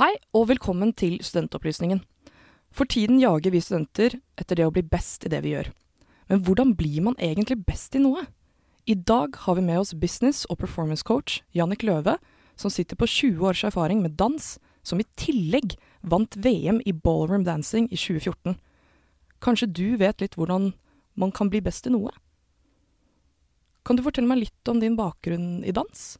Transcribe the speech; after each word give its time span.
Hei, 0.00 0.14
og 0.32 0.46
velkommen 0.48 0.94
til 0.96 1.18
Studentopplysningen. 1.20 1.98
For 2.72 2.88
tiden 2.88 3.18
jager 3.20 3.52
vi 3.52 3.60
studenter 3.60 4.14
etter 4.40 4.56
det 4.56 4.64
å 4.64 4.70
bli 4.72 4.80
best 4.80 5.26
i 5.28 5.30
det 5.34 5.42
vi 5.44 5.50
gjør. 5.52 5.68
Men 6.32 6.40
hvordan 6.46 6.72
blir 6.78 7.04
man 7.04 7.18
egentlig 7.20 7.58
best 7.66 7.98
i 7.98 8.00
noe? 8.00 8.22
I 8.88 8.96
dag 8.96 9.36
har 9.44 9.58
vi 9.58 9.66
med 9.66 9.82
oss 9.82 9.92
business- 9.92 10.46
og 10.48 10.56
performance 10.62 11.04
coach 11.04 11.42
Jannik 11.52 11.84
Løve, 11.84 12.16
som 12.56 12.72
sitter 12.72 12.96
på 12.96 13.04
20 13.04 13.44
års 13.44 13.60
erfaring 13.68 14.00
med 14.00 14.16
dans, 14.16 14.56
som 14.80 15.04
i 15.04 15.08
tillegg 15.20 15.76
vant 16.00 16.32
VM 16.32 16.80
i 16.88 16.96
ballroom 16.96 17.44
dancing 17.44 17.92
i 17.92 18.00
2014. 18.00 18.56
Kanskje 19.44 19.68
du 19.68 20.00
vet 20.00 20.24
litt 20.24 20.40
hvordan 20.40 20.72
man 21.12 21.30
kan 21.30 21.52
bli 21.52 21.60
best 21.60 21.84
i 21.84 21.92
noe? 21.92 22.16
Kan 23.84 24.00
du 24.00 24.08
fortelle 24.08 24.32
meg 24.32 24.46
litt 24.46 24.72
om 24.72 24.80
din 24.80 24.96
bakgrunn 24.96 25.60
i 25.60 25.76
dans? 25.76 26.14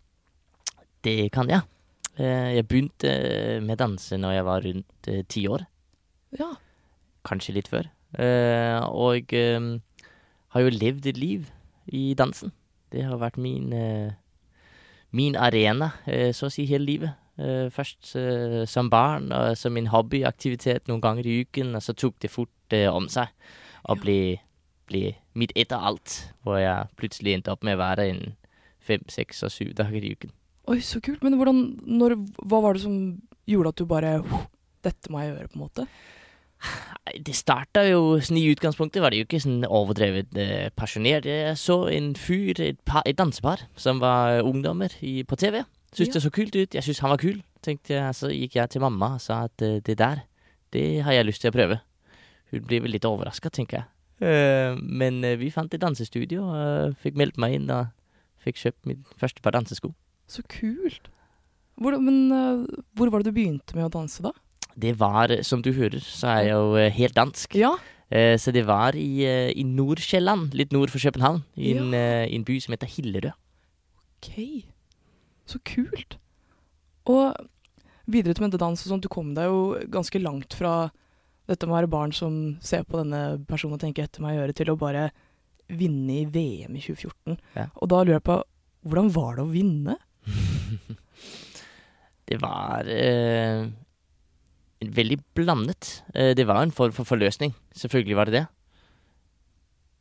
Det 1.01 1.33
kan 1.33 1.49
jeg. 1.49 1.65
Eh, 1.65 1.80
Jeg 2.21 2.67
begynte 2.69 3.11
med 3.65 3.79
danse 3.81 4.19
når 4.21 4.33
jeg 4.37 4.45
var 4.47 4.65
rundt 4.67 5.09
eh, 5.09 5.23
ti 5.29 5.47
år. 5.49 5.65
Ja. 6.39 6.51
Kanskje 7.27 7.55
litt 7.57 7.69
før. 7.71 7.89
Eh, 8.19 8.81
Og 8.91 9.33
eh, 9.37 9.61
har 10.55 10.61
jo 10.65 10.73
levd 10.75 11.07
et 11.07 11.17
liv 11.21 11.47
i 11.93 12.15
dansen. 12.19 12.53
Det 12.91 13.05
har 13.07 13.19
vært 13.23 13.39
min, 13.39 13.73
eh, 13.73 14.13
min 15.13 15.37
arena, 15.37 15.93
eh, 16.07 16.33
så 16.35 16.49
å 16.49 16.53
si, 16.53 16.67
hele 16.67 16.85
livet. 16.87 17.13
Eh, 17.39 17.71
Først 17.71 18.15
eh, 18.19 18.65
som 18.67 18.91
barn 18.91 19.31
og 19.33 19.57
som 19.57 19.77
en 19.79 19.89
hobbyaktivitet 19.93 20.89
noen 20.91 21.01
ganger 21.01 21.27
i 21.27 21.41
uken, 21.45 21.75
og 21.79 21.83
så 21.83 21.95
tok 21.95 22.19
det 22.21 22.31
fort 22.35 22.75
eh, 22.77 22.89
om 22.91 23.09
seg 23.09 23.31
og 23.89 24.03
ble, 24.03 24.41
ble 24.91 25.15
mitt 25.39 25.55
etter 25.57 25.79
alt, 25.81 26.19
hvor 26.45 26.59
jeg 26.61 26.91
plutselig 27.01 27.39
endte 27.39 27.55
opp 27.55 27.63
med 27.65 27.79
å 27.79 27.81
være 27.81 28.09
en 28.11 28.21
fem, 28.85 29.01
seks 29.09 29.43
og 29.47 29.55
syv 29.55 29.73
dager 29.79 30.05
i 30.05 30.13
uken. 30.13 30.35
Oi, 30.69 30.81
så 30.85 31.01
kult. 31.01 31.23
Men 31.25 31.39
hvordan, 31.41 31.61
når, 31.89 32.17
hva 32.45 32.61
var 32.63 32.77
det 32.77 32.85
som 32.85 32.97
gjorde 33.49 33.73
at 33.73 33.81
du 33.81 33.87
bare 33.91 34.15
Dette 34.85 35.13
må 35.13 35.21
jeg 35.21 35.33
gjøre, 35.33 35.49
på 35.53 35.59
en 35.59 35.65
måte? 35.65 35.87
Det 37.25 37.35
starta 37.35 37.83
jo 37.89 38.19
sånn 38.21 38.39
i 38.39 38.47
utgangspunktet 38.53 39.01
var 39.01 39.13
det 39.13 39.23
jo 39.23 39.27
ikke 39.27 39.41
sånn 39.43 39.65
overdrevet 39.65 40.37
eh, 40.39 40.69
pasjonert. 40.77 41.27
Jeg 41.29 41.57
så 41.59 41.83
en 41.93 42.13
fyr, 42.17 42.61
et, 42.61 42.81
par, 42.87 43.05
et 43.09 43.17
dansepar, 43.17 43.65
som 43.81 44.01
var 44.03 44.45
ungdommer 44.45 44.93
i, 45.01 45.23
på 45.25 45.39
TV. 45.41 45.63
Syntes 45.91 46.13
Ja. 46.13 46.19
det 46.19 46.23
så 46.23 46.33
kult 46.33 46.57
ut. 46.57 46.75
Jeg 46.77 46.85
syntes 46.85 47.01
han 47.03 47.11
var 47.11 47.21
kul. 47.21 47.41
Tenkte 47.65 47.97
jeg, 47.97 48.15
Så 48.15 48.31
gikk 48.33 48.57
jeg 48.57 48.71
til 48.71 48.85
mamma 48.85 49.15
og 49.17 49.25
sa 49.25 49.45
at 49.49 49.63
eh, 49.63 49.81
det 49.85 49.99
der, 49.99 50.23
det 50.73 51.03
har 51.03 51.17
jeg 51.17 51.27
lyst 51.27 51.43
til 51.43 51.51
å 51.51 51.57
prøve. 51.57 51.81
Hun 52.53 52.63
blir 52.67 52.85
vel 52.85 52.95
litt 52.95 53.05
overraska, 53.09 53.51
tenker 53.51 53.81
jeg. 53.81 53.89
Uh, 54.21 54.77
men 54.77 55.23
uh, 55.25 55.37
vi 55.41 55.49
fant 55.49 55.73
et 55.73 55.81
dansestudio, 55.81 56.45
og 56.45 56.97
fikk 57.01 57.17
meldt 57.17 57.39
meg 57.41 57.55
inn 57.57 57.71
og 57.73 57.89
fikk 58.45 58.59
kjøpt 58.61 58.89
mitt 58.91 59.15
første 59.17 59.41
par 59.41 59.55
dansesko. 59.57 59.95
Så 60.31 60.45
kult. 60.47 61.09
Hvor, 61.81 61.97
men 62.03 62.19
eh, 62.35 62.65
hvor 62.95 63.11
var 63.11 63.23
det 63.25 63.33
du 63.33 63.37
begynte 63.41 63.75
med 63.77 63.89
å 63.89 63.93
danse, 63.95 64.23
da? 64.23 64.31
Det 64.81 64.93
var, 65.01 65.33
som 65.47 65.63
du 65.65 65.73
hører, 65.75 65.99
så 66.05 66.29
er 66.37 66.43
jeg 66.47 66.55
jo 66.55 66.75
eh, 66.79 66.93
helt 66.95 67.17
dansk. 67.19 67.57
Ja. 67.59 67.73
Eh, 68.11 68.37
Så 68.39 68.53
det 68.55 68.63
var 68.69 68.95
i, 68.99 69.25
i 69.27 69.65
Nord-Sjælland, 69.67 70.55
litt 70.59 70.73
nord 70.77 70.93
for 70.93 71.03
København, 71.03 71.43
i 71.59 71.73
en, 71.75 71.95
i 71.95 72.37
en 72.39 72.45
by 72.47 72.59
som 72.63 72.75
heter 72.77 72.91
Hillerød. 72.91 73.33
Ok. 74.21 74.31
Så 75.51 75.59
kult. 75.67 76.19
Og 77.11 77.35
videre 78.11 78.35
til 78.37 78.45
mentedans 78.47 78.85
og 78.85 78.93
sånt, 78.93 79.03
du 79.07 79.11
kom 79.11 79.33
deg 79.35 79.49
jo 79.51 79.61
ganske 79.91 80.21
langt 80.23 80.55
fra 80.59 80.91
dette 81.51 81.67
med 81.67 81.75
å 81.75 81.79
være 81.81 81.91
barn 81.91 82.13
som 82.15 82.37
ser 82.63 82.85
på 82.87 83.01
denne 83.01 83.41
personen 83.49 83.75
og 83.75 83.83
tenker 83.83 84.07
etter 84.07 84.23
meg 84.23 84.37
å 84.37 84.43
gjøre, 84.45 84.55
til 84.61 84.71
å 84.71 84.79
bare 84.79 85.09
vinne 85.71 86.21
i 86.21 86.29
VM 86.31 86.77
i 86.79 86.83
2014. 86.85 87.39
Ja. 87.57 87.67
Og 87.81 87.91
da 87.91 88.03
lurer 88.05 88.19
jeg 88.21 88.27
på, 88.29 88.37
hvordan 88.87 89.11
var 89.17 89.39
det 89.39 89.45
å 89.47 89.51
vinne? 89.51 89.97
Det 92.31 92.39
var 92.39 92.87
eh, 92.87 93.67
veldig 94.81 95.19
blandet. 95.35 96.05
Eh, 96.15 96.31
det 96.39 96.47
var 96.47 96.63
en 96.63 96.71
form 96.71 96.93
for 96.95 97.05
forløsning. 97.05 97.55
Selvfølgelig 97.75 98.17
var 98.17 98.31
det 98.31 98.35
det. 98.37 98.47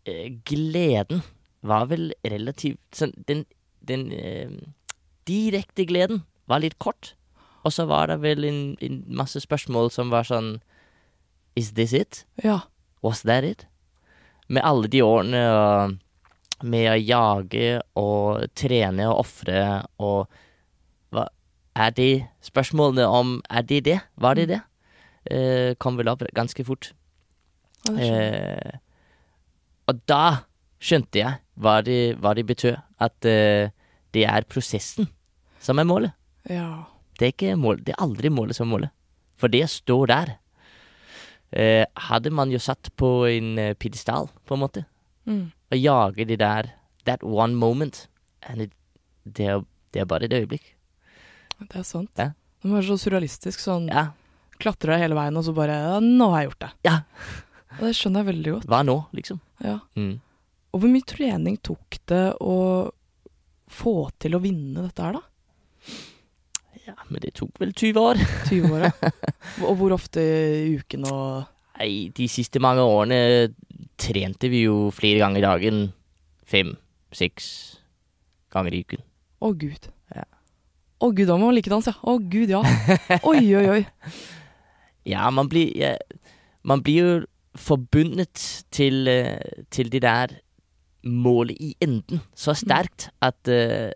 Eh, 0.06 0.28
gleden 0.46 1.24
var 1.62 1.90
vel 1.90 2.14
relativt 2.24 2.96
sånn 2.96 3.12
Den, 3.28 3.44
den 3.84 4.12
eh, 4.16 4.54
direkte 5.28 5.86
gleden 5.90 6.24
var 6.46 6.62
litt 6.62 6.78
kort. 6.80 7.16
Og 7.66 7.74
så 7.76 7.86
var 7.90 8.08
det 8.08 8.22
vel 8.24 8.46
en, 8.48 8.62
en 8.82 9.02
masse 9.10 9.42
spørsmål 9.44 9.92
som 9.92 10.14
var 10.14 10.30
sånn 10.30 10.60
Is 11.58 11.74
this 11.74 11.94
it? 11.94 12.24
Ja. 12.44 12.62
Was 13.04 13.26
that 13.28 13.44
it? 13.44 13.66
Med 14.48 14.64
alle 14.64 14.88
de 14.88 15.02
årene 15.04 15.42
og 15.54 15.98
med 16.64 16.90
å 16.92 16.98
jage 17.00 17.80
og 18.00 18.46
trene 18.58 19.08
og 19.10 19.24
ofre 19.26 19.64
og 20.00 20.30
hva 21.14 21.28
Er 21.80 21.92
de 21.96 22.10
spørsmålene 22.44 23.06
om 23.08 23.42
Er 23.50 23.64
de 23.64 23.80
det? 23.82 24.00
Var 24.18 24.36
de 24.36 24.46
det? 24.46 24.62
Eh, 25.32 25.76
kom 25.80 25.98
vel 25.98 26.10
opp 26.10 26.24
ganske 26.36 26.64
fort. 26.66 26.92
Eh, 27.90 28.78
og 29.88 30.02
da 30.10 30.46
skjønte 30.82 31.22
jeg 31.22 31.40
hva 31.60 31.80
de, 31.86 32.16
hva 32.20 32.34
de 32.36 32.44
betød. 32.44 32.78
At 33.00 33.26
eh, 33.26 33.72
det 34.14 34.26
er 34.26 34.48
prosessen 34.50 35.08
som 35.60 35.80
er 35.80 35.88
målet. 35.88 36.16
ja. 36.50 36.86
Det 37.20 37.26
er, 37.26 37.34
ikke 37.34 37.56
mål, 37.60 37.82
det 37.84 37.92
er 37.92 38.00
aldri 38.00 38.30
målet 38.32 38.56
som 38.56 38.70
er 38.70 38.72
målet. 38.72 38.92
For 39.36 39.52
det 39.52 39.66
står 39.68 40.06
der. 40.08 40.30
Eh, 41.52 41.84
hadde 42.08 42.32
man 42.32 42.48
jo 42.54 42.62
satt 42.64 42.88
på 42.96 43.26
en 43.28 43.58
eh, 43.60 43.74
pidestall, 43.76 44.30
på 44.48 44.56
en 44.56 44.62
måte, 44.62 44.86
Mm. 45.30 45.52
og 45.72 45.78
jage 45.78 46.26
de 46.26 46.36
der 46.42 46.72
That 47.06 47.24
one 47.24 47.56
moment. 47.56 48.08
And 48.44 48.62
it, 48.62 48.72
det, 49.26 49.46
er, 49.48 49.62
det 49.94 50.02
er 50.02 50.06
bare 50.10 50.26
et 50.28 50.34
øyeblikk. 50.34 50.74
Det 51.60 51.76
er 51.80 51.84
sant. 51.88 52.10
Ja. 52.18 52.32
Det 52.64 52.72
var 52.72 52.82
så 52.86 52.98
surrealistisk. 53.00 53.60
Sånn 53.64 53.88
Ja. 53.90 54.10
klatrer 54.60 54.94
deg 54.98 55.06
hele 55.06 55.16
veien, 55.16 55.38
og 55.38 55.44
så 55.46 55.54
bare 55.56 55.76
ja, 55.80 56.00
'Nå 56.04 56.30
har 56.34 56.42
jeg 56.42 56.50
gjort 56.52 56.60
det'. 56.66 56.74
Ja. 56.84 56.98
Og 57.80 57.86
det 57.88 57.96
skjønner 57.96 58.24
jeg 58.26 58.36
veldig 58.36 58.52
godt. 58.58 58.66
Hva 58.68 58.82
nå, 58.84 58.96
liksom? 59.14 59.40
Ja. 59.64 59.80
Mm. 59.96 60.20
Og 60.74 60.82
hvor 60.82 60.90
mye 60.90 61.06
trening 61.06 61.58
tok 61.64 62.00
det 62.10 62.34
å 62.42 62.92
få 63.70 64.10
til 64.20 64.36
å 64.36 64.42
vinne 64.42 64.84
dette 64.88 65.02
her, 65.06 65.14
da? 65.14 65.22
Ja, 66.88 66.96
men 67.10 67.22
det 67.22 67.36
tok 67.38 67.60
vel 67.62 67.72
20 67.74 68.02
år. 68.02 68.20
20 68.50 68.74
år, 68.74 68.88
ja. 68.90 69.12
Og 69.70 69.78
hvor 69.78 69.94
ofte 69.96 70.20
i 70.20 70.76
uken 70.82 71.06
og 71.12 71.46
Nei, 71.80 72.10
de 72.12 72.26
siste 72.28 72.60
mange 72.60 72.82
årene 72.84 73.54
trente 74.00 74.50
vi 74.52 74.64
jo 74.66 74.90
flere 74.96 75.22
ganger 75.22 75.42
i 75.42 75.46
dagen. 75.46 75.86
Fem, 76.50 76.74
seks 77.16 77.50
ganger 78.54 78.76
i 78.76 78.84
uken. 78.84 79.04
Å, 79.40 79.54
gud. 79.56 79.90
Ja. 80.16 80.26
Å, 81.00 81.12
gud, 81.12 81.28
da 81.30 81.38
må 81.38 81.50
man 81.50 81.58
like 81.58 81.72
dans, 81.72 81.88
ja. 81.88 81.96
Å, 82.02 82.18
gud, 82.20 82.52
ja. 82.52 82.64
Oi, 83.30 83.44
oi, 83.60 83.66
oi. 83.80 83.82
Ja, 85.10 85.30
man 85.34 85.48
blir, 85.50 85.72
ja, 85.80 85.94
man 86.68 86.84
blir 86.86 86.98
jo 87.00 87.12
forbundet 87.58 88.66
til, 88.70 89.08
eh, 89.08 89.64
til 89.72 89.88
det 89.90 90.04
der 90.04 90.36
målet 91.08 91.58
i 91.64 91.72
enden 91.82 92.22
så 92.38 92.54
sterkt 92.58 93.08
at 93.24 93.40
uh, 93.48 93.90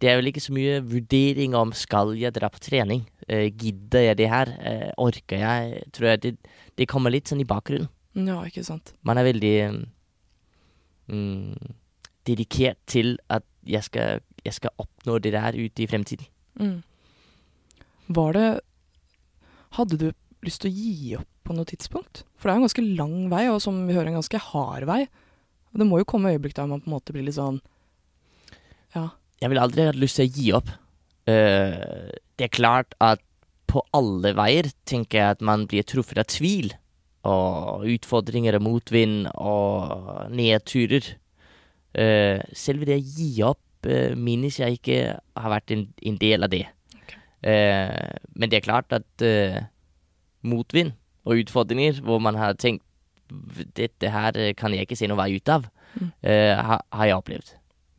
det 0.00 0.10
er 0.10 0.18
vel 0.20 0.30
ikke 0.30 0.44
så 0.44 0.54
mye 0.54 0.78
vurdering 0.86 1.56
om 1.58 1.74
skal 1.76 2.14
jeg 2.18 2.34
dra 2.36 2.48
på 2.48 2.62
trening. 2.62 3.02
uh, 3.26 3.50
gidder 3.50 4.08
jeg 4.08 4.18
det 4.22 4.30
her? 4.30 4.54
uh, 4.62 4.90
orker 4.96 5.42
jeg? 5.42 5.82
Tror 5.92 6.08
jeg 6.08 6.22
det, 6.22 6.34
det 6.78 6.88
kommer 6.88 7.10
litt 7.10 7.28
sånn 7.28 7.42
i 7.42 7.48
bakgrunnen. 7.48 7.90
Ja, 8.14 8.38
ikke 8.46 8.64
sant. 8.66 8.94
Man 9.02 9.18
er 9.18 9.26
veldig 9.26 9.56
mm, 11.10 11.74
dedikert 12.28 12.78
til 12.90 13.16
at 13.32 13.46
jeg 13.66 13.86
skal, 13.86 14.22
jeg 14.44 14.54
skal 14.54 14.74
oppnå 14.78 15.18
det 15.18 15.34
der 15.34 15.56
ute 15.56 15.84
i 15.84 15.88
fremtiden. 15.90 16.28
Mm. 16.60 16.82
Var 18.14 18.32
det 18.36 18.48
Hadde 19.74 19.96
du 19.98 20.10
lyst 20.46 20.62
til 20.62 20.70
å 20.70 20.74
gi 20.78 21.14
opp 21.18 21.30
på 21.42 21.54
noe 21.56 21.66
tidspunkt? 21.66 22.22
For 22.38 22.46
det 22.46 22.52
er 22.52 22.60
en 22.60 22.66
ganske 22.68 22.84
lang 22.94 23.14
vei, 23.32 23.48
og 23.50 23.58
som 23.64 23.80
vi 23.88 23.96
hører, 23.96 24.12
en 24.12 24.20
ganske 24.20 24.38
hard 24.52 24.86
vei. 24.86 25.00
Og 25.72 25.80
det 25.82 25.86
må 25.88 25.98
jo 25.98 26.06
komme 26.06 26.30
øyeblikk 26.30 26.54
der 26.54 26.68
man 26.70 26.84
på 26.84 26.86
en 26.86 26.94
måte 26.94 27.14
blir 27.14 27.26
litt 27.26 27.34
sånn 27.34 27.58
Ja. 28.94 29.08
Jeg 29.42 29.50
vil 29.50 29.58
aldri 29.58 29.88
hatt 29.88 29.98
lyst 29.98 30.20
til 30.20 30.28
å 30.28 30.30
gi 30.30 30.52
opp. 30.54 30.70
Uh, 31.26 32.14
det 32.38 32.46
er 32.46 32.54
klart 32.54 32.94
at 33.02 33.18
på 33.66 33.82
alle 33.96 34.30
veier 34.38 34.70
tenker 34.86 35.18
jeg 35.18 35.34
at 35.34 35.42
man 35.42 35.66
blir 35.66 35.82
truffet 35.82 36.20
av 36.22 36.28
tvil. 36.30 36.70
Og 37.24 37.86
utfordringer 37.88 38.58
og 38.58 38.62
motvind 38.66 39.28
og 39.34 40.30
nedturer. 40.34 41.06
Uh, 41.94 42.40
selve 42.52 42.84
det 42.88 42.96
å 42.98 43.04
gi 43.06 43.28
opp 43.46 43.86
uh, 43.88 44.12
minnes 44.18 44.56
jeg 44.58 44.76
ikke 44.80 44.96
har 45.38 45.52
vært 45.52 45.70
en, 45.76 45.86
en 46.10 46.18
del 46.20 46.42
av 46.44 46.50
det. 46.52 46.64
Okay. 46.98 47.20
Uh, 47.46 48.18
men 48.34 48.50
det 48.52 48.58
er 48.58 48.66
klart 48.66 48.92
at 48.96 49.24
eh, 49.24 49.60
motvind 50.44 50.92
og 51.24 51.38
utfordringer 51.40 52.02
hvor 52.04 52.18
man 52.20 52.36
har 52.36 52.56
tenkt 52.60 52.82
dette 53.78 54.10
her 54.12 54.36
eh, 54.36 54.50
kan 54.58 54.74
jeg 54.76 54.84
ikke 54.84 54.98
se 55.00 55.06
noen 55.08 55.22
vei 55.22 55.36
ut 55.38 55.48
av, 55.54 55.70
Mm. 55.94 56.08
eh, 56.26 56.56
har, 56.58 56.80
har 56.90 57.06
jeg 57.06 57.14
opplevd. 57.20 57.50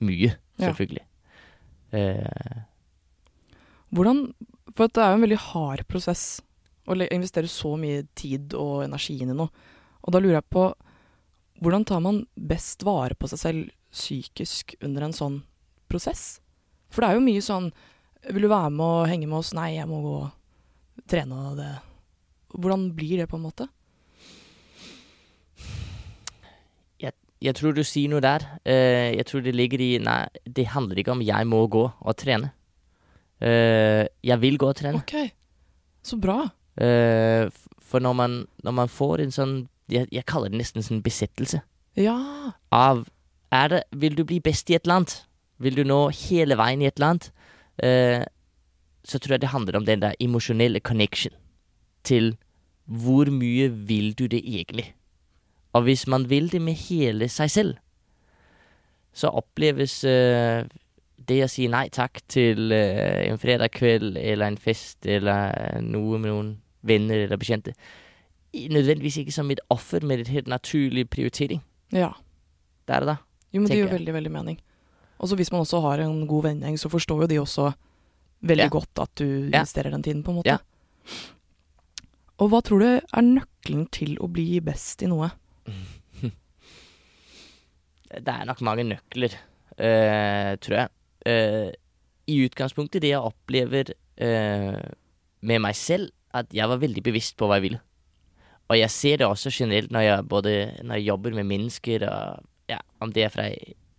Mye, 0.03 0.33
Ja. 0.59 0.65
selvfølgelig. 0.67 1.05
Eh, 1.95 2.57
Hvordan 3.95 4.33
For 4.75 4.87
det 4.91 4.99
er 4.99 5.13
jo 5.13 5.15
en 5.21 5.23
veldig 5.23 5.37
hard 5.53 5.83
prosess 5.87 6.41
å 6.87 6.95
le- 6.97 7.07
investere 7.11 7.49
så 7.49 7.75
mye 7.79 8.03
tid 8.15 8.53
og 8.53 8.83
energi 8.85 9.17
inn 9.21 9.31
i 9.33 9.37
noe. 9.37 9.49
Og 10.05 10.13
da 10.13 10.19
lurer 10.21 10.39
jeg 10.39 10.49
på 10.53 10.65
hvordan 11.63 11.85
tar 11.87 12.01
man 12.03 12.23
best 12.35 12.83
vare 12.83 13.15
på 13.15 13.29
seg 13.31 13.39
selv 13.39 13.69
psykisk 13.95 14.75
under 14.83 15.05
en 15.07 15.15
sånn 15.15 15.37
prosess? 15.89 16.39
For 16.91 17.01
det 17.01 17.09
er 17.09 17.19
jo 17.19 17.25
mye 17.25 17.41
sånn 17.43 17.71
Vil 18.31 18.41
du 18.45 18.49
være 18.49 18.71
med 18.73 18.85
og 18.85 19.07
henge 19.09 19.27
med 19.29 19.37
oss? 19.37 19.53
Nei, 19.53 19.75
jeg 19.77 19.87
må 19.87 19.99
gå. 20.01 20.15
trene 21.07 21.35
og 21.51 21.57
det 21.59 21.71
Hvordan 22.55 22.87
blir 22.97 23.17
det, 23.21 23.27
på 23.29 23.37
en 23.37 23.45
måte? 23.47 23.67
Jeg 27.45 27.53
tror 27.59 27.75
du 27.75 27.83
sier 27.85 28.09
noe 28.09 28.23
der. 28.23 28.41
Eh, 28.65 29.11
jeg 29.19 29.25
tror 29.27 29.41
det 29.43 29.51
ligger 29.53 29.81
i 29.83 29.89
Nei, 30.01 30.21
det 30.47 30.63
handler 30.71 30.97
ikke 31.01 31.11
om 31.13 31.21
jeg 31.21 31.45
må 31.51 31.59
gå 31.69 31.83
og 31.91 32.15
trene. 32.17 32.47
Eh, 33.43 34.07
jeg 34.25 34.39
vil 34.41 34.55
gå 34.57 34.69
og 34.71 34.77
trene. 34.79 35.01
Ok, 35.03 35.13
så 36.01 36.17
bra. 36.17 36.37
Eh, 36.77 37.47
for 37.79 38.03
når 38.03 38.13
man, 38.13 38.33
når 38.63 38.71
man 38.75 38.89
får 38.91 39.21
en 39.23 39.31
sånn 39.31 39.53
jeg, 39.87 40.09
jeg 40.11 40.25
kaller 40.27 40.49
det 40.51 40.59
nesten 40.59 40.83
sånn 40.83 41.03
besettelse 41.05 41.61
Ja. 41.95 42.17
av 42.73 43.05
er 43.53 43.67
det, 43.69 43.83
Vil 43.95 44.15
du 44.17 44.23
bli 44.25 44.39
best 44.43 44.69
i 44.69 44.75
et 44.75 44.83
eller 44.83 44.95
annet? 44.95 45.13
Vil 45.59 45.75
du 45.77 45.83
nå 45.87 46.09
hele 46.11 46.57
veien 46.59 46.81
i 46.81 46.87
et 46.89 46.97
eller 46.97 47.13
annet? 47.13 47.29
Eh, 47.79 48.25
så 49.05 49.19
tror 49.21 49.35
jeg 49.37 49.41
det 49.45 49.53
handler 49.53 49.77
om 49.77 49.85
den 49.85 50.01
der 50.01 50.17
emosjonelle 50.19 50.81
connection 50.83 51.31
til 52.03 52.35
hvor 52.85 53.29
mye 53.31 53.69
vil 53.71 54.11
du 54.13 54.27
det 54.27 54.41
egentlig? 54.43 54.93
Og 55.73 55.83
hvis 55.87 56.07
man 56.07 56.27
vil 56.29 56.49
det 56.51 56.61
med 56.61 56.73
hele 56.89 57.29
seg 57.29 57.49
selv, 57.51 57.75
så 59.15 59.31
oppleves 59.31 60.03
eh, 60.03 60.65
det 61.27 61.39
å 61.45 61.47
si 61.49 61.69
nei 61.71 61.87
takk 61.89 62.19
til 62.27 62.71
en 62.75 63.39
fredag 63.39 63.71
kveld 63.71 64.17
eller 64.19 64.51
en 64.51 64.57
fest 64.61 65.05
eller 65.07 65.79
noe 65.81 66.19
med 66.19 66.31
noen 66.33 66.51
venner 66.85 67.25
eller 67.25 67.39
bekjente, 67.41 67.73
nødvendigvis 68.55 69.17
ikke 69.23 69.33
som 69.35 69.49
et 69.51 69.59
offer, 69.73 70.05
men 70.05 70.21
et 70.23 70.31
helt 70.31 70.47
naturlig 70.47 71.07
prioritering. 71.11 71.61
ja. 71.91 72.13
er 72.87 72.99
det 73.01 73.07
da. 73.07 73.17
Jo, 73.51 73.61
men 73.61 73.69
det 73.69 73.77
gir 73.77 73.85
jo 73.87 73.91
veldig, 73.95 74.13
veldig 74.13 74.31
mening. 74.31 74.57
Og 75.19 75.29
så 75.29 75.35
hvis 75.39 75.51
man 75.51 75.61
også 75.63 75.79
har 75.81 76.03
en 76.03 76.27
god 76.27 76.43
vennegjeng, 76.43 76.77
så 76.77 76.89
forstår 76.91 77.21
jo 77.23 77.27
de 77.31 77.39
også 77.41 77.73
veldig 78.45 78.65
Ja. 78.67 78.69
godt 78.69 78.99
at 79.01 79.15
du 79.15 79.25
Ja. 79.25 79.59
investerer 79.59 79.89
den 79.91 80.03
tiden, 80.03 80.23
på 80.23 80.31
en 80.31 80.37
måte. 80.37 80.45
Ja. 80.45 80.57
Og 82.39 82.49
hva 82.51 82.61
tror 82.61 82.79
du 82.79 82.85
er 82.85 83.21
nøkkelen 83.21 83.89
til 83.91 84.17
å 84.19 84.27
bli 84.31 84.59
best 84.59 85.01
i 85.01 85.07
noe? 85.07 85.31
Det 88.15 88.27
er 88.31 88.45
nok 88.45 88.61
mange 88.61 88.83
nøkler, 88.87 89.33
uh, 89.79 90.55
tror 90.61 90.77
jeg. 90.77 90.89
Uh, 91.25 91.71
I 92.27 92.37
utgangspunktet 92.47 93.01
det 93.01 93.11
jeg 93.11 93.19
opplever 93.21 93.91
uh, 94.21 94.85
med 95.41 95.59
meg 95.61 95.75
selv, 95.75 96.11
at 96.35 96.51
jeg 96.53 96.67
var 96.69 96.81
veldig 96.81 97.03
bevisst 97.05 97.37
på 97.39 97.47
hva 97.47 97.59
jeg 97.59 97.69
ville. 97.69 97.81
Og 98.65 98.79
jeg 98.79 98.91
ser 98.91 99.21
det 99.21 99.27
også 99.27 99.53
generelt 99.53 99.93
når 99.93 100.05
jeg 100.07 100.27
både 100.29 100.53
når 100.83 100.99
jeg 100.99 101.07
jobber 101.11 101.35
med 101.37 101.49
mennesker, 101.51 102.07
og 102.09 102.71
ja, 102.71 102.79
om 102.99 103.13
det 103.13 103.27
er 103.27 103.33
fra 103.33 103.47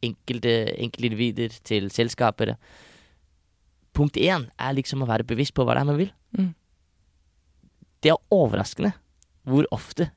enkelte 0.04 0.54
enkeltindivider 0.74 1.54
til 1.64 1.90
selskaper. 1.90 2.56
Punkt 3.96 4.18
én 4.20 4.48
er 4.58 4.76
liksom 4.76 5.02
å 5.02 5.08
være 5.08 5.26
bevisst 5.28 5.54
på 5.56 5.64
hva 5.64 5.76
det 5.76 5.84
er 5.84 5.90
man 5.90 6.00
vil. 6.00 6.12
Mm. 6.36 6.52
Det 8.02 8.12
er 8.12 8.22
overraskende 8.34 8.92
hvor 9.46 9.66
ofte 9.70 10.08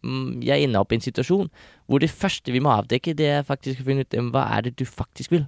mm, 0.00 0.40
jeg 0.44 0.64
ender 0.64 0.80
opp 0.80 0.94
i 0.94 0.96
en 0.96 1.04
situasjon 1.04 1.50
hvor 1.86 2.00
det 2.00 2.10
første 2.10 2.52
vi 2.54 2.62
må 2.64 2.72
avdekke, 2.72 3.14
det 3.14 3.28
er 3.28 3.46
faktisk 3.46 3.82
å 3.82 3.86
finne 3.90 4.06
ut 4.06 4.16
hva 4.32 4.46
er 4.56 4.66
det 4.66 4.76
du 4.80 4.86
faktisk 4.88 5.36
vil. 5.36 5.44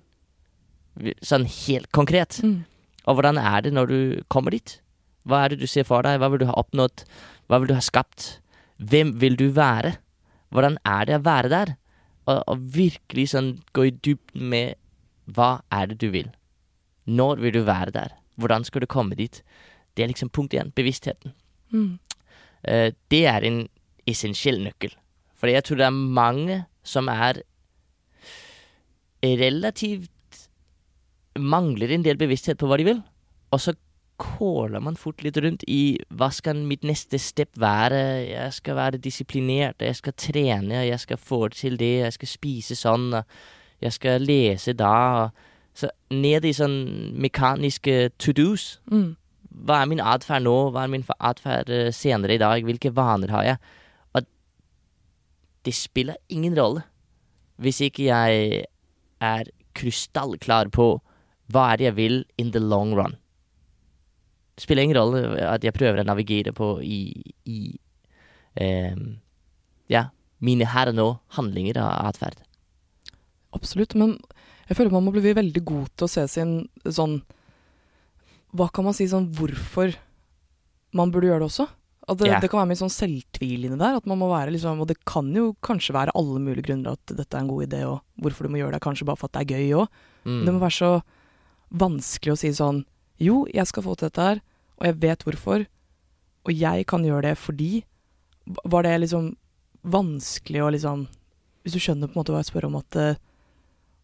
Sånn 1.24 1.46
helt 1.48 1.88
konkret. 1.94 2.40
Mm. 2.44 2.60
Og 3.08 3.16
hvordan 3.16 3.40
er 3.40 3.64
det 3.64 3.72
når 3.72 3.90
du 3.90 3.98
kommer 4.28 4.54
dit? 4.54 4.78
Hva 5.28 5.44
er 5.44 5.52
det 5.52 5.60
du 5.62 5.68
ser 5.70 5.86
for 5.88 6.04
deg? 6.06 6.18
Hva 6.20 6.30
vil 6.32 6.42
du 6.42 6.48
ha 6.48 6.56
oppnådd? 6.60 7.04
Hva 7.48 7.60
vil 7.60 7.70
du 7.70 7.76
ha 7.76 7.84
skapt? 7.84 8.38
Hvem 8.78 9.14
vil 9.20 9.36
du 9.38 9.48
være? 9.54 9.96
Hvordan 10.54 10.78
er 10.88 11.08
det 11.08 11.18
å 11.18 11.24
være 11.26 11.52
der? 11.52 11.74
Og, 12.28 12.42
og 12.48 12.66
virkelig 12.74 13.30
sånn 13.34 13.54
gå 13.76 13.88
i 13.88 13.94
dybden 13.94 14.48
med 14.52 14.78
hva 15.36 15.58
er 15.74 15.90
det 15.90 15.98
du 16.00 16.08
vil? 16.14 16.30
Når 17.08 17.42
vil 17.44 17.58
du 17.58 17.62
være 17.66 17.92
der? 17.94 18.14
Hvordan 18.40 18.64
skal 18.64 18.84
du 18.84 18.88
komme 18.90 19.18
dit? 19.18 19.42
Det 19.96 20.04
er 20.04 20.12
liksom 20.12 20.30
punkt 20.32 20.54
én. 20.56 20.72
Bevisstheten. 20.76 21.34
Mm. 21.72 21.98
Uh, 22.64 22.90
det 23.12 23.24
er 23.28 23.44
en 23.44 23.66
essensiell 24.08 24.62
nøkkel. 24.64 24.94
For 25.38 25.50
jeg 25.50 25.64
tror 25.66 25.80
det 25.80 25.88
er 25.88 25.98
mange 26.20 26.62
som 26.86 27.10
er 27.12 27.42
relativt 29.22 30.14
Mangler 31.38 31.92
en 31.94 32.02
del 32.02 32.18
bevissthet 32.18 32.58
på 32.58 32.66
hva 32.66 32.78
de 32.80 32.86
vil, 32.88 32.96
og 33.54 33.60
så 33.62 33.76
kåler 34.18 34.82
man 34.82 34.96
fort 34.98 35.22
litt 35.22 35.36
rundt 35.40 35.62
i 35.70 35.98
hva 36.10 36.28
skal 36.34 36.58
mitt 36.66 36.82
neste 36.86 37.18
step 37.22 37.54
være, 37.58 38.00
jeg 38.28 38.52
skal 38.56 38.76
være 38.78 39.00
disiplinert, 39.02 39.80
jeg 39.80 39.96
skal 39.96 40.16
trene, 40.18 40.82
jeg 40.86 41.00
skal 41.00 41.20
få 41.22 41.48
til 41.54 41.78
det, 41.78 41.92
jeg 42.02 42.16
skal 42.16 42.28
spise 42.28 42.76
sånn, 42.78 43.12
og 43.20 43.24
jeg 43.80 43.94
skal 43.94 44.26
lese 44.26 44.74
da, 44.74 44.94
og 45.22 45.78
så 45.78 45.90
ned 46.10 46.44
i 46.44 46.52
sånn 46.56 47.14
mekaniske 47.14 48.10
to 48.18 48.34
do's 48.34 48.78
Mm. 48.90 49.16
hva 49.64 49.82
er 49.82 49.86
min 49.86 50.00
atferd 50.00 50.42
nå? 50.42 50.56
Hva 50.74 50.84
er 50.84 50.88
min 50.88 51.04
atferd 51.20 51.70
eh, 51.70 51.92
senere 51.92 52.34
i 52.34 52.38
dag? 52.42 52.64
Hvilke 52.66 52.90
vaner 52.94 53.30
har 53.30 53.44
jeg? 53.44 53.56
Og 54.14 54.26
det 55.64 55.74
spiller 55.74 56.16
ingen 56.28 56.58
rolle 56.58 56.82
hvis 57.58 57.80
ikke 57.80 58.04
jeg 58.06 58.64
er 59.20 59.44
krystallklar 59.74 60.70
på 60.70 61.00
hva 61.50 61.72
er 61.72 61.76
det 61.76 61.84
jeg 61.84 61.96
vil 61.96 62.24
in 62.38 62.52
the 62.52 62.60
long 62.60 62.94
run. 62.94 63.16
Det 64.58 64.64
spiller 64.66 64.88
ingen 64.88 64.98
rolle 64.98 65.38
at 65.46 65.62
jeg 65.62 65.76
prøver 65.76 66.02
å 66.02 66.06
navigere 66.08 66.50
på 66.56 66.72
i, 66.82 66.98
i 67.46 67.60
eh, 68.58 68.96
ja, 69.86 70.08
mine 70.42 70.66
her 70.66 70.90
og 70.90 70.98
nå 70.98 71.06
handlinger 71.38 71.78
og 71.78 72.10
atferd. 72.10 72.42
Absolutt, 73.54 73.94
men 73.94 74.16
jeg 74.66 74.76
føler 74.76 74.92
man 74.92 75.06
må 75.06 75.14
bli 75.14 75.30
veldig 75.36 75.62
god 75.62 75.94
til 75.94 76.08
å 76.08 76.12
se 76.12 76.26
sin 76.28 76.58
sånn 76.84 77.20
Hva 78.56 78.66
kan 78.72 78.84
man 78.84 78.96
si 78.96 79.06
sånn 79.08 79.30
hvorfor 79.36 79.94
man 80.96 81.12
burde 81.12 81.30
gjøre 81.30 81.44
det 81.44 81.48
også? 81.52 81.68
At 82.08 82.20
det, 82.20 82.28
yeah. 82.30 82.40
det 82.40 82.48
kan 82.48 82.62
være 82.62 82.70
mye 82.70 82.80
sånn 82.80 82.92
selvtvil 82.92 83.66
inni 83.68 83.78
der. 83.80 83.98
At 84.00 84.06
man 84.08 84.20
må 84.20 84.30
være 84.30 84.54
liksom, 84.54 84.80
Og 84.80 84.88
det 84.88 84.96
kan 85.08 85.28
jo 85.36 85.52
kanskje 85.64 85.96
være 85.96 86.14
alle 86.16 86.40
mulige 86.40 86.70
grunner 86.70 86.96
at 86.96 87.12
dette 87.12 87.36
er 87.36 87.44
en 87.44 87.50
god 87.50 87.66
idé, 87.66 87.82
og 87.84 88.00
hvorfor 88.24 88.48
du 88.48 88.54
må 88.54 88.62
gjøre 88.62 88.78
det, 88.78 88.84
kanskje 88.84 89.06
bare 89.08 89.20
for 89.20 89.28
at 89.28 89.36
det 89.36 89.44
er 89.44 89.58
gøy 89.58 89.82
òg. 89.82 89.98
Mm. 90.24 90.38
Det 90.46 90.54
må 90.54 90.62
være 90.62 90.78
så 90.78 90.92
vanskelig 91.84 92.32
å 92.32 92.40
si 92.40 92.52
sånn 92.56 92.80
Jo, 93.20 93.46
jeg 93.52 93.66
skal 93.66 93.82
få 93.82 93.96
til 93.98 94.08
dette 94.08 94.22
her, 94.22 94.40
og 94.78 94.86
jeg 94.86 95.00
vet 95.02 95.24
hvorfor, 95.26 95.64
og 96.46 96.52
jeg 96.54 96.86
kan 96.86 97.02
gjøre 97.04 97.22
det 97.22 97.36
fordi 97.38 97.84
Var 98.64 98.82
det 98.86 99.00
liksom 99.02 99.36
vanskelig 99.84 100.62
å 100.64 100.70
liksom 100.72 101.02
Hvis 101.64 101.74
du 101.74 101.78
skjønner 101.82 102.08
på 102.08 102.14
en 102.16 102.20
måte 102.22 102.32
hva 102.32 102.38
jeg 102.40 102.48
spør 102.52 102.66
om, 102.70 102.76
at 102.80 102.96
eh, 102.96 103.18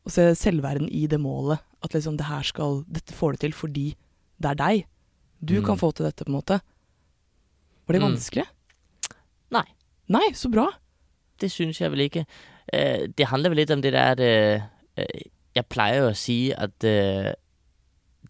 Å 0.05 0.11
se 0.12 0.26
selvverden 0.37 0.88
i 0.93 1.06
det 1.08 1.16
målet. 1.22 1.62
At 1.82 1.94
liksom 1.94 2.19
det 2.19 2.26
her 2.28 2.43
skal 2.44 2.82
Dette 2.88 3.14
får 3.16 3.32
du 3.32 3.37
til 3.46 3.52
fordi 3.56 3.87
det 4.43 4.50
er 4.50 4.55
deg. 4.58 4.84
Du 5.40 5.55
Mm. 5.60 5.64
kan 5.64 5.76
få 5.78 5.93
til 5.94 6.05
dette, 6.05 6.25
på 6.25 6.28
en 6.28 6.37
måte. 6.40 6.60
Var 7.86 7.93
det 7.94 8.00
Mm. 8.03 8.08
vanskelig? 8.12 8.44
Nei. 9.53 9.65
Nei, 10.08 10.29
så 10.34 10.50
bra. 10.50 10.67
Det 11.38 11.48
syns 11.50 11.79
jeg 11.81 11.91
vel 11.91 12.00
ikke. 12.08 12.27
Eh, 12.72 13.06
det 13.06 13.27
handler 13.29 13.50
vel 13.50 13.56
litt 13.58 13.70
om 13.70 13.81
det 13.81 13.93
der 13.93 14.20
eh, 14.20 14.62
eh, 14.96 15.22
Jeg 15.55 15.69
pleier 15.69 16.00
jo 16.03 16.10
å 16.10 16.17
si 16.17 16.53
at 16.53 16.82
eh, 16.84 17.32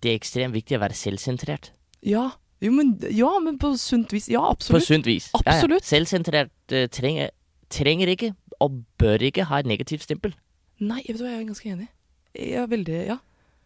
det 0.03 0.11
er 0.13 0.19
ekstremt 0.19 0.55
viktig 0.57 0.79
å 0.79 0.83
være 0.83 0.97
selvsentrert. 0.99 1.71
Ja. 2.05 2.31
Jo, 2.65 2.71
men, 2.73 2.95
ja, 3.13 3.29
men 3.45 3.59
på 3.61 3.75
sunt 3.81 4.13
vis. 4.15 4.29
Ja, 4.33 4.41
På 4.47 4.55
absolutt. 4.57 4.87
sunt 4.87 5.07
vis. 5.09 5.31
Absolutt. 5.37 5.83
Ja, 5.83 5.85
ja. 5.85 5.91
Selvsentrert 5.91 6.73
uh, 6.73 6.87
trenger, 6.93 7.31
trenger 7.73 8.13
ikke, 8.15 8.33
og 8.65 8.79
bør 9.01 9.25
ikke, 9.29 9.45
ha 9.51 9.61
et 9.61 9.69
negativt 9.69 10.07
stempel. 10.07 10.33
Nei, 10.81 11.03
vet 11.07 11.19
du 11.19 11.25
hva, 11.27 11.33
jeg 11.35 11.43
er 11.43 11.51
ganske 11.51 11.73
enig. 11.75 11.89
Jeg 12.35 12.57
er 12.63 12.71
veldig 12.71 13.01
Ja. 13.11 13.19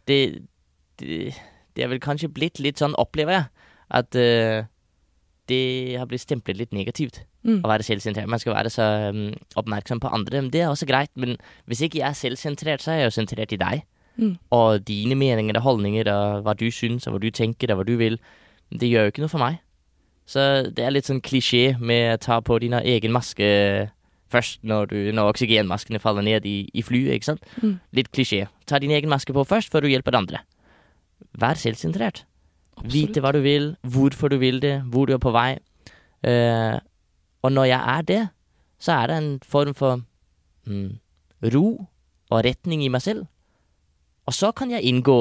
Det, 0.08 0.18
det, 1.00 1.34
det 1.76 1.84
er 1.84 1.90
vel 1.92 2.00
kanskje 2.00 2.30
blitt 2.32 2.58
litt 2.64 2.80
sånn, 2.80 2.96
opplever 2.98 3.36
jeg, 3.36 3.66
at 4.00 4.16
uh, 4.18 4.66
det 5.48 5.62
har 6.00 6.08
blitt 6.08 6.24
stemplet 6.26 6.58
litt 6.60 6.72
negativt 6.76 7.22
Mm. 7.46 7.60
å 7.62 7.68
være 7.70 7.84
selvsentrert. 7.86 8.28
Man 8.28 8.40
skal 8.42 8.56
være 8.56 8.70
så 8.72 8.84
um, 9.14 9.28
oppmerksom 9.56 10.00
på 10.02 10.10
andre. 10.12 10.42
Men 10.42 10.50
det 10.52 10.64
er 10.64 10.72
også 10.72 10.88
greit. 10.90 11.12
Men 11.16 11.36
hvis 11.70 11.84
ikke 11.86 12.00
jeg 12.02 12.08
er 12.10 12.18
selvsentrert, 12.18 12.82
så 12.82 12.90
er 12.92 12.98
jeg 12.98 13.06
jo 13.08 13.14
sentrert 13.14 13.54
i 13.54 13.60
deg. 13.60 13.84
Mm. 14.18 14.34
Og 14.54 14.82
dine 14.86 15.14
meninger 15.18 15.56
og 15.60 15.64
holdninger 15.64 16.10
og 16.12 16.44
hva 16.46 16.56
du 16.58 16.66
syns 16.74 17.06
og 17.06 17.14
hva 17.14 17.22
du 17.22 17.30
tenker 17.34 17.72
og 17.72 17.80
hva 17.80 17.88
du 17.88 17.94
vil. 18.00 18.18
Det 18.68 18.90
gjør 18.90 19.06
jo 19.06 19.14
ikke 19.14 19.24
noe 19.24 19.32
for 19.32 19.42
meg. 19.42 19.60
Så 20.28 20.42
det 20.74 20.84
er 20.84 20.92
litt 20.92 21.08
sånn 21.08 21.22
klisjé 21.24 21.78
med 21.80 22.18
å 22.18 22.20
ta 22.20 22.40
på 22.44 22.58
din 22.60 22.76
egen 22.76 23.14
maske 23.14 23.46
først 24.28 24.60
når, 24.66 24.90
du, 24.90 24.96
når 25.16 25.32
oksygenmaskene 25.32 26.00
faller 26.02 26.26
ned 26.26 26.46
i, 26.48 26.58
i 26.76 26.84
flyet, 26.84 27.14
ikke 27.16 27.30
sant? 27.30 27.46
Mm. 27.62 27.78
Litt 27.96 28.10
klisjé. 28.12 28.44
Ta 28.68 28.80
din 28.82 28.92
egen 28.92 29.08
maske 29.08 29.32
på 29.32 29.46
først 29.48 29.72
før 29.72 29.86
du 29.86 29.92
hjelper 29.92 30.18
andre. 30.18 30.42
Vær 31.38 31.58
selvsentrert. 31.58 32.26
Vite 32.86 33.22
hva 33.24 33.32
du 33.34 33.40
vil, 33.42 33.72
hvorfor 33.82 34.30
du 34.30 34.36
vil 34.38 34.60
det, 34.62 34.76
hvor 34.92 35.08
du 35.08 35.16
er 35.16 35.22
på 35.22 35.32
vei. 35.34 35.56
Uh, 36.22 36.76
og 37.42 37.54
når 37.54 37.70
jeg 37.70 37.80
er 37.96 38.06
det, 38.06 38.22
så 38.78 39.00
er 39.00 39.10
det 39.10 39.16
en 39.18 39.32
form 39.42 39.74
for 39.74 40.02
mm, 40.68 40.98
ro 41.54 41.66
og 42.28 42.44
retning 42.44 42.84
i 42.84 42.92
meg 42.92 43.02
selv. 43.02 43.26
Og 44.28 44.34
så 44.36 44.50
kan 44.54 44.70
jeg 44.74 44.84
inngå 44.84 45.18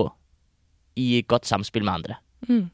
i 0.99 1.21
godt 1.29 1.47
samspill 1.47 1.85
med 1.87 1.93
andre. 2.01 2.17
Mm. 2.49 2.65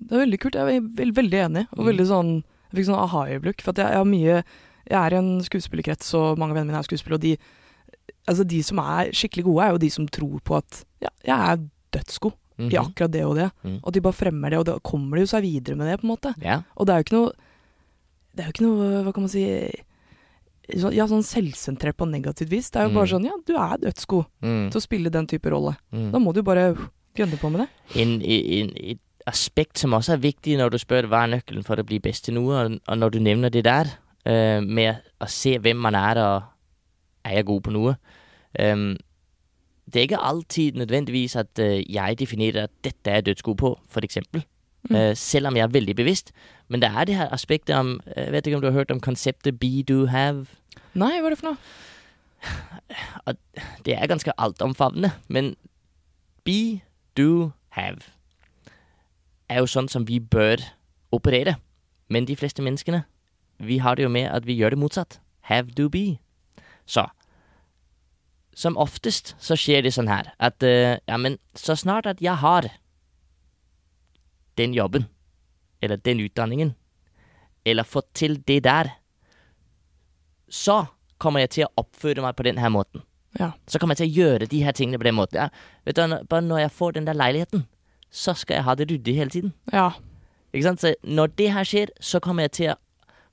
Det 0.00 0.16
er 0.16 0.22
veldig 0.24 0.40
kult. 0.42 0.56
Jeg 0.58 0.80
er 0.80 0.88
veld, 0.98 1.14
veldig 1.18 1.40
enig. 1.46 1.64
Og 1.76 1.84
Mm. 1.84 1.88
veldig 1.92 2.06
sånn 2.10 2.32
Jeg 2.70 2.78
fikk 2.78 2.86
sånn 2.90 3.02
aha-øyeblikk. 3.02 3.62
For 3.66 3.72
jeg, 3.74 3.86
jeg 3.90 3.98
har 3.98 4.04
mye 4.06 4.44
Jeg 4.90 4.98
er 4.98 5.14
i 5.14 5.18
en 5.18 5.40
skuespillerkrets, 5.42 6.14
og 6.14 6.38
mange 6.38 6.54
venner 6.54 6.72
mine 6.72 6.78
er 6.78 6.86
skuespillere, 6.86 7.18
og 7.18 7.20
de 7.20 7.36
Altså, 8.28 8.44
de 8.46 8.62
som 8.62 8.78
er 8.78 9.10
skikkelig 9.14 9.44
gode, 9.44 9.64
er 9.64 9.70
jo 9.72 9.78
de 9.78 9.90
som 9.90 10.06
tror 10.06 10.40
på 10.44 10.56
at 10.56 10.84
ja, 11.02 11.08
jeg 11.24 11.38
er 11.52 11.62
dødsgod. 11.92 12.32
i 12.60 12.76
akkurat 12.76 13.10
det 13.10 13.24
og 13.24 13.36
det. 13.36 13.50
Mm. 13.64 13.80
Og 13.82 13.92
de 13.92 14.00
bare 14.04 14.12
fremmer 14.12 14.50
det, 14.50 14.58
og 14.58 14.64
da 14.66 14.78
kommer 14.84 15.16
de 15.16 15.22
jo 15.24 15.30
seg 15.32 15.42
videre 15.42 15.76
med 15.76 15.86
det, 15.88 16.00
på 16.00 16.04
en 16.04 16.10
måte. 16.16 16.34
Yeah. 16.42 16.62
Og 16.76 16.86
det 16.86 16.92
er 16.92 16.98
jo 16.98 17.04
ikke 17.06 17.16
noe 17.16 17.32
Det 18.36 18.40
er 18.44 18.46
jo 18.46 18.52
ikke 18.52 18.66
noe, 18.66 19.02
hva 19.04 19.12
kan 19.14 19.22
man 19.22 19.28
si 19.32 19.44
Ja, 20.74 21.06
sånn 21.10 21.24
selvsentrert 21.26 21.96
på 21.96 22.06
negativt 22.08 22.50
vis. 22.50 22.70
Det 22.70 22.80
er 22.80 22.88
jo 22.88 22.94
bare 22.94 23.06
Mm. 23.06 23.12
sånn, 23.14 23.24
ja, 23.24 23.36
du 23.46 23.54
er 23.56 23.76
dødsgod 23.78 24.26
Mm. 24.42 24.70
til 24.70 24.80
å 24.80 24.86
spille 24.86 25.10
den 25.10 25.26
type 25.26 25.50
rolle. 25.50 25.76
Mm. 25.92 26.10
Da 26.12 26.18
må 26.18 26.32
du 26.34 26.42
bare 26.42 26.76
gønne 27.16 27.38
på 27.38 27.50
med 27.50 27.60
det. 27.66 27.68
En, 28.00 28.20
en, 28.22 28.72
et 28.76 28.98
aspekt 29.26 29.78
som 29.78 29.90
også 29.92 30.12
er 30.14 30.18
viktig 30.18 30.56
når 30.58 30.70
du 30.70 30.78
spør 30.78 31.06
hva 31.08 31.24
er 31.24 31.36
nøkkelen 31.40 31.64
for 31.64 31.76
å 31.76 31.84
bli 31.86 31.98
best 31.98 32.24
til 32.24 32.34
noe, 32.34 32.64
og, 32.64 32.98
når 32.98 33.10
du 33.10 33.18
nevner 33.20 33.50
det 33.50 33.64
der 33.64 33.86
eh, 34.26 34.60
med 34.60 35.02
å 35.20 35.28
se 35.28 35.58
hvem 35.58 35.76
man 35.76 35.94
er 35.94 36.16
og 36.18 36.42
er 37.24 37.34
jeg 37.36 37.46
god 37.46 37.62
på 37.62 37.72
noe 37.72 37.96
um, 38.58 38.96
Det 39.90 40.00
er 40.00 40.06
ikke 40.08 40.22
alltid 40.24 40.74
nødvendigvis 40.76 41.36
at 41.36 41.58
eh, 41.58 41.82
jeg 41.88 42.16
definerer 42.18 42.64
at 42.64 42.70
dette 42.82 43.10
er 43.10 43.20
jeg 43.20 43.24
dødsgod 43.36 43.56
på, 43.58 43.78
eksempel. 44.02 44.44
Mm. 44.88 44.96
Eh, 44.96 45.14
selv 45.14 45.46
om 45.48 45.54
jeg 45.56 45.64
er 45.64 45.68
veldig 45.68 45.96
bevisst. 45.96 46.32
Men 46.68 46.80
det 46.80 46.90
er 46.94 47.04
det 47.04 47.14
her 47.16 47.28
aspektet 47.34 47.74
om 47.76 48.00
Jeg 48.16 48.32
vet 48.32 48.46
ikke 48.46 48.56
om 48.56 48.62
du 48.62 48.70
har 48.70 48.78
hørt 48.78 48.90
om 48.90 49.00
konseptet 49.00 49.58
be, 49.60 49.82
do, 49.82 50.06
have? 50.06 50.46
Nei, 50.94 51.16
hva 51.20 51.30
er 51.30 51.34
det 51.34 51.40
for 51.40 51.52
noe? 51.52 53.36
Det 53.84 53.94
er 53.96 54.08
ganske 54.10 54.32
altomfavnende, 54.40 55.12
men 55.28 55.52
be, 56.44 56.80
do, 57.16 57.52
have 57.76 58.00
er 59.50 59.62
jo 59.62 59.70
sånn 59.70 59.90
som 59.90 60.06
vi 60.08 60.20
bør 60.22 60.62
operere. 61.14 61.56
Men 62.10 62.26
de 62.26 62.36
fleste 62.38 62.62
menneskene, 62.62 63.04
vi 63.58 63.80
har 63.82 63.98
det 63.98 64.06
jo 64.06 64.12
med 64.12 64.30
at 64.30 64.46
vi 64.46 64.56
gjør 64.58 64.74
det 64.74 64.82
motsatt. 64.82 65.18
Have, 65.50 65.74
do, 65.76 65.88
be. 65.90 66.20
Så 66.86 67.08
som 68.60 68.76
oftest 68.76 69.34
så 69.40 69.54
skjer 69.56 69.84
det 69.86 69.92
sånn 69.94 70.10
her 70.10 70.32
at 70.42 70.60
uh, 70.66 70.98
ja, 70.98 71.16
men 71.16 71.38
så 71.56 71.76
snart 71.78 72.08
at 72.10 72.18
jeg 72.20 72.34
har 72.42 72.66
den 74.58 74.74
jobben, 74.76 75.06
eller 75.80 75.96
den 75.96 76.20
utdanningen, 76.20 76.74
eller 77.64 77.86
fått 77.88 78.10
til 78.18 78.36
det 78.44 78.58
der, 78.66 78.90
så 80.50 80.82
kommer 81.22 81.44
jeg 81.44 81.54
til 81.56 81.66
å 81.66 81.84
oppføre 81.84 82.24
meg 82.24 82.36
på 82.36 82.46
den 82.46 82.60
her 82.60 82.72
måten. 82.72 83.04
Ja. 83.38 83.52
Så 83.70 83.78
kommer 83.78 83.94
jeg 83.94 84.02
til 84.02 84.10
å 84.10 84.24
gjøre 84.24 84.48
de 84.50 84.62
her 84.64 84.74
tingene 84.74 84.98
på 84.98 85.06
den 85.06 85.18
måten. 85.18 85.38
Ja, 85.38 85.48
vet 85.86 85.98
du, 85.98 86.16
bare 86.28 86.44
når 86.44 86.64
jeg 86.64 86.76
får 86.76 86.96
den 86.96 87.06
der 87.06 87.18
leiligheten, 87.18 87.66
så 88.10 88.34
skal 88.34 88.58
jeg 88.58 88.66
ha 88.66 88.74
det 88.74 88.88
ryddig 88.90 89.16
hele 89.16 89.30
tiden. 89.30 89.52
Ja. 89.72 89.92
Ikke 90.50 90.66
sant? 90.66 90.82
Så 90.82 90.94
når 91.06 91.34
det 91.38 91.50
her 91.54 91.68
skjer, 91.68 91.92
så 92.02 92.18
kommer 92.20 92.48
jeg 92.48 92.56
til 92.58 92.72
å 92.72 92.78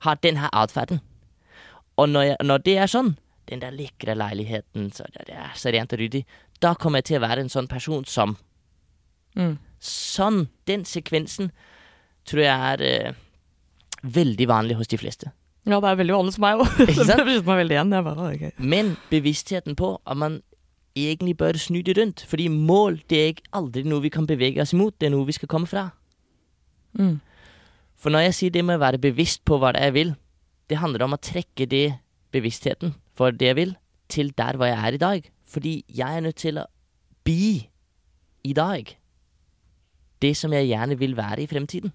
ha 0.06 0.14
den 0.22 0.38
her 0.38 0.52
atferden. 0.54 1.00
Og 1.98 2.12
når, 2.12 2.28
jeg, 2.28 2.36
når 2.46 2.62
det 2.68 2.76
er 2.78 2.92
sånn, 2.92 3.16
den 3.50 3.64
der 3.64 3.74
lekre 3.74 4.14
leiligheten, 4.14 4.92
så 4.94 5.08
det 5.16 5.34
er 5.34 5.56
så 5.58 5.72
rent 5.74 5.96
og 5.96 5.98
ryddig, 5.98 6.22
da 6.62 6.76
kommer 6.78 7.02
jeg 7.02 7.10
til 7.10 7.18
å 7.18 7.26
være 7.26 7.42
en 7.42 7.50
sånn 7.52 7.70
person 7.70 8.06
som 8.06 8.36
Mm. 9.38 9.58
Sånn, 9.84 10.48
den 10.66 10.84
sekvensen, 10.88 11.52
tror 12.26 12.42
jeg 12.42 12.70
er 12.72 12.82
eh, 12.82 13.18
veldig 14.02 14.48
vanlig 14.50 14.78
hos 14.80 14.90
de 14.90 14.98
fleste. 14.98 15.30
Ja, 15.66 15.80
det 15.82 15.88
er 15.90 15.98
veldig 15.98 16.14
vanlig 16.14 16.34
for 16.36 16.44
meg 16.44 16.62
òg. 16.62 16.78
Ikke 16.86 17.06
sant? 17.08 17.24
Meg 17.26 17.58
veldig 17.62 17.76
igjen. 17.76 17.96
Bare, 18.06 18.28
ok. 18.34 18.60
Men 18.62 18.94
bevisstheten 19.10 19.76
på 19.78 19.96
at 20.06 20.16
man 20.20 20.40
egentlig 20.98 21.36
bør 21.38 21.58
snu 21.60 21.80
det 21.82 21.96
rundt. 21.98 22.24
Fordi 22.28 22.48
mål 22.48 23.00
det 23.10 23.18
er 23.18 23.32
ikke 23.34 23.50
aldri 23.52 23.84
noe 23.86 24.02
vi 24.04 24.12
kan 24.12 24.26
bevege 24.26 24.62
oss 24.62 24.74
imot, 24.76 24.96
det 25.00 25.08
er 25.08 25.14
noe 25.14 25.26
vi 25.28 25.36
skal 25.36 25.50
komme 25.50 25.68
fra. 25.70 25.88
Mm. 26.98 27.18
For 27.98 28.14
når 28.14 28.28
jeg 28.28 28.38
sier 28.38 28.54
det 28.54 28.64
med 28.64 28.78
å 28.78 28.84
være 28.84 29.02
bevisst 29.02 29.44
på 29.46 29.58
hva 29.58 29.72
det 29.74 29.82
er 29.82 29.90
jeg 29.90 29.98
vil, 29.98 30.14
det 30.70 30.80
handler 30.82 31.06
om 31.06 31.16
å 31.16 31.22
trekke 31.22 31.66
det 31.70 31.86
bevisstheten 32.34 32.94
for 33.16 33.34
det 33.34 33.52
jeg 33.52 33.58
vil, 33.58 33.76
til 34.08 34.32
der 34.36 34.56
hvor 34.56 34.70
jeg 34.70 34.78
er 34.78 34.96
i 34.96 35.02
dag. 35.02 35.30
Fordi 35.48 35.74
jeg 35.88 36.16
er 36.16 36.24
nødt 36.24 36.40
til 36.40 36.60
å 36.60 36.68
bli 37.26 37.68
i 38.46 38.54
dag 38.56 38.94
det 40.22 40.34
som 40.36 40.52
jeg 40.54 40.70
gjerne 40.70 40.98
vil 40.98 41.16
være 41.16 41.44
i 41.44 41.50
fremtiden. 41.50 41.92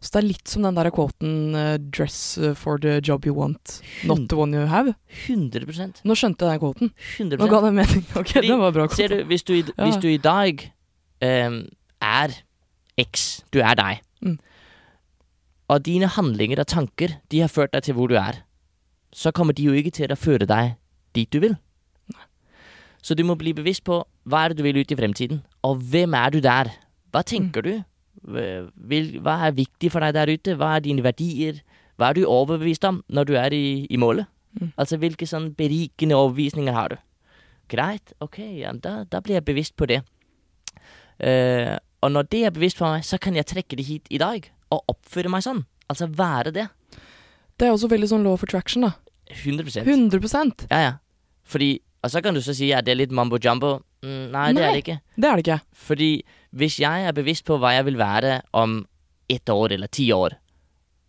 Så 0.00 0.12
det 0.14 0.18
er 0.20 0.26
litt 0.28 0.48
som 0.48 0.62
den 0.62 0.76
der 0.78 0.90
quoten 0.94 1.54
eh, 1.58 1.76
'dress 1.78 2.38
for 2.54 2.78
the 2.78 3.00
job 3.02 3.26
you 3.26 3.34
want, 3.34 3.80
not 4.06 4.28
the 4.28 4.36
one 4.36 4.54
you 4.54 4.66
have'. 4.70 4.94
100 5.26 6.04
Nå 6.04 6.14
skjønte 6.14 6.46
jeg 6.46 6.54
den 6.54 6.60
quoten. 6.62 6.92
100 7.18 7.38
Nå 7.38 7.48
ga 7.50 7.60
det 7.66 7.74
mening. 7.74 8.04
Ok, 8.16 8.28
Fordi- 8.36 8.48
det 8.48 8.58
var 8.58 8.70
bra. 8.72 8.86
Ser 8.94 9.08
du, 9.08 9.24
hvis 9.24 9.42
du, 9.42 9.54
i, 9.54 9.64
Ja. 9.76 9.84
hvis 9.84 9.96
du 10.00 10.06
i 10.08 10.16
dag 10.16 10.72
um, 11.22 11.68
er 12.00 12.28
X, 12.98 13.42
du 13.52 13.58
er 13.60 13.74
deg, 13.74 14.00
Mm. 14.22 14.38
og 15.68 15.82
dine 15.84 16.06
handlinger 16.08 16.58
og 16.60 16.66
tanker 16.66 17.08
de 17.30 17.40
har 17.40 17.48
ført 17.48 17.70
deg 17.72 17.82
til 17.84 17.94
hvor 17.94 18.08
du 18.08 18.14
er, 18.16 18.42
så 19.14 19.30
kommer 19.32 19.52
de 19.54 19.62
jo 19.62 19.72
ikke 19.72 19.92
til 19.94 20.08
å 20.10 20.16
føre 20.18 20.46
deg 20.46 20.74
dit 21.14 21.30
du 21.30 21.38
vil. 21.40 21.56
Så 23.02 23.14
du 23.14 23.22
må 23.24 23.36
bli 23.38 23.52
bevisst 23.54 23.84
på 23.84 24.00
hva 24.26 24.44
er 24.44 24.48
det 24.48 24.58
du 24.58 24.62
vil 24.66 24.78
ut 24.82 24.90
i 24.90 24.96
fremtiden, 24.98 25.42
og 25.62 25.76
hvem 25.78 26.14
er 26.14 26.30
du 26.30 26.40
der? 26.40 26.70
Hva 27.14 27.22
tenker 27.22 27.62
du? 27.62 27.84
Hva- 28.26 29.36
er 29.46 29.56
viktig 29.56 29.90
for 29.92 30.00
deg 30.00 30.14
der 30.14 30.32
ute? 30.32 30.56
Hva 30.58 30.76
er 30.76 30.84
dine 30.84 31.04
verdier? 31.04 31.62
Hva 31.98 32.10
er 32.10 32.18
du 32.18 32.24
overbevist 32.26 32.84
om 32.84 33.02
når 33.08 33.24
du 33.24 33.34
er 33.36 33.54
i, 33.54 33.86
i 33.90 33.96
målet? 33.96 34.26
Mm. 34.58 34.72
Altså 34.76 34.98
hvilke 34.98 35.26
sånn 35.28 35.52
berikende 35.58 36.16
overbevisninger 36.16 36.72
har 36.74 36.94
du? 36.94 36.96
Greit, 37.68 38.14
ok, 38.24 38.38
ja, 38.62 38.72
da, 38.72 39.02
da 39.04 39.20
blir 39.20 39.38
jeg 39.38 39.44
bevisst 39.44 39.76
på 39.76 39.86
det. 39.90 40.00
Uh, 41.18 41.76
og 42.00 42.12
når 42.14 42.28
det 42.30 42.44
er 42.46 42.54
bevisst 42.54 42.78
for 42.78 42.94
meg, 42.94 43.04
så 43.04 43.18
kan 43.20 43.36
jeg 43.36 43.48
trekke 43.50 43.76
det 43.76 43.84
hit 43.88 44.08
i 44.14 44.20
dag 44.22 44.46
og 44.72 44.84
oppføre 44.94 45.30
meg 45.32 45.44
sånn. 45.44 45.64
Altså 45.90 46.08
være 46.08 46.52
det. 46.54 46.66
Det 47.58 47.66
er 47.66 47.74
også 47.74 47.90
veldig 47.90 48.08
sånn 48.12 48.24
law 48.24 48.36
of 48.38 48.44
attraction, 48.46 48.86
da. 48.86 48.94
100% 49.28 49.84
100% 49.84 50.66
Ja, 50.70 50.78
ja. 50.80 50.92
Fordi 51.44 51.80
Og 51.98 52.10
så 52.12 52.22
kan 52.22 52.32
du 52.32 52.40
så 52.40 52.54
si 52.54 52.68
ja, 52.70 52.78
det 52.80 52.92
er 52.92 53.00
litt 53.00 53.10
mambo 53.12 53.40
jumbo. 53.42 53.80
Mm, 54.02 54.28
nei, 54.34 54.44
det 54.54 54.64
er 54.64 54.76
det 54.76 54.82
ikke. 54.84 54.98
Det 55.16 55.28
er 55.28 55.38
det 55.38 55.46
ikke. 55.46 55.60
Fordi 55.88 56.10
hvis 56.58 56.78
jeg 56.80 57.08
er 57.08 57.16
bevisst 57.16 57.46
på 57.48 57.58
hva 57.58 57.74
jeg 57.76 57.88
vil 57.88 57.98
være 57.98 58.40
om 58.56 58.80
ett 59.28 59.50
år 59.52 59.74
eller 59.76 59.90
ti 59.92 60.10
år, 60.14 60.36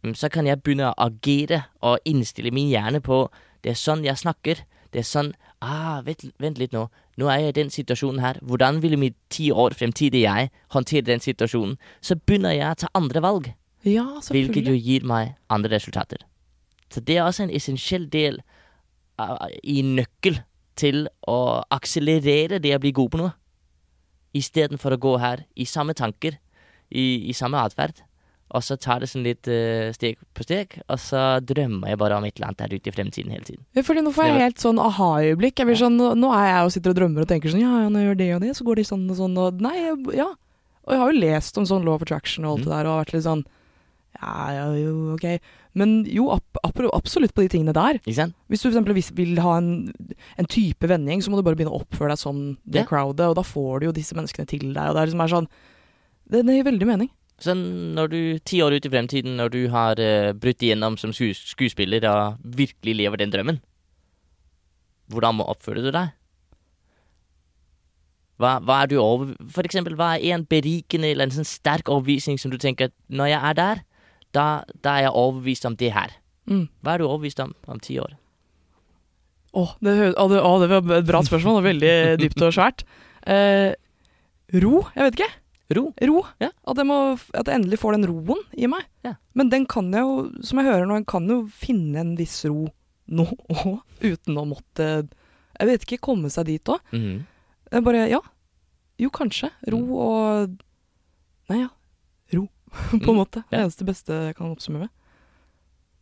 mm, 0.04 0.16
så 0.16 0.30
kan 0.34 0.50
jeg 0.50 0.62
begynne 0.64 0.90
å 0.90 0.98
agere 1.06 1.64
og 1.86 2.00
innstille 2.10 2.52
min 2.56 2.72
hjerne 2.72 3.02
på 3.06 3.28
det 3.64 3.74
er 3.74 3.80
sånn 3.80 4.06
jeg 4.08 4.20
snakker. 4.20 4.64
Det 4.90 5.02
er 5.02 5.08
sånn 5.08 5.34
ah, 5.62 6.00
vent, 6.06 6.26
vent 6.42 6.60
litt 6.62 6.74
nå. 6.74 6.88
Nå 7.20 7.30
er 7.30 7.44
jeg 7.44 7.54
i 7.54 7.58
den 7.60 7.72
situasjonen 7.74 8.22
her. 8.24 8.40
Hvordan 8.42 8.80
ville 8.84 9.00
mitt 9.00 9.18
ti 9.34 9.50
år 9.52 9.76
fremtidige 9.78 10.24
jeg 10.24 10.52
håndtere 10.76 11.08
den 11.10 11.24
situasjonen? 11.24 11.76
Så 12.02 12.16
begynner 12.16 12.56
jeg 12.56 12.72
å 12.72 12.80
ta 12.86 12.92
andre 12.98 13.24
valg, 13.24 13.52
Ja, 13.88 14.06
hvilket 14.28 14.68
jo 14.68 14.76
gir 14.76 15.06
meg 15.08 15.36
andre 15.48 15.78
resultater. 15.78 16.24
Så 16.92 17.00
det 17.06 17.18
er 17.18 17.28
også 17.28 17.46
en 17.46 17.54
essensiell 17.54 18.10
del 18.12 18.42
uh, 19.22 19.48
i 19.64 19.82
nøkkel 19.86 20.42
til 20.80 21.08
å 21.28 21.40
akselerere 21.76 22.60
det 22.64 22.72
å 22.78 22.82
bli 22.84 22.94
god 22.96 23.12
på 23.14 23.20
noe. 23.22 23.34
Istedenfor 24.38 24.94
å 24.96 25.02
gå 25.02 25.16
her 25.22 25.42
i 25.58 25.66
samme 25.66 25.96
tanker, 25.98 26.38
i, 26.90 27.30
i 27.30 27.34
samme 27.38 27.60
atferd. 27.66 28.04
Og 28.50 28.64
så 28.66 28.78
tar 28.82 29.04
det 29.04 29.10
sånn 29.12 29.26
litt 29.28 29.46
uh, 29.50 29.92
steg 29.94 30.18
på 30.34 30.42
steg, 30.46 30.72
og 30.90 30.98
så 31.02 31.20
drømmer 31.46 31.92
jeg 31.92 32.00
bare 32.02 32.18
om 32.18 32.26
et 32.26 32.34
eller 32.40 32.48
annet 32.50 32.62
der 32.64 32.74
ute 32.80 32.90
i 32.90 32.94
fremtiden 32.96 33.34
hele 33.36 33.46
tiden. 33.46 33.62
Fordi 33.86 34.02
nå 34.06 34.14
får 34.16 34.26
jeg 34.26 34.40
helt 34.42 34.64
sånn 34.64 34.82
aha-øyeblikk. 34.82 35.62
Jeg 35.62 35.70
blir 35.70 35.78
sånn, 35.78 36.00
nå- 36.18 36.32
er 36.34 36.48
jeg 36.50 36.64
og 36.66 36.74
sitter 36.74 36.94
og 36.96 36.98
drømmer 36.98 37.26
og 37.26 37.30
tenker 37.30 37.54
sånn 37.54 37.62
Ja, 37.62 37.76
ja, 37.84 37.92
når 37.94 38.02
jeg 38.02 38.10
gjør 38.10 38.20
det 38.24 38.30
og 38.38 38.42
det, 38.48 38.54
så 38.58 38.66
går 38.66 38.82
det 38.82 38.88
sånn 38.90 39.06
og 39.14 39.20
sånn 39.22 39.38
og 39.44 39.62
Nei, 39.62 39.76
ja. 40.18 40.30
Og 40.88 40.96
jeg 40.96 41.02
har 41.04 41.12
jo 41.14 41.22
lest 41.22 41.62
om 41.62 41.68
sånn 41.70 41.86
law 41.86 42.00
of 42.00 42.06
attraction 42.08 42.46
og 42.50 42.56
alt 42.56 42.64
Mm. 42.64 42.66
det 42.66 42.74
der, 42.74 42.88
og 42.90 42.96
har 42.96 43.04
vært 43.06 43.14
litt 43.20 43.28
sånn 43.30 43.46
Ja, 44.18 44.50
ja, 44.52 44.64
jo, 44.76 45.14
ok. 45.14 45.26
Men 45.78 46.02
jo, 46.10 46.26
ab 46.34 46.60
ab- 46.66 46.82
absolutt 46.98 47.36
på 47.38 47.46
de 47.46 47.52
tingene 47.54 47.76
der. 47.78 48.00
Hvis 48.04 48.64
du 48.64 48.70
eksempel 48.72 48.98
vil 49.16 49.40
ha 49.40 49.58
en, 49.62 49.94
en 50.36 50.50
type 50.50 50.90
vennegjeng, 50.90 51.22
så 51.24 51.32
må 51.32 51.38
du 51.40 51.46
bare 51.46 51.56
begynne 51.60 51.76
å 51.78 51.84
oppføre 51.84 52.16
deg 52.16 52.20
som 52.20 52.42
det 52.66 52.82
yeah. 52.82 52.90
crowdet, 52.90 53.30
og 53.30 53.38
da 53.38 53.46
får 53.46 53.80
du 53.80 53.90
jo 53.90 53.96
disse 53.96 54.18
menneskene 54.18 54.50
til 54.50 54.66
deg, 54.74 54.82
og 54.90 54.98
det 54.98 55.02
er 55.02 55.12
liksom 55.12 55.24
er 55.24 55.34
sånn 55.36 55.50
Det, 56.30 56.44
det 56.46 56.58
gir 56.58 56.68
veldig 56.68 56.90
mening. 56.90 57.12
Så 57.40 57.56
når 57.56 58.12
du 58.12 58.22
ti 58.44 58.60
år 58.62 58.76
ut 58.76 58.86
i 58.86 58.92
fremtiden, 58.92 59.38
når 59.40 59.54
du 59.54 59.62
har 59.72 60.02
uh, 60.04 60.34
brutt 60.36 60.62
igjennom 60.66 60.98
som 61.00 61.14
skues 61.16 61.40
skuespiller 61.54 62.04
og 62.10 62.42
virkelig 62.44 62.98
lever 63.00 63.22
den 63.22 63.32
drømmen, 63.32 63.62
hvordan 65.10 65.40
må 65.40 65.48
oppføre 65.50 65.86
du 65.86 65.94
deg? 65.96 66.12
Hva, 68.40 68.58
hva 68.64 68.84
er 68.84 68.92
du 68.92 68.98
over... 69.00 69.32
For 69.52 69.68
eksempel, 69.68 69.96
hva 70.00 70.14
er 70.18 70.36
en 70.36 70.46
berikende 70.48 71.10
eller 71.12 71.28
en 71.28 71.38
sånn 71.40 71.48
sterk 71.48 71.90
overbevisning 71.92 72.38
som 72.40 72.52
du 72.52 72.60
tenker 72.60 72.92
at 72.92 72.96
når 73.08 73.32
jeg 73.32 73.40
er 73.50 73.58
der, 73.58 73.82
da, 74.36 74.64
da 74.84 74.96
er 75.00 75.08
jeg 75.08 75.16
overbevist 75.18 75.66
om 75.66 75.76
det 75.80 75.92
her. 75.96 76.14
Mm. 76.50 76.68
Hva 76.84 76.94
er 76.96 77.02
du 77.02 77.08
overbevist 77.08 77.40
om 77.44 77.54
om 77.70 77.80
ti 77.84 77.98
år? 78.02 78.16
Å, 79.58 79.64
det, 79.82 79.94
oh, 80.22 80.30
det, 80.30 80.40
oh, 80.46 80.58
det 80.62 80.68
var 80.70 80.98
et 81.00 81.08
bra 81.10 81.22
spørsmål, 81.26 81.60
og 81.62 81.66
veldig 81.66 81.94
dypt 82.22 82.42
og 82.46 82.54
svært. 82.54 82.84
Eh, 83.26 83.72
ro? 84.62 84.84
Jeg 84.94 85.08
vet 85.08 85.18
ikke. 85.18 85.30
Ro. 85.78 85.84
Ro. 86.10 86.22
Ja. 86.42 86.50
At, 86.70 86.78
jeg 86.82 86.88
må, 86.90 86.98
at 87.38 87.50
jeg 87.50 87.60
endelig 87.60 87.78
får 87.82 87.98
den 87.98 88.08
roen 88.10 88.40
i 88.58 88.70
meg. 88.70 88.86
Ja. 89.06 89.16
Men 89.38 89.50
den 89.54 89.66
kan 89.70 89.90
jeg 89.94 90.06
jo, 90.06 90.16
som 90.46 90.62
jeg 90.62 90.70
hører 90.70 90.86
nå, 90.90 91.00
jeg 91.02 91.10
kan 91.10 91.30
jo 91.30 91.40
finne 91.54 92.02
en 92.02 92.16
viss 92.18 92.40
ro 92.50 92.68
nå 93.10 93.26
òg, 93.50 93.80
uten 94.06 94.36
å 94.38 94.44
måtte 94.46 94.86
Jeg 95.58 95.66
vet 95.68 95.86
ikke, 95.88 95.98
komme 96.12 96.30
seg 96.30 96.46
dit 96.46 96.70
òg. 96.70 96.82
Mm. 96.94 97.24
Jeg 97.74 97.86
bare 97.86 98.06
Ja. 98.10 98.22
Jo, 99.00 99.10
kanskje. 99.16 99.50
Ro 99.72 99.80
Mm. 99.80 99.92
og 99.98 100.58
Nei, 101.50 101.62
ja. 101.64 101.70
På 102.92 102.98
en 102.98 103.04
Mm, 103.04 103.20
måte. 103.20 103.44
Det 103.50 103.60
eneste 103.60 103.86
beste 103.88 104.14
jeg 104.30 104.36
kan 104.38 104.52
oppsummere 104.54 104.88
med. 104.88 104.96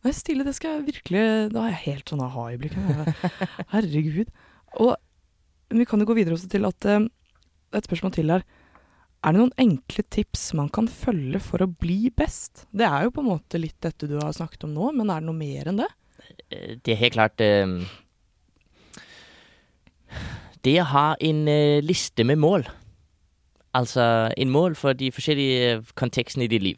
Nei, 0.06 0.12
stille, 0.14 0.44
det 0.46 0.54
skal 0.54 0.76
jeg 0.76 0.86
virkelig 0.92 1.22
Da 1.52 1.64
har 1.64 1.72
jeg 1.72 1.80
helt 1.88 2.10
sånn 2.12 2.22
aha-øyeblikk. 2.22 2.76
Herregud. 3.74 4.28
Og 4.78 4.94
vi 5.74 5.84
kan 5.88 6.00
jo 6.00 6.06
gå 6.08 6.14
videre 6.16 6.36
også 6.38 6.48
til 6.52 6.64
at 6.68 6.86
um, 6.94 7.08
Et 7.76 7.84
spørsmål 7.84 8.12
til 8.14 8.30
her. 8.32 8.44
Er 9.26 9.34
det 9.34 9.40
noen 9.42 9.56
enkle 9.58 10.04
tips 10.14 10.52
man 10.54 10.68
kan 10.72 10.86
følge 10.88 11.40
for 11.42 11.64
å 11.64 11.66
bli 11.68 12.12
best? 12.14 12.62
Det 12.70 12.86
er 12.86 13.04
jo 13.08 13.10
på 13.16 13.24
en 13.24 13.32
måte 13.32 13.58
litt 13.60 13.74
dette 13.82 14.06
du 14.08 14.14
har 14.20 14.30
snakket 14.32 14.64
om 14.68 14.76
nå, 14.76 14.92
men 14.94 15.10
er 15.10 15.18
det 15.20 15.26
noe 15.26 15.36
mer 15.36 15.68
enn 15.72 15.80
det? 15.82 15.88
Øh, 16.54 16.76
Det 16.78 16.94
er 16.94 17.00
helt 17.02 17.16
klart 17.18 17.42
um, 17.42 17.80
Det 20.64 20.76
å 20.82 20.86
ha 20.92 21.06
en 21.20 21.42
uh, 21.50 21.80
liste 21.84 22.24
med 22.26 22.38
mål. 22.42 22.64
Altså 23.74 24.32
en 24.36 24.50
mål 24.50 24.74
for 24.74 24.92
de 24.92 25.12
forskjellige 25.12 25.74
øh, 25.76 25.82
kontekstene 25.94 26.44
i 26.44 26.50
ditt 26.50 26.62
liv. 26.62 26.76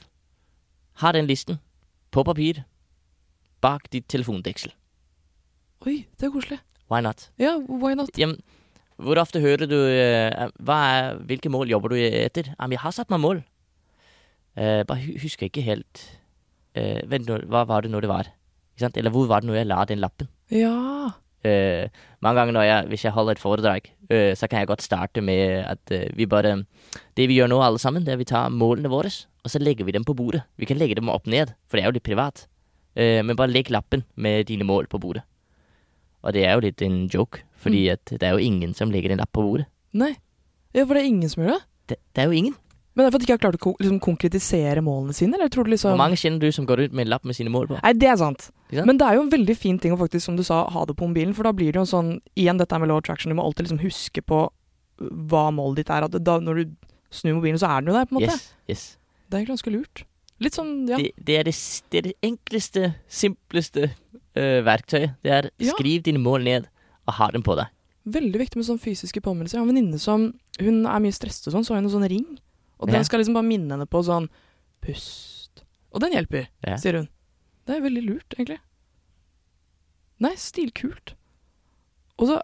Ha 1.00 1.12
den 1.12 1.26
listen 1.26 1.60
på 2.10 2.22
papir 2.22 2.64
bak 3.60 3.92
ditt 3.92 4.08
telefondeksel. 4.08 4.72
Oi, 5.86 6.06
det 6.20 6.26
er 6.26 6.32
koselig. 6.34 6.58
Why 6.90 7.00
not? 7.00 7.30
Ja, 7.38 7.56
why 7.56 7.94
not? 7.94 8.18
Jamen, 8.18 8.40
hvor 8.96 9.16
ofte 9.20 9.40
hører 9.40 9.66
du 9.66 9.76
øh, 9.76 10.50
er, 10.68 11.14
Hvilke 11.24 11.48
mål 11.48 11.70
jobber 11.70 11.88
du 11.88 11.94
etter? 11.94 12.54
Jamen, 12.60 12.72
jeg 12.72 12.80
har 12.80 12.90
satt 12.90 13.10
meg 13.10 13.20
mål. 13.20 13.42
Uh, 14.58 14.82
bare 14.82 14.98
husker 15.22 15.46
ikke 15.46 15.62
helt 15.62 16.00
uh, 16.74 16.98
Vent 17.06 17.28
hva 17.30 17.62
var 17.70 17.84
det 17.86 17.90
nå 17.92 18.00
det 18.02 18.08
var? 18.10 18.26
Eller 18.82 19.12
hvor 19.14 19.28
var 19.30 19.40
det 19.40 19.46
nå 19.46 19.54
jeg 19.54 19.68
la 19.68 19.84
den 19.86 20.00
lappen? 20.02 20.28
Ja. 20.50 21.12
Eh, 21.46 21.88
mange 22.20 22.36
ganger 22.36 22.52
når 22.52 22.66
jeg, 22.66 22.88
hvis 22.90 23.04
jeg 23.06 23.14
holder 23.16 23.36
et 23.36 23.42
foredrag, 23.42 23.86
eh, 24.12 24.32
så 24.36 24.48
kan 24.48 24.60
jeg 24.60 24.68
godt 24.68 24.84
starte 24.84 25.22
med 25.24 25.64
at 25.64 25.92
eh, 25.94 26.10
vi 26.16 26.26
bare 26.28 26.66
Det 27.16 27.28
vi 27.28 27.38
gjør 27.38 27.48
nå, 27.48 27.60
alle 27.62 27.78
sammen, 27.78 28.04
det 28.04 28.12
er 28.12 28.18
at 28.18 28.24
vi 28.24 28.28
tar 28.28 28.52
målene 28.52 28.90
våre, 28.90 29.08
og 29.44 29.50
så 29.50 29.58
legger 29.58 29.84
vi 29.84 29.92
dem 29.92 30.04
på 30.04 30.14
bordet. 30.14 30.42
Vi 30.58 30.66
kan 30.66 30.76
legge 30.76 30.94
dem 30.98 31.08
opp 31.08 31.26
ned, 31.26 31.54
for 31.68 31.76
det 31.76 31.84
er 31.84 31.88
jo 31.88 31.96
litt 31.96 32.08
privat. 32.08 32.46
Eh, 32.96 33.22
men 33.24 33.36
bare 33.36 33.52
legg 33.52 33.70
lappen 33.70 34.04
med 34.16 34.48
dine 34.50 34.64
mål 34.64 34.88
på 34.90 35.00
bordet. 35.00 35.22
Og 36.22 36.34
det 36.36 36.44
er 36.44 36.56
jo 36.58 36.66
litt 36.66 36.82
en 36.82 37.06
joke, 37.08 37.44
fordi 37.56 37.88
at 37.88 38.04
det 38.04 38.22
er 38.22 38.36
jo 38.36 38.44
ingen 38.44 38.74
som 38.74 38.90
legger 38.92 39.14
en 39.14 39.22
lapp 39.22 39.32
på 39.32 39.44
bordet. 39.44 39.68
Nei. 39.96 40.16
Ja, 40.74 40.84
for 40.84 40.94
det 40.94 41.02
er 41.02 41.08
ingen 41.08 41.30
som 41.30 41.44
gjør 41.44 41.56
det? 41.56 41.62
Det, 41.88 41.96
det 42.14 42.22
er 42.22 42.28
jo 42.28 42.36
ingen. 42.36 42.56
Men 43.00 43.06
det 43.06 43.08
er 43.08 43.14
for 43.14 43.16
at 43.16 43.22
de 43.22 43.28
ikke 43.30 43.36
har 43.38 43.42
klart 43.46 43.56
å 43.64 43.72
liksom, 43.80 43.98
konkretisere 44.04 44.82
målene 44.84 45.14
sine, 45.16 45.38
eller 45.38 45.48
tror 45.48 45.64
du 45.64 45.70
liksom 45.72 45.94
Hvor 45.94 46.00
mange 46.02 46.18
kjenner 46.20 46.42
du 46.42 46.52
som 46.52 46.66
går 46.68 46.82
ut 46.84 46.92
med 46.92 47.06
en 47.06 47.12
lapp 47.14 47.24
med 47.24 47.38
sine 47.38 47.48
mål 47.52 47.70
på? 47.70 47.78
Nei, 47.80 47.92
det 47.96 48.10
er 48.12 48.18
sant. 48.20 48.50
Sant? 48.68 48.84
Men 48.84 49.00
det 49.00 49.06
er 49.08 49.16
jo 49.16 49.22
en 49.24 49.32
veldig 49.32 49.56
fin 49.56 49.78
ting 49.80 49.94
å 49.96 49.98
faktisk, 50.00 50.26
som 50.26 50.36
du 50.36 50.44
sa, 50.44 50.66
ha 50.68 50.84
det 50.84 50.98
på 50.98 51.08
mobilen. 51.08 51.32
For 51.34 51.48
da 51.48 51.54
blir 51.56 51.72
det 51.72 51.80
jo 51.80 51.86
sånn 51.88 52.18
Igjen 52.36 52.60
dette 52.60 52.76
er 52.76 52.82
med 52.82 52.92
law 52.92 53.00
attraction. 53.00 53.32
Du 53.32 53.38
må 53.38 53.46
alltid 53.48 53.66
liksom 53.70 53.80
huske 53.80 54.20
på 54.22 54.44
hva 55.32 55.46
målet 55.56 55.80
ditt 55.80 55.94
er. 55.96 56.04
At 56.04 56.20
da, 56.20 56.36
når 56.44 56.60
du 56.60 56.76
snur 57.10 57.38
mobilen, 57.40 57.58
så 57.58 57.72
er 57.72 57.80
den 57.80 57.94
jo 57.94 57.96
der, 57.96 58.06
på 58.10 58.14
en 58.14 58.20
måte. 58.20 58.36
Yes, 58.36 58.52
yes. 58.68 58.84
Det 59.32 59.40
er 59.40 59.48
ganske 59.48 59.72
lurt. 59.72 60.04
Litt 60.40 60.56
sånn, 60.56 60.70
ja. 60.88 61.00
Det, 61.00 61.10
det, 61.16 61.40
er 61.40 61.48
det, 61.48 61.56
det 61.92 61.98
er 62.00 62.06
det 62.10 62.14
enkleste, 62.24 62.92
simpleste 63.12 63.90
uh, 63.90 64.60
verktøyet. 64.66 65.16
Det 65.24 65.34
er 65.36 65.50
Ja. 65.60 65.74
skriv 65.76 66.04
dine 66.06 66.20
mål 66.22 66.44
ned 66.44 66.68
og 67.06 67.16
ha 67.18 67.30
dem 67.32 67.44
på 67.44 67.56
deg. 67.58 67.72
Veldig 68.10 68.40
viktig 68.40 68.56
med 68.56 68.68
sånn 68.68 68.80
fysiske 68.80 69.20
påminnelser. 69.20 69.58
Jeg 69.58 69.64
har 69.64 69.68
en 69.68 69.74
venninne 69.74 70.00
som 70.00 70.30
Hun 70.60 70.84
er 70.84 71.00
mye 71.00 71.14
stresset 71.16 71.46
og 71.48 71.54
sånn, 71.54 71.64
så 71.64 71.72
har 71.72 71.80
hun 71.80 71.88
en 71.88 71.92
sånn 71.94 72.08
ring. 72.08 72.26
Og 72.80 72.88
den 72.88 73.04
skal 73.04 73.20
liksom 73.20 73.34
bare 73.36 73.46
minne 73.46 73.76
henne 73.76 73.86
på 73.86 74.00
sånn 74.06 74.28
Pust. 74.80 75.62
Og 75.92 76.00
den 76.00 76.12
hjelper, 76.14 76.46
sier 76.80 76.96
hun. 76.96 77.08
Det 77.66 77.76
er 77.76 77.82
veldig 77.84 78.02
lurt, 78.06 78.34
egentlig. 78.38 78.56
Nei, 80.20 80.34
stilkult. 80.40 81.14
Og 82.18 82.28
så 82.30 82.40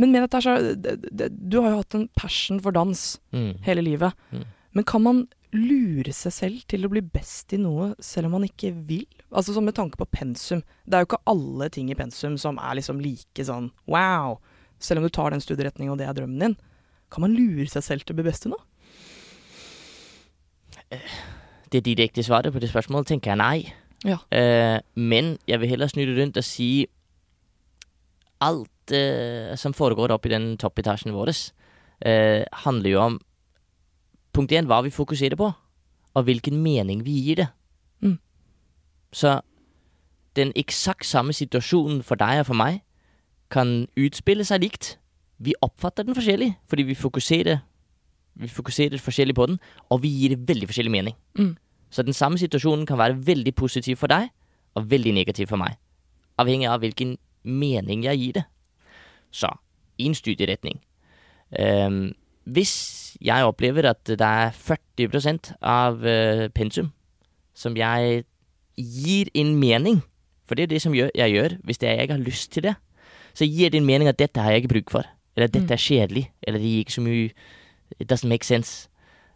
Men 0.00 0.12
med 0.12 0.22
dette 0.22 0.38
her 0.40 0.40
så 0.40 0.74
det- 0.80 1.16
det- 1.16 1.48
Du 1.50 1.60
har 1.60 1.70
jo 1.70 1.76
hatt 1.76 1.94
en 1.94 2.08
passion 2.16 2.58
for 2.60 2.72
dans 2.72 3.18
Mm. 3.32 3.60
hele 3.62 3.82
livet. 3.82 4.14
Mm. 4.32 4.44
Men 4.72 4.84
kan 4.84 5.02
man 5.02 5.28
lure 5.52 6.12
seg 6.12 6.32
selv 6.32 6.66
til 6.66 6.82
å 6.84 6.88
bli 6.90 7.00
best 7.02 7.52
i 7.52 7.56
noe 7.58 7.94
selv 8.00 8.26
om 8.26 8.32
man 8.32 8.44
ikke 8.44 8.72
vil? 8.86 9.06
Altså 9.32 9.52
sånn 9.54 9.64
med 9.64 9.74
tanke 9.74 9.96
på 9.96 10.06
pensum. 10.10 10.62
Det 10.88 10.94
er 10.94 11.04
jo 11.04 11.06
ikke 11.16 11.22
alle 11.26 11.68
ting 11.68 11.90
i 11.90 11.94
pensum 11.94 12.38
som 12.38 12.58
er 12.58 12.74
liksom 12.76 13.00
like 13.02 13.44
sånn 13.44 13.70
wow. 13.86 14.38
Selv 14.78 14.98
om 14.98 15.02
du 15.04 15.10
tar 15.10 15.30
den 15.30 15.40
studieretningen 15.40 15.90
og 15.92 15.98
det 15.98 16.08
er 16.08 16.14
drømmen 16.14 16.38
din. 16.38 16.56
Kan 17.10 17.20
man 17.20 17.34
lure 17.36 17.66
seg 17.66 17.82
selv 17.82 18.04
til 18.04 18.14
å 18.16 18.22
bli 18.22 18.30
best 18.30 18.46
i 18.46 18.48
noe? 18.48 18.60
Det 21.72 21.84
direkte 21.86 22.22
svaret 22.22 22.52
på 22.52 22.58
det 22.58 22.70
spørsmålet 22.70 23.06
tenker 23.06 23.30
jeg 23.30 23.38
nei. 23.38 23.72
Ja. 24.04 24.16
Eh, 24.32 24.80
men 24.94 25.38
jeg 25.46 25.60
vil 25.60 25.68
heller 25.68 25.90
snu 25.90 26.02
det 26.02 26.16
rundt 26.16 26.40
og 26.40 26.44
si 26.44 26.86
alt 28.40 28.94
eh, 28.96 29.56
som 29.56 29.76
foregår 29.76 30.12
oppe 30.14 30.30
i 30.30 30.34
den 30.34 30.56
toppetasjen 30.58 31.12
vår, 31.14 31.32
eh, 32.00 32.44
handler 32.64 32.90
jo 32.90 33.00
om 33.00 33.20
punkt 34.32 34.52
én 34.52 34.66
hva 34.66 34.80
vi 34.82 34.90
fokuserer 34.90 35.36
på, 35.36 35.52
og 36.14 36.24
hvilken 36.24 36.62
mening 36.62 37.04
vi 37.04 37.18
gir 37.20 37.42
det. 37.42 37.48
Mm. 38.00 38.18
Så 39.12 39.40
den 40.36 40.52
eksakt 40.56 41.06
samme 41.06 41.32
situasjonen 41.32 42.02
for 42.02 42.14
deg 42.16 42.40
og 42.40 42.46
for 42.50 42.58
meg 42.58 42.80
kan 43.50 43.88
utspille 43.98 44.46
seg 44.46 44.62
likt. 44.62 44.96
Vi 45.38 45.54
oppfatter 45.62 46.06
den 46.06 46.14
forskjellig, 46.14 46.54
fordi 46.68 46.82
vi 46.82 46.94
fokuserer, 46.94 47.60
vi 48.34 48.48
fokuserer 48.48 48.98
forskjellig 48.98 49.34
på 49.34 49.46
den, 49.46 49.58
og 49.90 50.02
vi 50.02 50.08
gir 50.08 50.36
veldig 50.36 50.68
forskjellig 50.70 50.90
mening. 50.90 51.16
Mm. 51.38 51.56
Så 51.90 52.02
den 52.06 52.14
samme 52.14 52.38
situasjonen 52.38 52.86
kan 52.86 52.98
være 52.98 53.18
veldig 53.26 53.54
positiv 53.54 53.96
for 53.96 54.06
deg, 54.12 54.28
og 54.74 54.90
veldig 54.90 55.14
negativ 55.14 55.46
for 55.50 55.56
meg. 55.58 55.74
Avhengig 56.38 56.68
av 56.70 56.80
hvilken 56.80 57.16
mening 57.44 58.04
jeg 58.04 58.18
gir 58.20 58.32
det. 58.38 58.44
Så, 59.32 59.50
i 59.98 60.06
en 60.06 60.14
studieretning. 60.14 60.80
um, 61.58 62.14
hvis 62.50 63.16
jeg 63.20 63.44
opplever 63.44 63.84
at 63.90 64.04
det 64.06 64.20
er 64.20 64.50
40 64.50 65.56
av 65.62 66.00
uh, 66.02 66.48
pensum 66.54 66.92
som 67.54 67.76
jeg 67.76 68.24
gir 68.76 69.28
en 69.34 69.54
mening, 69.60 70.02
for 70.46 70.54
det 70.54 70.62
er 70.62 70.66
det 70.72 70.82
som 70.82 70.94
jeg 70.94 71.10
gjør 71.14 71.58
hvis 71.64 71.78
det 71.78 71.88
er 71.88 72.00
jeg 72.00 72.10
har 72.10 72.18
lyst 72.18 72.52
til 72.52 72.62
det, 72.62 72.74
så 73.34 73.44
gir 73.44 73.70
det 73.70 73.78
en 73.78 73.86
mening 73.86 74.08
at 74.08 74.18
dette 74.18 74.40
har 74.40 74.50
jeg 74.50 74.62
ikke 74.64 74.72
bruk 74.74 74.90
for, 74.90 75.04
eller 75.36 75.46
at 75.46 75.54
dette 75.54 75.66
Mm. 75.66 75.72
er 75.72 75.76
kjedelig, 75.76 76.30
eller 76.42 76.58
det 76.58 76.66
gir 76.70 76.78
ikke 76.84 76.92
så 76.92 77.00
mye 77.02 77.30
It 78.00 78.08
doesn't 78.12 78.28
make 78.28 78.44
sense. 78.44 78.88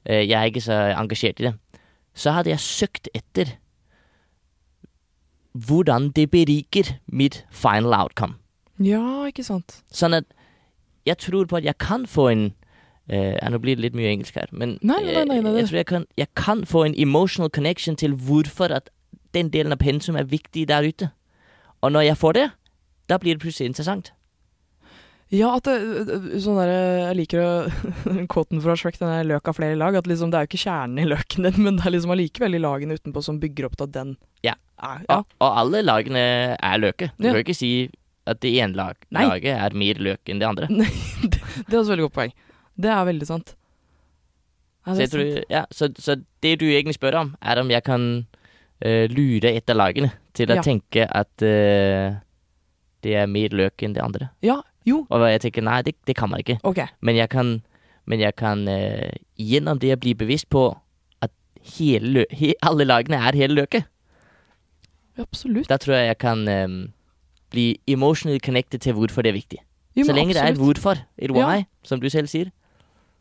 Eh, 0.07 0.29
jeg 0.29 0.41
er 0.41 0.45
ikke 0.51 0.65
så 0.65 0.79
engasjert 0.97 1.41
i 1.41 1.51
det. 1.51 1.55
Så 2.15 2.33
hadde 2.33 2.51
jeg 2.51 2.61
søkt 2.61 3.09
etter 3.15 3.57
hvordan 5.55 6.11
det 6.11 6.31
beriker 6.31 6.97
mitt 7.07 7.45
final 7.51 7.95
outcome. 7.95 8.35
Ja, 8.83 9.27
ikke 9.27 9.45
sant. 9.47 9.83
Sånn 9.95 10.17
at 10.17 10.27
jeg 11.07 11.19
tror 11.23 11.47
på 11.47 11.61
at 11.61 11.65
jeg 11.65 11.79
kan 11.79 12.07
få 12.07 12.29
en 12.33 12.53
Uh, 13.13 13.37
Nå 13.53 13.59
blir 13.61 13.77
det 13.77 13.83
litt 13.85 13.97
mye 13.99 14.09
engelsk 14.15 14.39
her, 14.41 14.49
men 14.49 14.79
Nei, 14.81 15.03
nei, 15.05 15.27
nei, 15.29 15.37
nei, 15.45 15.51
eh, 15.51 15.59
jeg 15.59 15.69
tror 15.69 15.77
jeg 15.77 15.87
kan, 15.91 16.05
jeg 16.17 16.29
kan 16.41 16.63
få 16.65 16.87
en 16.87 16.95
emotional 16.97 17.51
connection 17.53 17.99
til 18.01 18.15
hvorfor 18.17 18.73
at 18.73 18.89
den 19.37 19.51
delen 19.53 19.77
av 19.77 19.79
pensum 19.83 20.17
er 20.17 20.25
viktig 20.25 20.65
der 20.71 20.89
ute. 20.89 21.11
Og 21.85 21.93
når 21.93 22.01
jeg 22.01 22.17
får 22.17 22.33
det, 22.33 22.47
da 23.13 23.19
blir 23.21 23.37
det 23.37 23.43
plutselig 23.43 23.69
interessant. 23.69 24.15
Ja, 25.35 25.49
at 25.59 25.67
det, 25.67 25.75
sånn 26.45 26.59
der, 26.61 26.71
Jeg 27.09 27.17
liker 27.19 27.41
å 27.43 27.49
Kåten 28.33 28.61
fra 28.63 28.77
Shrek, 28.79 28.99
den 29.01 29.11
der 29.11 29.27
'løk 29.27 29.49
av 29.51 29.57
flere 29.59 29.75
lag'. 29.81 29.97
At 29.99 30.07
liksom 30.11 30.31
det 30.31 30.39
er 30.39 30.47
jo 30.47 30.51
ikke 30.53 30.63
kjernen 30.67 31.01
i 31.03 31.09
løken 31.11 31.49
din, 31.49 31.59
men 31.65 31.77
det 31.81 31.87
er 31.89 31.95
liksom 31.97 32.13
allikevel 32.15 32.55
i 32.55 32.63
lagene 32.63 32.95
utenpå 32.99 33.23
som 33.25 33.41
bygger 33.43 33.67
opp 33.69 33.77
til 33.81 33.89
at 33.89 33.95
den 33.97 34.15
Ja. 34.47 34.55
er 34.79 35.03
ja. 35.09 35.19
Og, 35.19 35.27
og 35.41 35.59
alle 35.65 35.83
lagene 35.83 36.23
er 36.59 36.79
løke. 36.79 37.11
Du 37.19 37.27
Ja. 37.27 37.33
kan 37.35 37.43
ikke 37.43 37.57
si 37.59 37.91
at 38.27 38.41
det 38.41 38.55
ene 38.57 38.73
lag, 38.79 38.97
laget 39.13 39.53
er 39.53 39.75
mer 39.77 39.95
løk 40.01 40.31
enn 40.33 40.39
det 40.41 40.49
andre. 40.49 40.69
det, 41.29 41.41
det 41.69 41.75
er 41.75 41.81
også 41.83 41.93
veldig 41.97 42.07
godt 42.09 42.19
poeng. 42.21 42.33
Det 42.81 42.91
er 42.91 43.05
veldig 43.05 43.27
sant. 43.29 43.55
Er 44.87 44.95
Så, 44.95 44.99
det 45.01 45.09
så, 45.11 45.17
tror, 45.17 45.33
sant. 45.35 45.51
ja, 45.51 45.65
så, 45.73 45.89
så 45.99 46.17
det 46.45 46.59
du 46.61 46.67
egentlig 46.69 46.95
spør 46.97 47.19
om, 47.23 47.35
er 47.43 47.61
om 47.61 47.71
jeg 47.73 47.85
kan 47.85 48.07
uh, 48.85 49.05
lure 49.13 49.53
et 49.57 49.71
av 49.73 49.77
lagene 49.81 50.13
til 50.37 50.51
å 50.53 50.61
tenke 50.63 51.07
at 51.09 51.45
uh, 51.45 52.17
det 53.05 53.15
er 53.21 53.27
mer 53.29 53.49
løk 53.57 53.83
enn 53.85 53.95
det 53.97 54.03
andre. 54.05 54.31
Ja, 54.45 54.59
jo, 54.87 55.07
Og 55.11 55.21
jeg 55.31 55.41
tenker 55.41 55.63
nei, 55.65 55.83
det, 55.83 55.95
det 56.07 56.17
kan 56.17 56.29
man 56.31 56.41
ikke. 56.43 56.59
Okay. 56.63 56.87
Men 57.01 57.17
jeg 57.17 57.29
kan, 57.33 57.63
men 58.07 58.21
jeg 58.21 58.35
kan 58.37 58.67
uh, 58.69 59.11
gjennom 59.41 59.79
det 59.81 59.95
å 59.97 60.01
bli 60.01 60.13
bevisst 60.15 60.49
på 60.53 60.67
at 61.25 61.33
hele 61.79 62.27
he, 62.31 62.53
alle 62.63 62.85
lagene 62.85 63.17
er 63.17 63.33
hele 63.39 63.55
løket, 63.63 63.87
Absolutt. 65.19 65.69
da 65.71 65.79
tror 65.79 65.95
jeg 65.97 66.11
jeg 66.11 66.19
kan 66.19 66.43
um, 66.49 66.77
bli 67.55 67.79
emotionally 67.87 68.41
connected 68.43 68.83
til 68.83 68.97
hvorfor 68.99 69.23
det 69.23 69.31
er 69.31 69.39
viktig. 69.39 69.61
Jo, 69.95 70.05
Så 70.09 70.13
lenge 70.13 70.35
absolutt. 70.35 70.35
det 70.35 70.43
er 70.43 70.53
et 70.53 70.59
hvorfor, 70.59 71.03
et 71.19 71.31
Ja. 71.37 71.65
som 71.85 72.01
du 72.01 72.09
selv 72.11 72.27
sier. 72.29 72.51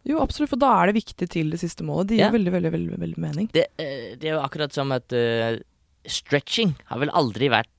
Jo, 0.03 0.19
absolutt, 0.19 0.49
for 0.49 0.57
da 0.59 0.71
er 0.81 0.87
det 0.91 0.95
viktig 0.95 1.29
til 1.29 1.51
det 1.51 1.59
siste 1.61 1.83
målet. 1.85 2.07
Det 2.09 2.17
gir 2.17 2.25
Ja. 2.25 2.31
veldig, 2.31 2.51
veldig, 2.51 2.71
veldig, 2.71 2.99
veldig 2.99 3.17
mening. 3.17 3.49
Det, 3.53 3.67
uh, 3.79 4.15
det 4.17 4.23
er 4.25 4.33
jo 4.33 4.41
akkurat 4.41 4.73
som 4.73 4.91
at 4.91 5.13
uh, 5.13 5.59
stretching 6.07 6.75
har 6.89 6.99
vel 6.99 7.09
aldri 7.13 7.47
vært 7.49 7.69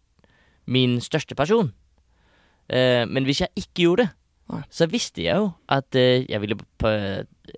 min 0.67 1.01
største 1.01 1.35
pasjon. 1.35 1.73
Eh, 2.71 3.05
men 3.09 3.25
hvis 3.29 3.41
jeg 3.45 3.49
ikke 3.57 3.83
gjorde 3.85 4.07
det, 4.07 4.11
så 4.71 4.87
visste 4.93 5.23
jeg 5.25 5.37
jo 5.41 5.51
at 5.73 5.97
eh, 5.97 6.25
jeg 6.29 6.41
ville 6.43 6.57
på, 6.79 6.91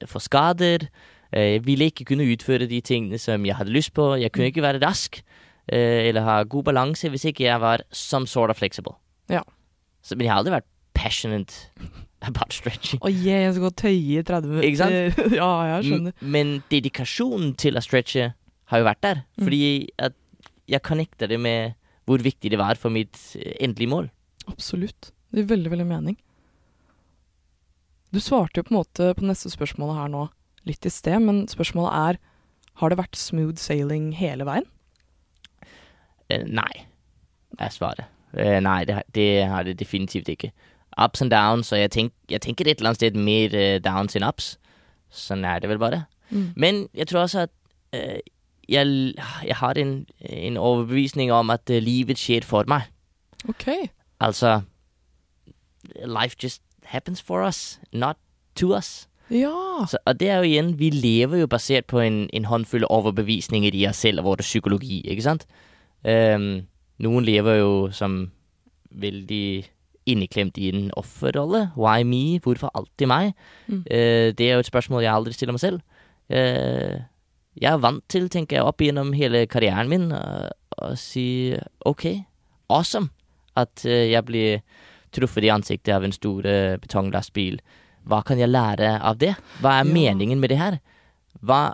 få 0.07 0.19
skader. 0.23 0.87
eh, 1.33 1.53
jeg 1.57 1.65
ville 1.67 1.89
ikke 1.91 2.05
kunne 2.13 2.27
utføre 2.33 2.67
de 2.71 2.81
tingene 2.81 3.19
som 3.19 3.45
jeg 3.47 3.57
hadde 3.59 3.71
lyst 3.75 3.93
på. 3.95 4.15
Jeg 4.21 4.33
kunne 4.33 4.47
ikke 4.53 4.63
være 4.63 4.83
rask 4.87 5.23
eller 5.69 6.23
ha 6.23 6.43
god 6.47 6.63
balanse 6.69 7.09
hvis 7.11 7.25
ikke 7.27 7.43
jeg 7.49 7.59
var 7.61 7.83
some 7.91 8.27
sort 8.31 8.51
of 8.51 8.57
flexible. 8.57 8.95
Ja. 9.29 9.41
Så, 10.03 10.15
men 10.15 10.27
jeg 10.29 10.31
har 10.33 10.39
aldri 10.39 10.53
vært 10.55 10.69
passionate 10.95 11.53
about 12.29 12.55
stretching. 12.55 13.01
Å 13.03 13.11
yeah, 13.11 13.43
jeg 13.49 13.57
skal 13.57 13.65
gå 13.67 13.71
og 13.73 13.81
tøye 13.83 14.21
i 14.21 14.23
30 14.23 14.47
minutter. 14.53 14.69
Ikke 14.69 14.79
sant? 14.79 15.35
ja, 15.41 15.49
jeg 15.73 15.89
skjønner. 15.89 16.15
M- 16.23 16.31
Men 16.37 16.53
dedikasjonen 16.71 17.57
til 17.59 17.75
å 17.77 17.83
stretche 17.83 18.29
har 18.71 18.79
jo 18.83 18.87
vært 18.87 19.03
der. 19.03 19.25
Mm. 19.37 19.43
Fordi 19.49 19.63
at 20.07 20.15
jeg 20.71 20.83
connecta 20.87 21.27
det 21.31 21.41
med 21.43 21.75
hvor 22.07 22.23
viktig 22.23 22.51
det 22.55 22.59
var 22.63 22.79
for 22.79 22.95
mitt 22.95 23.19
endelige 23.59 23.91
mål. 23.91 24.07
Absolutt. 24.51 25.13
Det 25.31 25.43
gir 25.43 25.51
veldig, 25.51 25.73
veldig 25.75 25.89
mening. 25.89 26.17
Du 28.15 28.21
svarte 28.23 28.61
jo 28.61 28.67
på 28.67 28.75
en 28.75 28.81
måte 28.81 29.11
på 29.19 29.27
neste 29.27 29.51
spørsmålet 29.53 29.99
her 29.99 30.11
nå 30.13 30.27
litt 30.67 30.87
i 30.87 30.93
sted, 30.93 31.19
men 31.23 31.45
spørsmålet 31.51 31.97
er 31.97 32.21
har 32.81 32.93
det 32.93 32.99
vært 33.01 33.17
smooth 33.19 33.59
sailing 33.61 34.11
hele 34.19 34.47
veien? 34.47 34.67
Eh, 36.29 36.45
nei, 36.45 36.87
er 37.59 37.73
svaret. 37.73 38.11
Eh, 38.37 38.59
nei, 38.61 38.83
det, 38.89 39.01
det 39.17 39.47
har 39.49 39.65
det 39.65 39.79
definitivt 39.81 40.29
ikke. 40.29 40.51
Ups 41.01 41.23
and 41.23 41.33
downs, 41.33 41.73
og 41.73 41.81
jeg, 41.81 41.93
tenk, 41.95 42.15
jeg 42.31 42.43
tenker 42.45 42.69
et 42.69 42.81
eller 42.81 42.93
annet 42.93 43.01
sted 43.01 43.17
mer 43.17 43.55
eh, 43.57 43.79
downs 43.85 44.17
enn 44.17 44.27
ups. 44.27 44.55
Sånn 45.13 45.45
er 45.47 45.63
det 45.63 45.71
vel 45.71 45.81
bare. 45.81 46.05
Mm. 46.31 46.49
Men 46.57 46.83
jeg 46.97 47.09
tror 47.11 47.25
også 47.25 47.47
at 47.47 47.55
eh, 47.97 48.21
jeg, 48.69 49.15
jeg 49.47 49.57
har 49.61 49.79
en, 49.81 49.95
en 50.21 50.57
overbevisning 50.59 51.33
om 51.33 51.53
at 51.55 51.71
eh, 51.71 51.83
livet 51.83 52.21
skjer 52.21 52.45
for 52.45 52.69
meg. 52.69 52.91
Ok. 53.49 53.69
Altså 54.21 54.61
Life 56.05 56.37
just 56.43 56.63
happens 56.85 57.23
for 57.23 57.43
us, 57.43 57.81
not 57.93 58.17
to 58.55 58.75
us. 58.75 59.09
Ja. 59.31 59.85
Så, 59.89 59.99
og 60.05 60.21
det 60.21 60.29
er 60.31 60.37
jo 60.37 60.43
igjen, 60.43 60.79
vi 60.79 60.91
lever 60.91 61.39
jo 61.39 61.47
basert 61.47 61.87
på 61.87 62.01
en, 62.01 62.27
en 62.33 62.45
håndfull 62.45 62.87
overbevisninger 62.91 63.75
i 63.75 63.87
oss 63.89 64.03
selv 64.03 64.23
og 64.23 64.25
vår 64.25 64.43
psykologi, 64.47 65.01
ikke 65.07 65.23
sant? 65.23 65.47
Um, 66.07 66.67
noen 67.03 67.27
lever 67.27 67.59
jo 67.61 67.73
som 67.93 68.31
veldig 68.91 69.67
inneklemt 70.07 70.59
i 70.59 70.71
en 70.71 70.91
offerrolle. 70.97 71.71
Why 71.77 72.07
me? 72.07 72.39
Hvorfor 72.43 72.71
alltid 72.75 73.11
meg? 73.11 73.35
Mm. 73.67 73.83
Uh, 73.83 74.31
det 74.39 74.47
er 74.47 74.55
jo 74.55 74.63
et 74.63 74.71
spørsmål 74.71 75.03
jeg 75.03 75.15
aldri 75.15 75.35
stiller 75.35 75.57
meg 75.57 75.65
selv. 75.65 75.83
Uh, 76.31 77.03
jeg 77.57 77.73
er 77.73 77.83
vant 77.83 78.05
til, 78.11 78.29
tenker 78.31 78.59
jeg, 78.59 78.67
opp 78.67 78.83
gjennom 78.83 79.15
hele 79.17 79.47
karrieren 79.51 79.91
min 79.91 80.11
å 80.15 80.23
å 80.77 80.93
si 80.99 81.57
OK, 81.89 82.05
awesome 82.69 83.09
at 83.57 83.85
eh, 83.85 84.11
jeg 84.13 84.25
blir 84.29 84.63
truffet 85.17 85.45
i 85.47 85.51
ansiktet 85.55 85.95
av 85.95 86.05
en 86.05 86.13
stor 86.13 86.47
eh, 86.47 86.77
betonglastbil. 86.83 87.61
Hva 88.07 88.21
kan 88.27 88.39
jeg 88.39 88.51
lære 88.53 89.01
av 89.03 89.19
det? 89.19 89.35
Hva 89.63 89.81
er 89.81 89.85
Ja. 89.87 89.93
meningen 89.93 90.39
med 90.41 90.51
det 90.51 90.59
her? 90.61 90.81
Hva 91.43 91.73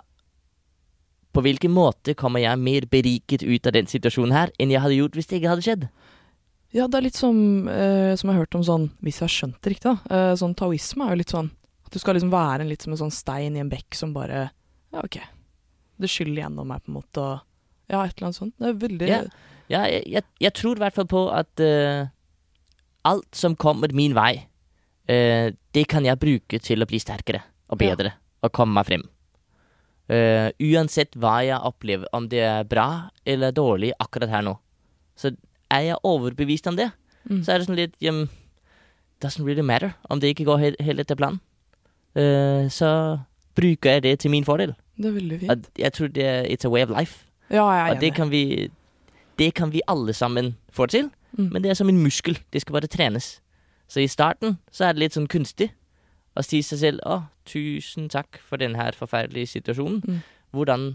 På 1.33 1.41
hvilken 1.41 1.71
måte 1.73 2.13
kommer 2.13 2.39
jeg 2.43 2.59
mer 2.61 2.85
beriket 2.85 3.41
ut 3.41 3.65
av 3.65 3.73
den 3.73 3.87
situasjonen 3.89 4.31
her 4.35 4.51
enn 4.61 4.69
jeg 4.69 4.81
hadde 4.83 4.97
gjort 4.99 5.15
hvis 5.17 5.25
det 5.31 5.39
ikke 5.41 5.49
hadde 5.49 5.65
skjedd? 5.65 5.85
Ja, 6.73 6.85
det 6.87 6.97
er 6.99 7.05
litt 7.07 7.17
som, 7.17 7.67
eh, 7.67 8.13
som 8.15 8.29
jeg 8.29 8.35
har 8.37 8.43
hørt 8.45 8.55
om 8.57 8.61
sånn, 8.65 8.85
hvis 9.01 9.17
jeg 9.19 9.25
har 9.27 9.33
skjønt 9.33 9.61
det 9.61 9.73
riktig, 9.73 9.89
da. 9.89 10.15
Eh, 10.15 10.35
sånn 10.37 10.53
taoisme 10.55 11.05
er 11.07 11.09
jo 11.15 11.21
litt 11.23 11.33
sånn 11.33 11.49
at 11.85 11.91
du 11.91 11.97
skal 11.99 12.13
liksom 12.15 12.29
være 12.33 12.61
en 12.61 12.69
litt 12.69 12.81
som 12.85 12.93
en 12.93 13.01
sånn 13.01 13.11
stein 13.13 13.57
i 13.57 13.61
en 13.61 13.69
bekk 13.69 13.93
som 13.97 14.13
bare 14.13 14.51
Ja, 14.93 15.01
ok. 15.03 15.17
Det 15.99 16.09
skyller 16.09 16.43
gjennom 16.43 16.67
meg, 16.67 16.83
på 16.85 16.89
en 16.93 17.01
måte, 17.01 17.17
og 17.17 17.41
Ja, 17.89 18.03
et 18.05 18.13
eller 18.17 18.27
annet 18.29 18.37
sånt. 18.37 18.53
Det 18.59 18.67
er 18.69 18.87
veldig 18.87 19.07
Ja. 19.09 19.21
Ja, 19.71 19.85
jeg, 19.87 20.03
jeg, 20.11 20.23
jeg 20.43 20.53
tror 20.57 20.77
i 20.77 20.83
hvert 20.83 20.97
fall 20.97 21.07
på 21.09 21.23
at 21.33 21.63
uh, 21.63 22.07
alt 23.07 23.37
som 23.37 23.55
kommer 23.59 23.93
min 23.95 24.15
vei, 24.17 24.43
uh, 25.11 25.47
det 25.75 25.87
kan 25.91 26.05
jeg 26.05 26.19
bruke 26.19 26.59
til 26.63 26.83
å 26.83 26.89
bli 26.89 26.99
sterkere 27.01 27.43
og 27.71 27.81
Ja. 27.81 27.93
bedre 27.95 28.13
og 28.43 28.51
komme 28.51 28.75
meg 28.75 28.89
frem. 28.89 29.07
Uh, 30.11 30.51
uansett 30.59 31.15
hva 31.15 31.39
jeg 31.45 31.63
opplever, 31.63 32.07
om 32.11 32.27
det 32.29 32.43
er 32.43 32.67
bra 32.67 33.09
eller 33.25 33.55
dårlig 33.55 33.93
akkurat 34.03 34.29
her 34.29 34.43
nå. 34.43 34.57
Så 35.15 35.31
er 35.71 35.87
jeg 35.87 36.03
overbevist 36.03 36.67
om 36.67 36.75
det, 36.75 36.91
mm. 37.29 37.43
så 37.43 37.53
er 37.53 37.61
det 37.61 37.67
sånn 37.69 37.79
litt 37.79 37.95
um, 38.09 38.25
Doesn't 39.23 39.45
really 39.47 39.63
matter 39.63 39.93
om 40.11 40.19
det 40.19 40.33
ikke 40.33 40.43
går 40.49 40.59
helt, 40.59 40.81
helt 40.83 40.99
etter 40.99 41.15
planen. 41.15 41.39
Uh, 42.13 42.67
så 42.67 43.19
bruker 43.55 43.95
jeg 43.95 44.03
det 44.03 44.17
til 44.19 44.33
min 44.33 44.43
fordel. 44.43 44.75
Det 44.97 45.07
er 45.07 45.15
veldig 45.15 45.39
fint. 45.39 45.51
At 45.51 45.79
jeg 45.79 45.93
tror 45.95 46.11
det 46.11 46.25
er 46.27 46.43
It's 46.51 46.67
a 46.67 46.69
way 46.69 46.83
of 46.83 46.91
life. 46.91 47.23
Ja, 47.49 47.63
jeg 47.71 47.87
er 47.87 47.95
Og 47.95 48.01
det 48.01 48.13
kan 48.15 48.31
vi 48.31 48.69
Det 49.39 49.53
kan 49.57 49.73
vi 49.73 49.81
alle 49.87 50.13
sammen 50.13 50.55
få 50.71 50.85
til. 50.85 51.09
Mm. 51.37 51.49
Men 51.51 51.63
det 51.63 51.71
er 51.71 51.79
som 51.79 51.89
en 51.89 52.03
muskel. 52.03 52.37
Det 52.53 52.61
skal 52.61 52.73
bare 52.73 52.87
trenes. 52.87 53.39
Så 53.87 53.99
i 53.99 54.07
starten 54.07 54.57
så 54.71 54.85
er 54.85 54.93
det 54.93 55.03
litt 55.03 55.17
sånn 55.17 55.29
kunstig 55.29 55.71
å 56.33 56.43
si 56.45 56.61
seg 56.65 56.79
selv 56.81 57.03
å, 57.05 57.19
tusen 57.45 58.07
takk 58.09 58.39
for 58.41 58.61
denne 58.61 58.79
her 58.79 58.95
forferdelige 58.97 59.51
situasjonen. 59.53 60.01
Mm. 60.01 60.21
Hvordan, 60.53 60.87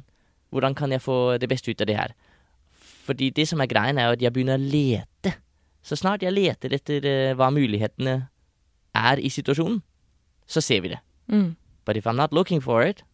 hvordan 0.51 0.75
kan 0.79 0.95
jeg 0.95 1.05
få 1.05 1.39
det 1.39 1.51
beste 1.51 1.71
ut 1.71 1.85
av 1.85 1.91
det 1.91 1.99
her? 1.99 2.15
Fordi 3.07 3.31
det 3.35 3.47
som 3.49 3.61
er 3.63 3.71
greien, 3.71 3.99
er 3.99 4.09
jo 4.09 4.17
at 4.19 4.25
jeg 4.25 4.35
begynner 4.35 4.59
å 4.59 4.71
lete. 4.73 5.35
Så 5.83 5.97
snart 5.97 6.25
jeg 6.25 6.35
leter 6.35 6.75
etter 6.75 7.07
eh, 7.07 7.35
hva 7.39 7.51
mulighetene 7.55 8.17
er 8.99 9.23
i 9.23 9.31
situasjonen, 9.33 9.79
så 10.49 10.63
ser 10.65 10.83
vi 10.85 10.93
det. 10.93 11.01
Mm. 11.33 11.55
But 11.87 11.97
if 11.97 12.07
I'm 12.07 12.19
not 12.19 12.35
looking 12.35 12.61
for 12.61 12.83
it, 12.83 13.05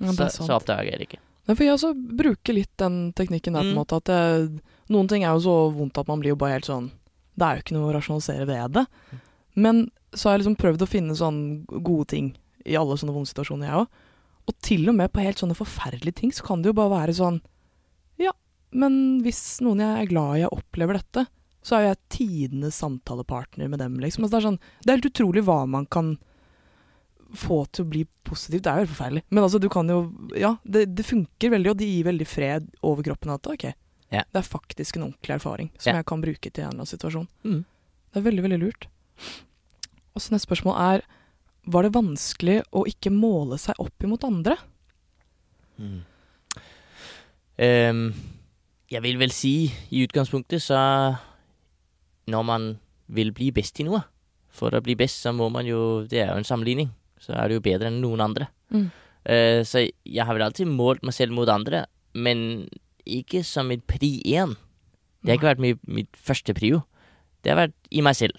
Ja, 0.00 0.12
så, 0.12 0.28
så 0.28 0.56
oppdager 0.58 0.90
jeg 0.90 0.98
det 1.00 1.06
ikke. 1.08 1.22
Nei, 1.46 1.54
for 1.54 1.62
jeg 1.64 1.74
også 1.76 1.92
bruker 1.94 2.54
litt 2.56 2.72
den 2.82 3.12
teknikken 3.14 3.54
der, 3.54 3.62
på 3.62 3.70
en 3.70 3.74
Mm. 3.76 3.80
måte, 3.80 3.96
at 4.02 4.10
jeg, 4.10 4.60
noen 4.90 5.08
ting 5.08 5.22
er 5.22 5.34
jo 5.36 5.44
så 5.46 5.56
vondt 5.76 5.98
at 5.98 6.08
man 6.08 6.18
blir 6.20 6.32
jo 6.34 6.36
bare 6.40 6.56
helt 6.58 6.66
sånn 6.66 6.90
Det 7.38 7.44
er 7.44 7.56
jo 7.56 7.62
ikke 7.62 7.74
noe 7.76 7.90
å 7.92 7.94
rasjonalisere 7.94 8.46
ved 8.48 8.72
det. 8.72 8.86
Men 9.54 9.90
så 10.14 10.28
har 10.30 10.38
jeg 10.38 10.46
liksom 10.46 10.56
prøvd 10.56 10.82
å 10.82 10.88
finne 10.88 11.14
sånn 11.14 11.66
gode 11.84 12.06
ting 12.08 12.36
i 12.64 12.74
alle 12.74 12.96
sånne 12.96 13.12
vonde 13.12 13.28
situasjoner, 13.28 13.66
jeg 13.68 13.76
òg. 13.82 13.88
Og 14.48 14.54
til 14.62 14.88
og 14.88 14.94
med 14.96 15.12
på 15.12 15.20
helt 15.20 15.36
sånne 15.38 15.54
forferdelige 15.58 16.14
ting, 16.14 16.30
så 16.32 16.42
kan 16.46 16.62
det 16.62 16.70
jo 16.70 16.78
bare 16.80 16.94
være 17.06 17.14
sånn 17.14 17.40
Ja, 18.18 18.32
men 18.72 19.20
hvis 19.22 19.60
noen 19.60 19.78
jeg 19.84 20.02
er 20.06 20.10
glad 20.10 20.38
i, 20.40 20.46
opplever 20.48 20.94
dette, 20.98 21.26
så 21.62 21.76
er 21.76 21.82
jo 21.82 21.88
jeg 21.92 21.98
tidenes 22.08 22.74
samtalepartner 22.80 23.68
med 23.68 23.78
dem, 23.80 23.98
liksom. 24.00 24.24
Altså, 24.24 24.38
det 24.38 24.40
er 24.40 24.48
sånn 24.48 24.60
Det 24.82 24.88
er 24.90 24.96
helt 24.96 25.12
utrolig 25.12 25.44
hva 25.44 25.66
man 25.68 25.84
kan 25.86 26.18
få 27.34 27.64
til 27.72 27.84
å 27.84 27.88
bli 27.90 28.04
positivt. 28.24 28.62
Det 28.62 28.70
er 28.70 28.76
jo 28.76 28.84
helt 28.86 28.92
forferdelig. 28.94 29.22
Men 29.30 29.42
altså, 29.44 29.58
du 29.60 29.68
kan 29.68 29.88
jo 29.88 30.12
Ja, 30.36 30.56
det, 30.64 30.94
det 30.94 31.04
funker 31.06 31.50
veldig, 31.50 31.70
og 31.70 31.76
det 31.78 31.88
gir 31.90 32.04
veldig 32.04 32.26
fred 32.26 32.68
over 32.82 33.02
kroppen 33.02 33.30
at 33.34 33.46
ok, 33.46 33.64
Ja. 34.12 34.22
det 34.32 34.38
er 34.38 34.42
faktisk 34.46 34.96
en 34.96 35.02
ordentlig 35.10 35.34
erfaring 35.34 35.70
som 35.78 35.90
Ja. 35.92 35.96
jeg 35.98 36.06
kan 36.06 36.20
bruke 36.22 36.50
til 36.52 36.62
en 36.64 36.68
eller 36.70 36.76
annen 36.84 36.86
situasjon. 36.86 37.28
Mm. 37.44 37.64
Det 38.12 38.16
er 38.20 38.30
veldig, 38.30 38.42
veldig 38.42 38.60
lurt. 38.62 38.86
Og 40.14 40.22
så 40.22 40.30
neste 40.32 40.46
spørsmål 40.48 40.76
er 40.96 41.02
Var 41.68 41.82
det 41.82 41.92
vanskelig 41.92 42.62
å 42.72 42.84
ikke 42.86 43.10
måle 43.10 43.58
seg 43.58 43.74
opp 43.82 44.04
imot 44.04 44.22
andre? 44.24 44.56
Mm. 45.80 46.02
Ehm, 47.58 48.14
jeg 48.90 49.02
vil 49.02 49.18
vel 49.18 49.32
si 49.34 49.72
i 49.90 50.06
utgangspunktet 50.06 50.62
så 50.62 51.18
Når 52.28 52.44
man 52.44 52.66
vil 53.08 53.32
bli 53.32 53.50
best 53.50 53.80
i 53.80 53.86
noe 53.86 54.02
For 54.52 54.70
å 54.76 54.82
bli 54.84 54.94
best 54.94 55.22
så 55.24 55.32
må 55.36 55.50
man 55.52 55.66
jo 55.68 56.04
Det 56.08 56.20
er 56.22 56.32
jo 56.32 56.38
en 56.42 56.44
sammenligning. 56.48 56.90
Så 57.26 57.34
er 57.34 57.50
du 57.50 57.58
jo 57.58 57.64
bedre 57.64 57.90
enn 57.90 58.00
noen 58.02 58.22
andre. 58.22 58.48
Mm. 58.70 58.88
Uh, 59.26 59.60
så 59.66 59.82
jeg 59.82 60.22
har 60.22 60.36
vel 60.36 60.46
alltid 60.46 60.70
målt 60.70 61.02
meg 61.06 61.16
selv 61.16 61.34
mot 61.34 61.50
andre, 61.50 61.84
men 62.14 62.68
ikke 63.06 63.42
som 63.46 63.72
et 63.74 63.82
pri 63.86 64.20
én. 64.22 64.54
Det 65.22 65.32
har 65.32 65.40
ikke 65.40 65.50
vært 65.50 65.62
mitt, 65.62 65.82
mitt 65.90 66.18
første 66.22 66.54
prio. 66.54 66.84
Det 67.42 67.50
har 67.52 67.66
vært 67.66 67.90
i 67.90 68.02
meg 68.06 68.14
selv. 68.18 68.38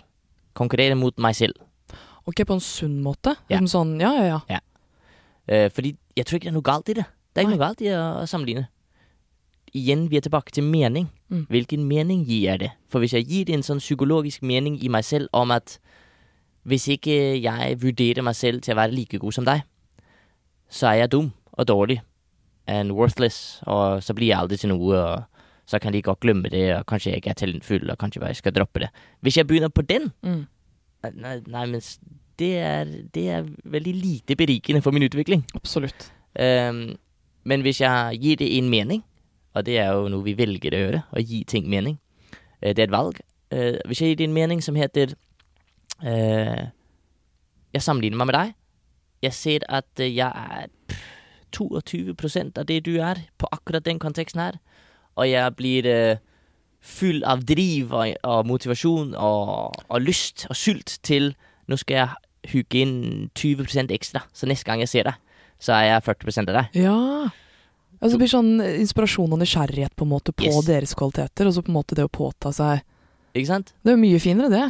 Konkurrere 0.55 0.95
mot 0.95 1.15
meg 1.19 1.35
selv. 1.35 1.59
Ok, 2.27 2.43
på 2.47 2.55
en 2.57 2.63
sunn 2.63 2.97
måte? 3.03 3.35
Ja. 3.51 3.59
Som 3.59 3.67
sånn, 3.71 3.93
ja, 4.03 4.11
ja, 4.19 4.39
ja. 4.51 4.61
Eh, 5.47 5.67
fordi 5.71 5.93
jeg 6.17 6.27
tror 6.27 6.39
ikke 6.39 6.49
det 6.49 6.51
er 6.51 6.57
noe 6.57 6.67
galt 6.67 6.91
i 6.91 6.97
det. 6.97 7.05
Det 7.31 7.39
er 7.39 7.45
ikke 7.45 7.53
Nei. 7.53 7.59
noe 7.59 7.67
galt 7.67 7.83
i 7.83 7.91
å 7.93 8.25
sammenligne. 8.27 8.65
Igjen, 9.75 10.07
vi 10.11 10.19
er 10.19 10.25
tilbake 10.25 10.51
til 10.55 10.65
mening. 10.67 11.07
Mm. 11.31 11.45
Hvilken 11.51 11.85
mening 11.87 12.23
gir 12.27 12.47
jeg 12.49 12.63
det? 12.63 12.71
For 12.91 13.03
hvis 13.03 13.15
jeg 13.15 13.27
gir 13.29 13.47
det 13.47 13.55
en 13.55 13.67
sånn 13.67 13.83
psykologisk 13.83 14.43
mening 14.47 14.79
i 14.83 14.91
meg 14.91 15.05
selv 15.07 15.31
om 15.35 15.53
at 15.55 15.77
hvis 16.67 16.87
ikke 16.97 17.15
jeg 17.41 17.77
vurderer 17.81 18.25
meg 18.25 18.35
selv 18.35 18.61
til 18.61 18.75
å 18.75 18.79
være 18.81 18.95
like 18.95 19.19
god 19.21 19.35
som 19.37 19.47
deg, 19.47 19.63
så 20.69 20.89
er 20.91 21.01
jeg 21.03 21.11
dum 21.13 21.31
og 21.57 21.67
dårlig 21.69 22.01
and 22.67 22.91
worthless, 22.91 23.61
og 23.63 24.03
så 24.03 24.13
blir 24.13 24.33
jeg 24.33 24.39
aldri 24.41 24.57
til 24.59 24.73
noe, 24.73 24.99
og 24.99 25.23
så 25.67 25.79
kan 25.79 25.95
de 25.95 26.01
godt 26.03 26.19
glemme 26.23 26.51
det, 26.51 26.65
og 26.75 26.85
kanskje 26.89 27.13
jeg 27.13 27.21
ikke 27.21 27.31
er 27.31 27.39
talentfull, 27.39 27.89
og 27.91 27.97
kanskje 28.01 28.19
bare 28.19 28.33
jeg 28.35 28.41
skal 28.41 28.55
droppe 28.55 28.83
det. 28.83 28.89
Hvis 29.23 29.37
jeg 29.39 29.47
begynner 29.47 29.71
på 29.71 29.81
den, 29.87 30.11
Mm. 30.23 30.47
nei, 31.15 31.39
nei 31.47 31.65
men 31.65 31.81
det 32.39 32.57
er, 32.57 32.85
det 33.13 33.29
er 33.29 33.45
veldig 33.63 33.93
lite 33.95 34.35
berikende 34.35 34.81
for 34.81 34.91
min 34.91 35.03
utvikling. 35.07 35.45
Absolutt. 35.55 36.11
Um, 36.39 36.97
men 37.45 37.61
hvis 37.61 37.81
jeg 37.81 38.19
gir 38.21 38.35
det 38.35 38.57
en 38.57 38.69
mening, 38.69 39.03
og 39.55 39.65
det 39.65 39.77
er 39.79 39.93
jo 39.95 40.09
noe 40.11 40.23
vi 40.23 40.35
velger 40.37 40.75
å 40.75 40.83
gjøre, 40.83 41.03
å 41.15 41.23
gi 41.23 41.43
ting 41.47 41.69
mening, 41.69 41.97
eh, 42.61 42.73
det 42.73 42.79
er 42.79 42.87
et 42.91 42.91
valg. 42.91 43.19
Uh, 43.53 43.79
hvis 43.87 44.01
jeg 44.01 44.09
gir 44.09 44.15
det 44.17 44.27
en 44.27 44.33
mening 44.35 44.61
som 44.61 44.75
heter 44.75 45.15
Jeg 46.03 47.83
sammenligner 47.83 48.17
meg 48.21 48.29
med 48.31 48.37
deg. 48.37 48.55
Jeg 49.27 49.33
ser 49.33 49.65
at 49.69 49.99
eh, 50.03 50.11
jeg 50.13 50.29
er 50.29 50.67
22% 51.55 52.59
av 52.59 52.67
det 52.69 52.83
du 52.85 52.97
er, 53.01 53.23
på 53.39 53.49
akkurat 53.51 53.85
den 53.85 53.99
konteksten 53.99 54.41
her. 54.43 54.59
Og 55.17 55.29
jeg 55.29 55.55
blir 55.57 55.87
full 56.83 57.23
av 57.25 57.41
driv 57.47 57.93
og, 57.97 58.45
motivasjon 58.47 59.15
og, 59.17 59.73
og 59.89 60.01
lyst 60.03 60.45
og 60.51 60.55
sult 60.55 60.99
til 61.05 61.33
Nå 61.67 61.75
skal 61.81 61.97
jeg 61.97 62.53
hooke 62.53 62.79
inn 62.79 62.93
20% 63.35 63.91
ekstra, 63.91 64.21
så 64.31 64.47
neste 64.47 64.63
gang 64.69 64.79
jeg 64.79 64.87
ser 64.87 65.09
deg, 65.09 65.17
så 65.59 65.73
er 65.75 65.89
jeg 65.89 66.03
40 66.05 66.37
av 66.45 66.53
deg. 66.55 66.77
Ja. 66.79 66.99
Altså, 67.97 68.13
det 68.13 68.21
blir 68.21 68.31
sånn 68.31 68.61
inspirasjon 68.63 69.33
og 69.35 69.41
nysgjerrighet 69.41 69.95
på 69.99 70.05
en 70.05 70.13
måte 70.13 70.31
på 70.31 70.45
Yes. 70.47 70.61
deres 70.69 70.93
kvaliteter, 70.95 71.49
og 71.49 71.57
så 71.57 71.63
på 71.65 71.73
en 71.73 71.75
måte 71.75 71.97
det 71.97 72.05
å 72.07 72.13
påta 72.13 72.53
seg 72.55 72.85
Ikke 73.35 73.49
sant? 73.49 73.73
Det 73.83 73.91
er 73.91 73.99
mye 73.99 74.21
finere, 74.23 74.47
det. 74.53 74.63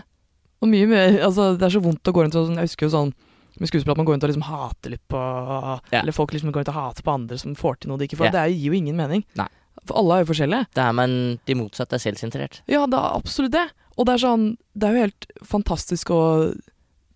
Og 0.62 0.70
mye 0.72 0.88
mer 0.90 1.18
Altså, 1.22 1.52
det 1.58 1.68
er 1.68 1.74
så 1.76 1.82
vondt 1.84 2.10
å 2.10 2.14
gå 2.16 2.24
rundt 2.24 2.36
og 2.38 2.48
sånn 2.48 2.58
Jeg 2.58 2.70
husker 2.72 2.88
jo 2.88 2.94
sånn 2.96 3.14
med 3.58 3.70
skuespill 3.72 3.94
at 3.96 3.98
man 3.98 4.06
går 4.06 4.14
rundt 4.14 4.26
og 4.28 4.30
liksom 4.30 4.46
hater 4.46 4.92
litt 4.94 5.02
på 5.10 5.18
Ja. 5.18 6.02
Eller 6.04 6.14
folk 6.14 6.30
liksom 6.34 6.52
går 6.52 6.62
rundt 6.62 6.70
og 6.70 6.78
hater 6.78 7.06
på 7.06 7.14
andre 7.16 7.38
som 7.42 7.56
får 7.58 7.80
til 7.82 7.90
noe 7.90 7.98
de 7.98 8.06
ikke 8.06 8.20
får. 8.20 8.28
Ja. 8.30 8.34
Det 8.36 8.54
gir 8.54 8.68
jo 8.70 8.78
ingen 8.78 8.98
mening. 9.00 9.24
Nei. 9.40 9.48
For 9.88 9.98
alle 9.98 10.14
er 10.20 10.22
jo 10.22 10.28
forskjellige. 10.30 10.68
Det 10.78 10.84
er 10.84 10.94
man 10.94 11.16
de 11.50 11.56
motsatte 11.58 11.98
er 11.98 12.04
selvsentrert. 12.04 12.60
Ja, 12.70 12.84
det 12.86 13.00
er 13.00 13.16
absolutt 13.18 13.56
det. 13.56 13.64
Og 13.98 14.06
det 14.06 14.14
er 14.14 14.22
sånn 14.22 14.46
Det 14.78 14.86
er 14.86 14.94
jo 14.94 15.06
helt 15.08 15.26
fantastisk 15.42 16.12
å 16.14 16.20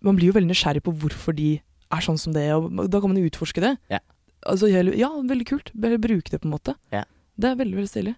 Man 0.02 0.18
blir 0.18 0.32
jo 0.32 0.34
veldig 0.34 0.50
nysgjerrig 0.50 0.82
på 0.82 0.96
hvorfor 0.98 1.36
de 1.38 1.60
er 1.92 2.02
sånn 2.02 2.18
som 2.18 2.34
det, 2.34 2.48
og 2.56 2.90
da 2.90 2.98
kan 2.98 3.12
man 3.12 3.20
jo 3.22 3.28
utforske 3.30 3.62
det. 3.62 3.76
Ja. 3.92 4.00
Altså, 4.48 4.66
ja, 4.66 5.10
veldig 5.14 5.46
kult. 5.46 5.70
Bare 5.78 6.00
bruke 6.02 6.32
det, 6.32 6.40
på 6.42 6.48
en 6.48 6.54
måte. 6.56 6.74
Ja. 6.90 7.04
Det 7.38 7.50
er 7.52 7.58
veldig, 7.60 7.76
veldig 7.78 7.90
stilig. 7.92 8.14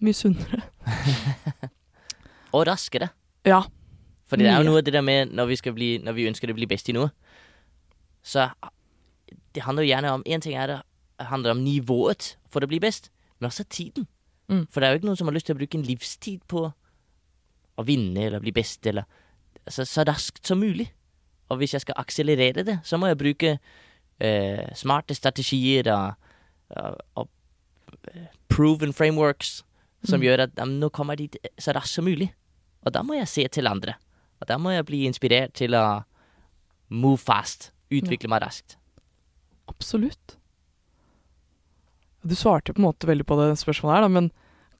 Mye 0.00 0.16
sunnere. 0.16 0.62
Og 2.56 2.64
raskere. 2.68 3.10
Ja. 3.44 3.64
For 4.26 4.40
det 4.40 4.48
er 4.50 4.58
jo 4.58 4.66
noe 4.70 4.80
av 4.80 4.86
det 4.86 4.92
der 4.96 5.04
med 5.06 5.30
når 5.38 5.46
vi, 5.52 5.56
skal 5.60 5.74
bli, 5.76 5.88
når 6.02 6.16
vi 6.16 6.26
ønsker 6.26 6.50
å 6.50 6.56
bli 6.56 6.66
best 6.66 6.88
i 6.90 6.94
noe, 6.96 7.12
så 8.26 8.48
det 9.54 9.62
handler 9.62 9.86
jo 9.86 9.92
gjerne 9.92 10.10
om 10.16 10.22
En 10.26 10.42
ting 10.42 10.56
er 10.58 10.66
det 10.72 10.80
handler 11.30 11.54
om 11.54 11.62
nivået 11.64 12.34
for 12.50 12.60
å 12.60 12.68
bli 12.68 12.80
best, 12.82 13.10
men 13.38 13.48
også 13.48 13.64
tiden. 13.70 14.08
Mm. 14.50 14.66
For 14.68 14.80
det 14.80 14.88
er 14.88 14.92
jo 14.92 14.98
ikke 15.00 15.08
noen 15.08 15.16
som 15.20 15.30
har 15.30 15.36
lyst 15.36 15.46
til 15.48 15.56
å 15.56 15.60
bruke 15.60 15.78
en 15.78 15.86
livstid 15.86 16.42
på 16.50 16.66
å 17.76 17.84
vinne 17.86 18.26
eller 18.26 18.42
bli 18.42 18.52
best, 18.52 18.84
eller 18.86 19.06
altså, 19.64 19.86
så 19.88 20.04
raskt 20.04 20.46
som 20.46 20.60
mulig. 20.60 20.90
Og 21.48 21.60
hvis 21.60 21.72
jeg 21.76 21.86
skal 21.86 21.96
akselerere 22.02 22.64
det, 22.66 22.80
så 22.84 22.98
må 22.98 23.08
jeg 23.08 23.20
bruke 23.20 23.52
eh, 24.18 24.66
smarte 24.76 25.14
strategier 25.16 25.88
og, 25.94 26.28
og, 26.76 27.30
og 27.86 28.10
proven 28.52 28.92
frameworks 28.92 29.62
som 30.06 30.20
Mm. 30.20 30.24
gjør 30.26 30.40
at 30.44 30.60
nå 30.68 30.88
kommer 30.94 31.16
jeg 31.16 31.30
dit 31.32 31.48
så 31.58 31.72
raskt 31.74 31.96
som 31.96 32.04
mulig. 32.06 32.28
Og 32.84 32.92
da 32.92 33.00
må 33.02 33.16
jeg 33.16 33.26
se 33.28 33.48
til 33.48 33.66
andre. 33.66 33.96
Og 34.40 34.48
da 34.50 34.58
må 34.60 34.72
jeg 34.74 34.86
bli 34.88 35.04
inspirert 35.08 35.54
til 35.56 35.74
å 35.78 35.84
move 36.92 37.18
fast. 37.20 37.70
Utvikle 37.92 38.28
meg 38.30 38.42
raskt. 38.44 38.76
Absolutt. 39.70 40.36
Du 42.26 42.34
svarte 42.34 42.74
på 42.74 42.80
en 42.82 42.88
måte 42.88 43.06
veldig 43.06 43.26
på 43.28 43.36
det 43.38 43.52
spørsmålet 43.60 43.96
her, 43.96 44.06
da, 44.06 44.10
men 44.10 44.30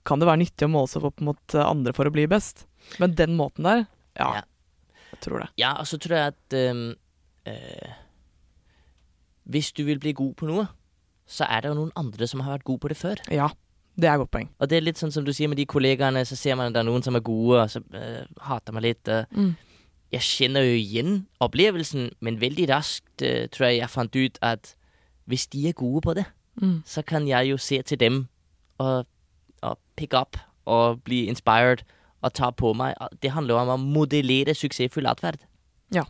kan 0.07 0.19
det 0.23 0.27
være 0.29 0.42
nyttig 0.42 0.66
å 0.66 0.71
måle 0.73 0.90
seg 0.90 1.05
opp 1.07 1.23
mot 1.25 1.57
andre 1.59 1.95
for 1.95 2.09
å 2.09 2.12
bli 2.14 2.27
best? 2.31 2.64
Men 3.03 3.14
den 3.19 3.37
måten 3.38 3.66
der, 3.66 3.85
ja, 4.19 4.29
Ja. 4.38 4.42
jeg 5.12 5.21
tror 5.27 5.42
det. 5.45 5.49
Ja, 5.59 5.73
og 5.81 5.87
så 5.90 5.99
tror 6.03 6.16
jeg 6.16 6.35
at 6.35 6.57
um, 6.71 6.83
uh, 7.47 7.95
Hvis 9.47 9.73
du 9.75 9.85
vil 9.87 9.99
bli 10.03 10.12
god 10.12 10.35
på 10.38 10.47
noe, 10.51 10.66
så 11.27 11.47
er 11.47 11.62
det 11.62 11.71
jo 11.71 11.79
noen 11.81 11.92
andre 11.99 12.27
som 12.27 12.40
har 12.42 12.57
vært 12.59 12.66
gode 12.66 12.83
på 12.83 12.88
det 12.90 12.97
før. 12.99 13.23
Ja, 13.31 13.49
det 13.96 14.09
er 14.09 14.14
et 14.14 14.20
godt 14.20 14.30
poeng. 14.35 14.48
Og 14.61 14.68
det 14.68 14.76
er 14.76 14.85
litt 14.85 15.00
sånn 15.00 15.12
som 15.14 15.24
du 15.24 15.32
sier 15.32 15.48
med 15.48 15.56
de 15.56 15.64
kollegaene, 15.66 16.24
så 16.28 16.37
ser 16.37 16.56
man 16.59 16.68
at 16.68 16.74
det 16.76 16.82
er 16.82 16.88
noen 16.90 17.04
som 17.04 17.16
er 17.16 17.24
gode, 17.24 17.62
og 17.62 17.70
så 17.72 17.80
uh, 17.94 18.24
hater 18.44 18.76
man 18.76 18.85
litt. 18.85 19.09
Uh. 19.09 19.24
Mm. 19.32 19.54
jeg 20.12 20.22
kjenner 20.22 20.62
jo 20.62 20.74
igjen 20.78 21.14
opplevelsen, 21.42 22.11
men 22.20 22.40
veldig 22.40 22.68
raskt 22.70 23.24
uh, 23.24 23.46
tror 23.50 23.70
jeg 23.70 23.80
jeg 23.80 23.90
fant 23.90 24.16
ut 24.16 24.38
at 24.42 24.74
hvis 25.26 25.48
de 25.50 25.68
er 25.68 25.72
gode 25.76 26.04
på 26.04 26.14
det, 26.14 26.26
Mm. 26.56 26.82
så 26.88 27.02
kan 27.04 27.26
jeg 27.28 27.50
jo 27.50 27.59
se 27.61 27.82
til 27.82 27.98
dem 28.00 28.28
og, 28.80 29.04
og 29.61 29.78
pick 29.96 30.14
up 30.16 30.38
og 30.64 31.02
bli 31.04 31.26
inspired 31.28 31.82
og 32.24 32.32
ta 32.32 32.48
på 32.50 32.70
meg. 32.72 32.94
Det 33.20 33.35
handler 33.35 33.61
om 33.61 33.74
å 33.74 33.76
modellere 33.76 34.54
suksessfull 34.56 35.04
atferd. 35.06 35.42
Ja. 35.92 36.06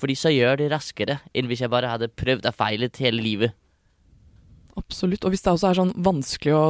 Fordi 0.00 0.16
så 0.16 0.32
gjør 0.32 0.56
det 0.62 0.70
raskere 0.72 1.18
enn 1.36 1.44
hvis 1.50 1.60
jeg 1.60 1.70
bare 1.70 1.90
hadde 1.92 2.08
prøvd 2.08 2.48
og 2.48 2.56
feilet 2.56 2.96
hele 3.04 3.20
livet. 3.20 3.52
Absolutt. 4.80 5.24
Og 5.24 5.34
hvis 5.34 5.44
det 5.44 5.52
også 5.52 5.68
er 5.68 5.78
sånn 5.82 5.92
vanskelig 6.00 6.54
å 6.56 6.64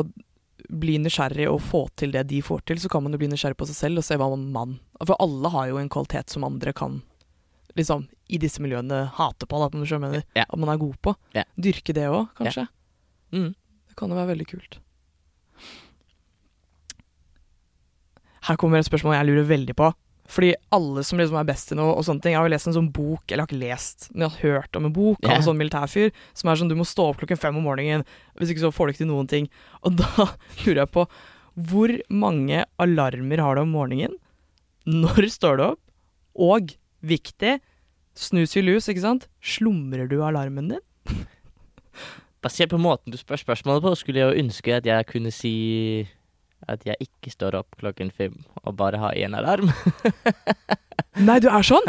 bli 0.72 0.96
nysgjerrig 1.02 1.48
og 1.50 1.60
få 1.60 1.84
til 2.00 2.14
det 2.14 2.24
de 2.30 2.40
får 2.44 2.64
til, 2.68 2.80
så 2.80 2.88
kan 2.92 3.04
man 3.04 3.12
jo 3.12 3.20
bli 3.20 3.28
nysgjerrig 3.32 3.58
på 3.60 3.68
seg 3.68 3.78
selv 3.78 4.00
og 4.00 4.06
se 4.06 4.16
hva 4.20 4.28
man 4.36 4.78
For 5.02 5.16
alle 5.20 5.50
har 5.52 5.68
jo 5.68 5.80
en 5.80 5.90
kvalitet 5.92 6.32
som 6.32 6.46
andre 6.48 6.72
kan 6.76 7.02
liksom 7.76 8.06
i 8.32 8.38
disse 8.40 8.62
miljøene 8.64 9.06
hate 9.16 9.48
på, 9.48 9.58
da, 9.60 9.68
om 9.68 9.82
du 9.82 9.88
skjønner 9.88 10.10
mener. 10.10 10.24
Ja. 10.36 10.46
At 10.48 10.60
man 10.60 10.72
er 10.72 10.80
god 10.80 10.96
på. 11.04 11.14
Ja. 11.36 11.44
Dyrke 11.56 11.94
det 11.96 12.08
òg, 12.08 12.32
kanskje. 12.38 12.66
Mm. 13.32 13.52
Det 13.88 13.96
kan 13.98 14.12
jo 14.12 14.18
være 14.18 14.32
veldig 14.32 14.48
kult. 14.48 14.78
Her 18.48 18.58
kommer 18.58 18.80
et 18.80 18.88
spørsmål 18.88 19.14
jeg 19.18 19.28
lurer 19.28 19.48
veldig 19.50 19.76
på. 19.78 19.92
Fordi 20.32 20.54
alle 20.72 21.02
som 21.04 21.20
liksom 21.20 21.36
er 21.36 21.48
best 21.48 21.74
i 21.74 21.76
noe, 21.76 21.92
og 21.92 22.06
sånne 22.06 22.24
ting 22.24 22.32
Jeg 22.32 22.40
har 22.40 22.48
jo 22.48 22.54
lest 22.54 22.68
en 22.70 22.76
sånn 22.78 22.90
bok, 22.94 23.24
eller 23.26 23.42
jeg 23.42 23.44
har 23.44 23.50
ikke 23.50 23.60
lest, 23.60 24.08
men 24.12 24.24
jeg 24.24 24.32
har 24.32 24.54
hørt 24.56 24.78
om 24.78 24.88
en 24.88 24.94
bok 24.96 25.26
av 25.26 25.34
en 25.36 25.46
sånn 25.48 25.60
militærfyr 25.60 26.12
som 26.38 26.48
er 26.48 26.60
sånn 26.60 26.72
du 26.72 26.76
må 26.78 26.86
stå 26.88 27.10
opp 27.10 27.20
klokken 27.20 27.40
fem 27.40 27.58
om 27.58 27.66
morgenen, 27.68 28.06
hvis 28.40 28.54
ikke 28.54 28.64
så 28.64 28.72
får 28.72 28.88
du 28.88 28.94
ikke 28.94 29.02
til 29.04 29.10
noen 29.12 29.28
ting. 29.28 29.50
Og 29.84 29.98
da 30.00 30.28
lurer 30.64 30.84
jeg 30.84 30.92
på 30.94 31.06
hvor 31.52 31.92
mange 32.08 32.62
alarmer 32.80 33.42
har 33.44 33.58
du 33.58 33.64
om 33.66 33.74
morgenen? 33.76 34.16
Når 34.88 35.28
står 35.34 35.58
du 35.58 35.64
opp? 35.66 35.82
Og 36.32 36.72
viktig, 37.04 37.58
snus 38.16 38.56
i 38.56 38.62
lus, 38.64 38.88
ikke 38.88 39.04
sant? 39.04 39.28
Slumrer 39.44 40.08
du 40.08 40.22
alarmen 40.24 40.72
din? 40.72 41.26
Basert 42.42 42.72
på 42.72 42.80
måten 42.80 43.12
du 43.12 43.20
spør 43.20 43.42
spørsmålet 43.42 43.84
på, 43.84 43.92
skulle 44.00 44.22
jeg 44.22 44.32
jo 44.32 44.46
ønske 44.46 44.78
at 44.80 44.88
jeg 44.88 45.10
kunne 45.12 45.30
si 45.34 45.52
at 46.70 46.84
jeg 46.86 46.96
ikke 47.02 47.32
står 47.32 47.56
opp 47.58 47.78
klokken 47.80 48.10
fem 48.14 48.36
og 48.62 48.76
bare 48.78 49.00
har 49.02 49.16
én 49.18 49.34
alarm. 49.38 49.72
Nei, 51.28 51.38
du 51.42 51.48
er 51.50 51.66
sånn? 51.66 51.88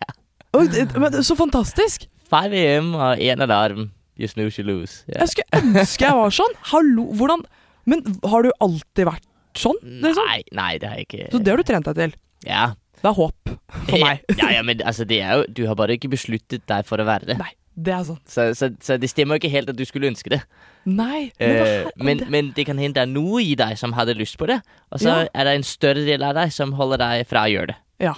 Oi, 0.56 0.66
det, 0.72 0.86
men 1.00 1.16
så 1.24 1.36
fantastisk! 1.38 2.06
5 2.32 2.54
am 2.56 2.94
og 2.96 3.20
én 3.20 3.42
alarm. 3.44 3.90
You 4.20 4.28
snooze, 4.28 4.60
you 4.60 4.66
lose. 4.68 5.02
Yeah. 5.08 5.22
Jeg 5.24 5.32
skulle 5.32 5.62
ønske 5.62 6.06
jeg 6.06 6.16
var 6.18 6.34
sånn. 6.36 6.54
Hallo, 6.70 7.08
hvordan 7.16 7.42
Men 7.88 8.04
har 8.28 8.44
du 8.44 8.52
alltid 8.62 9.08
vært 9.08 9.24
sånn? 9.58 9.80
Liksom? 9.82 10.28
Nei, 10.28 10.42
nei, 10.54 10.76
det 10.78 10.88
har 10.90 11.00
jeg 11.00 11.08
ikke. 11.08 11.30
Så 11.32 11.40
det 11.42 11.52
har 11.52 11.60
du 11.60 11.66
trent 11.66 11.88
deg 11.88 11.98
til. 11.98 12.14
Ja. 12.46 12.66
Det 13.02 13.10
er 13.10 13.16
håp 13.18 13.52
for 13.88 13.98
meg. 13.98 14.22
ja, 14.38 14.52
ja, 14.54 14.62
men 14.62 14.84
altså, 14.86 15.02
det 15.08 15.18
er 15.26 15.40
jo 15.40 15.46
Du 15.50 15.64
har 15.66 15.74
bare 15.74 15.96
ikke 15.96 16.12
besluttet 16.12 16.62
deg 16.70 16.86
for 16.86 17.02
å 17.02 17.06
være 17.08 17.32
det. 17.32 17.38
Nei, 17.40 17.50
det 17.76 17.92
er 17.94 18.02
sant. 18.04 18.22
Så, 18.28 18.50
så, 18.54 18.68
så 18.80 18.96
det 19.00 19.08
stemmer 19.10 19.38
ikke 19.40 19.48
helt 19.50 19.70
at 19.72 19.76
du 19.78 19.84
skulle 19.88 20.10
ønske 20.10 20.28
det. 20.30 20.42
Nei, 20.84 21.30
men, 21.40 21.52
hva 21.56 21.66
Eh, 21.66 21.90
men, 21.96 22.18
det, 22.18 22.28
men 22.30 22.50
det 22.56 22.66
kan 22.66 22.78
hende 22.78 22.94
det 22.98 23.02
er 23.06 23.12
noe 23.12 23.40
i 23.42 23.54
deg 23.54 23.78
som 23.78 23.92
hadde 23.96 24.14
lyst 24.18 24.36
på 24.38 24.46
det, 24.50 24.58
og 24.90 25.00
så 25.00 25.08
Ja. 25.22 25.28
er 25.32 25.44
det 25.44 25.54
en 25.56 25.62
større 25.62 26.04
del 26.04 26.22
av 26.22 26.34
deg 26.34 26.52
som 26.52 26.72
holder 26.76 26.98
deg 26.98 27.26
fra 27.30 27.46
å 27.46 27.52
gjøre 27.52 27.66
det. 27.74 27.76
Ja, 28.00 28.14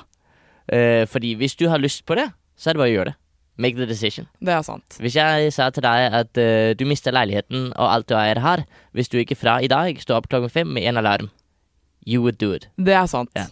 Uh, 0.64 1.04
fordi 1.04 1.34
hvis 1.36 1.52
du 1.60 1.66
har 1.68 1.76
lyst 1.76 2.06
på 2.08 2.14
det, 2.16 2.30
så 2.56 2.70
er 2.70 2.72
det 2.72 2.80
bare 2.80 2.88
å 2.88 2.94
gjøre 2.94 3.04
det. 3.10 3.14
Make 3.60 3.76
the 3.76 3.84
decision. 3.84 4.24
det 4.40 4.48
er 4.54 4.62
sant. 4.64 4.96
Hvis 4.98 5.12
jeg 5.14 5.52
sa 5.52 5.66
til 5.70 5.82
deg 5.84 6.14
at 6.16 6.38
uh, 6.40 6.72
du 6.72 6.86
mister 6.88 7.12
leiligheten 7.12 7.66
og 7.76 7.84
alt 7.92 8.08
du 8.08 8.14
eier 8.16 8.40
har, 8.40 8.62
hvis 8.96 9.10
du 9.12 9.18
ikke 9.20 9.36
fra 9.36 9.58
i 9.60 9.68
dag 9.68 10.00
står 10.00 10.16
opp 10.22 10.28
klokken 10.32 10.48
fem 10.48 10.66
med 10.72 10.88
en 10.88 10.96
alarm, 10.96 11.28
you 12.06 12.22
would 12.22 12.38
do 12.40 12.54
it. 12.56 12.64
Det 12.80 12.94
er 12.96 13.04
sant. 13.06 13.28
Ja. 13.36 13.44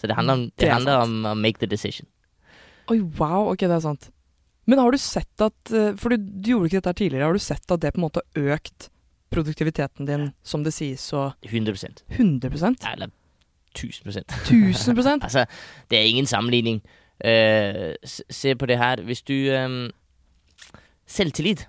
Så 0.00 0.08
det 0.08 0.16
handler 0.16 0.32
om, 0.32 0.40
det 0.46 0.56
Det 0.64 0.68
er 0.70 0.72
handler 0.72 0.96
om 1.04 1.26
å 1.26 1.34
make 1.36 1.60
the 1.60 1.66
decision. 1.68 2.06
Oi, 2.88 3.00
wow, 3.20 3.52
ok, 3.52 3.60
det 3.68 3.76
er 3.76 3.84
sant. 3.84 4.08
Men 4.64 4.80
har 4.80 4.94
du 4.94 4.98
sett 5.00 5.44
at 5.44 5.72
eh, 5.72 5.92
For 6.00 6.14
du, 6.14 6.16
du 6.18 6.50
gjorde 6.54 6.70
ikke 6.70 6.80
dette 6.80 6.98
tidligere. 7.02 7.28
Har 7.28 7.36
du 7.36 7.42
sett 7.42 7.70
at 7.70 7.82
det 7.82 7.92
på 7.94 8.00
en 8.00 8.06
måte 8.06 8.22
har 8.24 8.54
økt 8.56 8.88
produktiviteten 9.34 10.06
din, 10.06 10.28
som 10.46 10.62
det 10.62 10.70
sies, 10.76 11.02
og 11.16 11.34
100 11.42 11.74
100 12.14 12.50
Ja, 12.54 12.92
Eller 12.92 13.10
1000% 13.74 14.30
1000% 14.46 15.22
Altså, 15.26 15.46
det 15.90 15.98
er 15.98 16.06
ingen 16.06 16.26
sammenligning. 16.26 16.82
Uh, 17.24 17.94
se 18.04 18.54
på 18.54 18.66
det 18.66 18.78
her. 18.78 19.02
Hvis 19.02 19.22
du 19.22 19.34
um, 19.50 19.90
Selvtillit. 21.06 21.68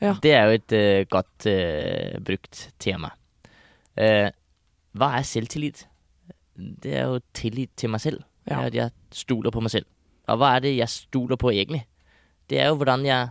Ja. 0.00 0.14
Det 0.22 0.32
er 0.32 0.44
jo 0.44 0.50
et 0.60 0.72
uh, 0.72 1.06
godt 1.10 1.46
uh, 1.46 2.22
brukt 2.24 2.70
tema. 2.78 3.10
Hva 4.00 5.10
er 5.18 5.26
selvtillit? 5.28 5.82
Det 6.56 6.94
er 6.96 7.10
jo 7.10 7.20
tillit 7.34 7.70
til 7.76 7.90
meg 7.90 8.00
selv. 8.00 8.22
Ja. 8.48 8.64
at 8.66 8.74
jeg 8.74 8.90
stoler 9.12 9.50
på 9.50 9.60
meg 9.60 9.70
selv. 9.70 9.86
Og 10.26 10.38
hva 10.40 10.54
er 10.56 10.64
det 10.64 10.76
jeg 10.76 10.88
stoler 10.88 11.36
på 11.36 11.50
egentlig? 11.52 11.84
Det 12.50 12.58
er 12.60 12.70
jo 12.72 12.78
hvordan 12.80 13.04
jeg 13.06 13.30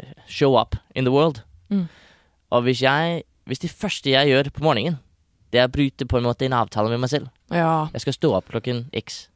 eh, 0.00 0.14
show 0.26 0.56
up 0.58 0.76
in 0.96 1.04
the 1.04 1.12
world. 1.12 1.42
Mm. 1.70 1.86
Og 2.50 2.62
hvis 2.64 2.80
jeg 2.82 3.22
Hvis 3.48 3.62
det 3.64 3.70
første 3.72 4.10
jeg 4.12 4.28
gjør 4.28 4.50
på 4.52 4.60
morgenen, 4.64 4.98
det 5.52 5.60
er 5.62 5.68
å 5.68 5.72
bryte 5.72 6.04
på 6.04 6.18
en 6.18 6.26
måte 6.26 6.44
en 6.44 6.52
avtale 6.52 6.90
med 6.92 7.00
meg 7.00 7.08
selv 7.08 7.28
Ja. 7.50 7.88
jeg 7.94 8.02
skal 8.04 8.12
stå 8.12 8.32
opp 8.36 8.50
klokken 8.52 8.90
x. 8.92 9.28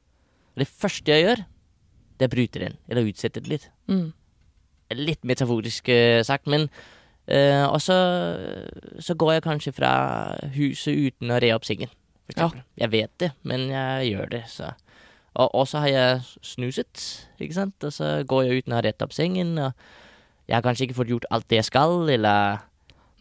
Og 0.53 0.61
det 0.61 0.69
første 0.69 1.09
jeg 1.09 1.25
gjør, 1.25 1.41
det 2.21 2.27
er 2.27 2.29
å 2.29 2.35
bryte 2.35 2.61
den, 2.61 2.77
eller 2.91 3.09
utsette 3.09 3.41
det 3.41 3.49
litt. 3.49 3.71
Mm. 3.89 4.13
Litt 4.93 5.25
metaforisk 5.25 5.89
eh, 5.89 6.21
sagt, 6.23 6.45
men 6.47 6.69
eh, 7.27 7.65
Og 7.65 7.81
så, 7.81 7.97
så 9.01 9.17
går 9.17 9.33
jeg 9.39 9.47
kanskje 9.49 9.73
fra 9.73 9.93
huset 10.53 10.93
uten 10.93 11.33
å 11.33 11.41
re 11.41 11.55
opp 11.57 11.65
sengen, 11.65 11.89
Ja. 12.37 12.51
Jeg 12.77 12.91
vet 12.93 13.11
det, 13.19 13.33
men 13.49 13.69
jeg 13.73 14.13
gjør 14.13 14.29
det, 14.31 14.43
så 14.53 14.75
Og 15.35 15.55
og 15.55 15.69
så 15.69 15.81
har 15.85 15.89
jeg 15.89 16.21
snuset, 16.45 17.05
ikke 17.41 17.57
sant, 17.57 17.85
og 17.85 17.93
så 17.93 18.23
går 18.29 18.43
jeg 18.43 18.63
uten 18.63 18.75
å 18.75 18.81
ha 18.81 18.85
rett 18.85 19.03
opp 19.05 19.15
sengen, 19.17 19.57
og 19.59 19.73
jeg 20.49 20.57
har 20.57 20.65
kanskje 20.65 20.89
ikke 20.89 20.99
fått 20.99 21.13
gjort 21.13 21.29
alt 21.31 21.49
det 21.49 21.63
jeg 21.63 21.71
skal, 21.71 21.95
eller 22.11 22.61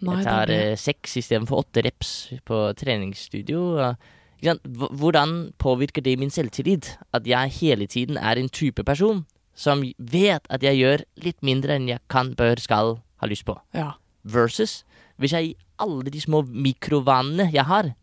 Nei, 0.01 0.17
jeg 0.17 0.25
tar 0.25 0.51
eh, 0.51 0.73
seks 0.79 1.19
istedenfor 1.21 1.61
åtte 1.61 1.83
reps 1.85 2.11
på 2.47 2.63
treningsstudio. 2.77 3.61
Og, 3.77 4.09
ikke 4.41 4.55
sant? 4.55 4.65
Hvordan 4.97 5.35
påvirker 5.61 6.03
det 6.03 6.17
min 6.19 6.33
selvtillit 6.33 6.95
at 7.13 7.29
jeg 7.29 7.53
hele 7.59 7.87
tiden 7.87 8.17
er 8.17 8.41
en 8.41 8.49
type 8.49 8.83
person 8.83 9.23
som 9.53 9.83
vet 9.97 10.47
at 10.49 10.63
jeg 10.65 10.79
gjør 10.79 11.05
litt 11.21 11.37
mindre 11.45 11.77
enn 11.77 11.89
jeg 11.91 12.01
kan, 12.09 12.33
bør, 12.35 12.57
skal 12.59 12.97
ha 13.21 13.29
lyst 13.29 13.45
på? 13.45 13.55
Ja. 13.77 13.93
Versus 14.25 14.81
hvis 15.21 15.35
jeg 15.37 15.51
i 15.51 15.57
alle 15.81 16.09
de 16.09 16.21
små 16.21 16.41
mikrovanene 16.49 17.51
jeg 17.53 17.67
har, 17.69 17.93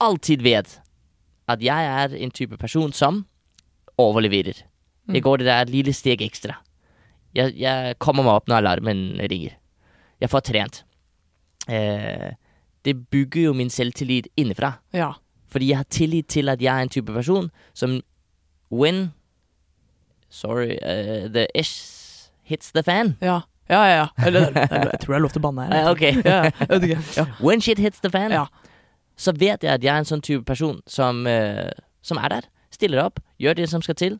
alltid 0.00 0.44
vet 0.44 0.78
at 1.56 1.62
jeg 1.64 1.86
er 2.04 2.14
en 2.24 2.30
type 2.34 2.56
person 2.60 2.92
som 2.92 3.24
overleverer. 4.00 4.62
Mm. 5.08 5.14
Jeg 5.14 5.22
går 5.26 5.40
det 5.42 5.46
der 5.50 5.70
lille 5.72 5.92
steg 5.96 6.22
ekstra. 6.22 6.58
Jeg, 7.34 7.54
jeg 7.60 7.96
kommer 8.02 8.26
meg 8.26 8.40
opp 8.40 8.48
når 8.50 8.62
alarmen 8.64 9.02
ringer. 9.30 9.56
Jeg 10.20 10.30
får 10.32 10.40
trent. 10.50 10.82
Eh, 11.70 12.32
det 12.84 12.94
bygger 13.12 13.50
jo 13.50 13.52
min 13.56 13.70
selvtillit 13.70 14.28
innenfra. 14.36 14.78
ja. 14.96 15.12
Fordi 15.50 15.66
jeg 15.72 15.76
har 15.80 15.86
tillit 15.90 16.28
til 16.30 16.48
at 16.48 16.60
jeg 16.62 16.70
er 16.70 16.82
en 16.86 16.88
type 16.88 17.10
person 17.12 17.48
som 17.74 17.96
when 18.70 19.08
Sorry, 20.30 20.76
uh, 20.78 21.26
the 21.26 21.48
ish 21.58 22.30
hits 22.44 22.70
the 22.70 22.84
fan. 22.86 23.16
Ja. 23.20 23.40
Ja, 23.68 23.80
ja, 23.84 23.96
ja. 23.96 24.26
Eller, 24.26 24.40
jeg 24.54 25.00
tror 25.00 25.12
det 25.14 25.16
er 25.16 25.24
lov 25.24 25.30
til 25.34 25.42
å 25.42 25.42
banne 25.48 25.66
her. 25.66 25.88
Ok. 25.92 26.02
Ja. 26.22 27.26
When 27.42 27.60
shit 27.60 27.78
hits 27.82 27.98
the 28.00 28.10
fan, 28.10 28.30
Ja. 28.30 28.44
Så 29.20 29.34
vet 29.36 29.60
jeg 29.66 29.74
at 29.76 29.84
jeg 29.84 29.92
er 29.92 30.00
en 30.00 30.08
sånn 30.08 30.22
type 30.24 30.46
person 30.48 30.78
som, 30.88 31.26
eh, 31.28 31.68
som 32.02 32.16
er 32.22 32.32
der. 32.38 32.48
Stiller 32.72 33.02
opp, 33.04 33.20
gjør 33.42 33.58
det 33.58 33.68
som 33.68 33.82
skal 33.84 33.98
til. 34.00 34.16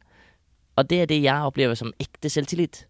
Og 0.77 0.89
det 0.91 1.03
er 1.03 1.07
det 1.11 1.23
jeg 1.23 1.47
opplever 1.49 1.77
som 1.79 1.93
ekte 2.03 2.29
selvtillit. 2.33 2.85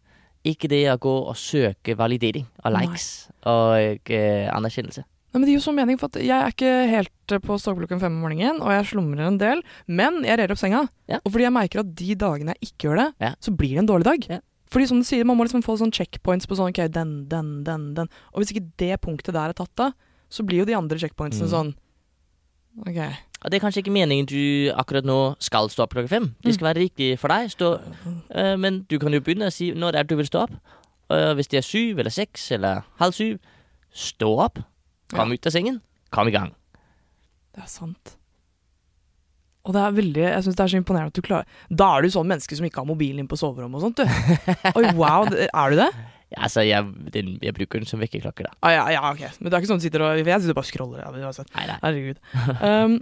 Ikke 0.46 0.68
det 0.73 0.83
å 0.90 0.99
gå 0.99 1.12
og 1.29 1.37
søke 1.37 1.94
validering 1.99 2.46
og 2.64 2.73
Nei. 2.73 2.87
likes 2.87 3.29
og 3.46 4.11
eh, 4.11 4.49
anerkjennelse. 4.51 5.05
Nei, 5.31 5.38
men 5.38 5.44
det 5.46 5.53
gir 5.53 5.61
jo 5.61 5.64
sånn 5.68 5.77
mening, 5.79 5.99
for 6.01 6.11
at 6.11 6.16
jeg 6.18 6.35
er 6.35 6.51
ikke 6.51 6.70
helt 6.90 7.35
på 7.44 7.59
stå 7.61 7.75
fem 8.01 8.11
om 8.16 8.23
morgenen, 8.25 8.57
og 8.64 8.73
jeg 8.75 8.88
slumrer 8.90 9.29
en 9.29 9.38
del, 9.38 9.61
men 9.87 10.25
jeg 10.27 10.40
rer 10.40 10.51
opp 10.51 10.59
senga. 10.59 10.88
Ja. 11.07 11.20
Og 11.23 11.31
fordi 11.31 11.44
jeg 11.46 11.55
merker 11.55 11.83
at 11.85 11.92
de 11.94 12.14
dagene 12.18 12.57
jeg 12.57 12.73
ikke 12.73 12.88
gjør 12.88 12.96
det, 13.05 13.09
Ja. 13.20 13.35
så 13.38 13.55
blir 13.55 13.77
det 13.77 13.79
en 13.85 13.87
dårlig 13.92 14.05
dag. 14.09 14.27
Ja. 14.29 14.40
Fordi 14.73 14.88
som 14.88 14.99
du 14.99 15.05
sier, 15.05 15.25
man 15.25 15.37
må 15.37 15.44
liksom 15.46 15.62
få 15.62 15.77
sånn 15.79 15.92
checkpoints 15.92 16.46
på 16.51 16.57
sånn, 16.59 16.70
ok, 16.75 16.88
den, 16.90 17.29
den, 17.29 17.62
den, 17.62 17.94
den. 17.94 18.09
Og 18.35 18.40
hvis 18.42 18.51
ikke 18.55 18.73
det 18.79 19.01
punktet 19.03 19.35
der 19.35 19.51
er 19.51 19.53
tatt 19.53 19.75
da, 19.77 19.92
så 20.31 20.42
blir 20.46 20.59
jo 20.64 20.64
de 20.64 20.75
andre 20.75 20.99
checkpointsene 20.99 21.46
Mm. 21.46 21.55
sånn, 21.55 21.75
ok. 22.87 23.01
Og 23.40 23.51
det 23.51 23.57
er 23.57 23.62
kanskje 23.62 23.81
ikke 23.81 23.95
meningen 23.95 24.29
du 24.29 24.73
akkurat 24.77 25.07
nå 25.07 25.19
skal 25.40 25.71
stå 25.73 25.87
opp 25.87 25.95
klokka 25.95 26.11
fem. 26.12 26.29
Det 26.45 26.55
skal 26.55 26.71
være 26.71 26.85
riktig 26.85 27.14
for 27.21 27.33
deg. 27.33 27.49
Stå, 27.53 27.73
uh, 28.37 28.57
men 28.61 28.83
du 28.90 28.99
kan 29.01 29.14
jo 29.16 29.23
begynne 29.25 29.49
å 29.49 29.55
si 29.55 29.71
når 29.73 29.97
det 29.97 30.03
er 30.03 30.11
du 30.11 30.16
vil 30.21 30.29
stå 30.29 30.45
opp. 30.45 30.57
Og 31.11 31.35
hvis 31.38 31.51
det 31.51 31.59
er 31.59 31.66
syv 31.66 31.99
eller 31.99 32.14
seks 32.14 32.51
eller 32.55 32.85
halv 33.01 33.16
syv, 33.16 33.40
stå 33.90 34.31
opp. 34.47 34.61
Kom 35.11 35.33
ut 35.33 35.47
av 35.49 35.55
sengen. 35.55 35.81
Kom 36.14 36.29
i 36.31 36.35
gang. 36.35 36.53
Det 37.57 37.64
er 37.64 37.71
sant. 37.71 38.16
Og 39.66 39.75
det 39.77 39.81
er 39.83 39.97
veldig, 39.97 40.23
jeg 40.23 40.45
synes 40.45 40.57
det 40.57 40.64
er 40.64 40.73
så 40.73 40.79
imponerende 40.81 41.12
at 41.12 41.19
du 41.19 41.25
klarer 41.25 41.66
Da 41.69 41.90
er 41.93 42.05
du 42.05 42.12
sånn 42.12 42.29
menneske 42.31 42.57
som 42.57 42.64
ikke 42.64 42.81
har 42.81 42.88
mobilen 42.88 43.21
inn 43.21 43.29
på 43.29 43.37
soverommet 43.37 43.77
og 43.77 43.90
sånt, 43.90 44.01
du. 44.01 44.38
Oi, 44.79 44.85
wow, 44.97 45.29
er 45.29 45.75
du 45.75 45.83
det? 45.83 45.90
Ja, 46.31 46.45
altså, 46.47 46.62
jeg, 46.62 46.87
den, 47.14 47.33
jeg 47.43 47.55
bruker 47.57 47.83
den 47.83 47.88
som 47.90 48.03
vekkerklokke, 48.03 48.47
da. 48.47 48.53
Ah, 48.62 48.75
ja, 48.77 48.85
ja, 48.95 49.03
ok. 49.11 49.40
Men 49.40 49.51
det 49.51 49.57
er 49.57 49.64
ikke 49.64 49.71
sånn 49.73 49.81
du 49.83 49.87
sitter 49.87 50.05
og 50.07 50.21
Jeg 50.21 50.43
sitter 50.45 50.55
bare 50.55 50.62
og 50.62 50.71
scroller. 50.71 51.03
Ja, 51.03 51.11
men. 51.11 51.49
Nei, 51.57 51.64
nei. 51.66 51.79
Herregud. 51.83 52.21
Um, 52.61 52.97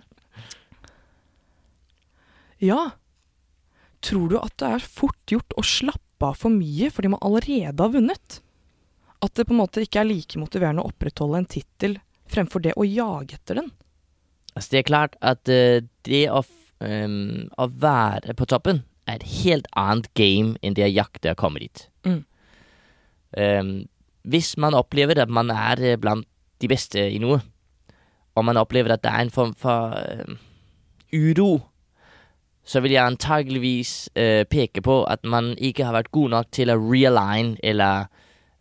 ja. 2.64 2.80
Tror 4.00 4.28
du 4.30 4.36
at 4.40 4.54
det 4.62 4.70
er 4.78 4.90
fort 5.00 5.32
gjort 5.34 5.56
å 5.58 5.64
slappe 5.66 6.28
av 6.28 6.38
for 6.38 6.54
mye 6.54 6.88
fordi 6.94 7.10
man 7.12 7.22
allerede 7.26 7.84
har 7.84 7.92
vunnet? 7.92 8.38
At 9.20 9.34
det 9.34 9.48
på 9.48 9.54
en 9.54 9.60
måte 9.60 9.82
ikke 9.82 10.00
er 10.02 10.08
like 10.08 10.40
motiverende 10.40 10.84
å 10.84 10.92
opprettholde 10.92 11.42
en 11.42 11.50
tittel 11.50 11.98
fremfor 12.30 12.62
det 12.64 12.76
å 12.78 12.86
jage 12.86 13.38
etter 13.38 13.60
den? 13.60 13.70
Altså, 14.54 14.72
det 14.72 14.80
er 14.80 14.88
klart 14.88 15.18
at 15.20 15.52
uh, 15.52 15.84
det 16.08 16.24
å, 16.32 16.42
ehm, 16.84 17.48
å 17.60 17.68
være 17.68 18.34
på 18.38 18.48
toppen 18.50 18.82
er 19.08 19.18
et 19.18 19.28
helt 19.42 19.68
annet 19.78 20.08
game 20.18 20.56
enn 20.62 20.76
det 20.76 20.86
å 20.86 20.92
jakte 20.92 21.32
og 21.32 21.40
komme 21.40 21.62
dit. 21.62 21.86
Mm. 22.06 22.22
Ehm, 23.36 23.86
hvis 24.28 24.56
man 24.60 24.74
opplever 24.74 25.20
at 25.22 25.28
man 25.30 25.50
er 25.50 25.80
eh, 25.82 25.96
blant 26.00 26.26
de 26.60 26.68
beste 26.68 26.98
i 27.10 27.18
noe, 27.22 27.40
og 28.38 28.44
man 28.46 28.56
opplever 28.56 28.92
at 28.94 29.02
det 29.02 29.10
er 29.10 29.24
en 29.26 29.30
form 29.34 29.54
for 29.58 29.96
ehm, 29.98 30.38
uro, 31.14 31.60
så 32.68 32.80
vil 32.84 32.92
jeg 32.92 33.06
antageligvis 33.06 33.92
eh, 34.14 34.44
peke 34.44 34.82
på 34.84 35.00
at 35.08 35.24
man 35.24 35.54
ikke 35.56 35.86
har 35.88 35.94
vært 35.96 36.10
god 36.12 36.30
nok 36.34 36.50
til 36.52 36.70
å 36.72 36.76
realign, 36.76 37.54
eller 37.64 38.08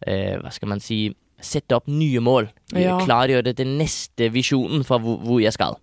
eh, 0.07 0.37
hva 0.39 0.51
skal 0.55 0.71
man 0.71 0.79
si, 0.83 1.09
sette 1.43 1.75
opp 1.75 1.89
nye 1.91 2.21
mål. 2.23 2.47
Ja. 2.73 2.95
Klargjøre 3.03 3.53
den 3.53 3.75
neste 3.77 4.31
visjonen 4.33 4.85
for 4.87 5.03
hvor, 5.03 5.19
hvor 5.21 5.41
jeg 5.43 5.53
skal. 5.53 5.75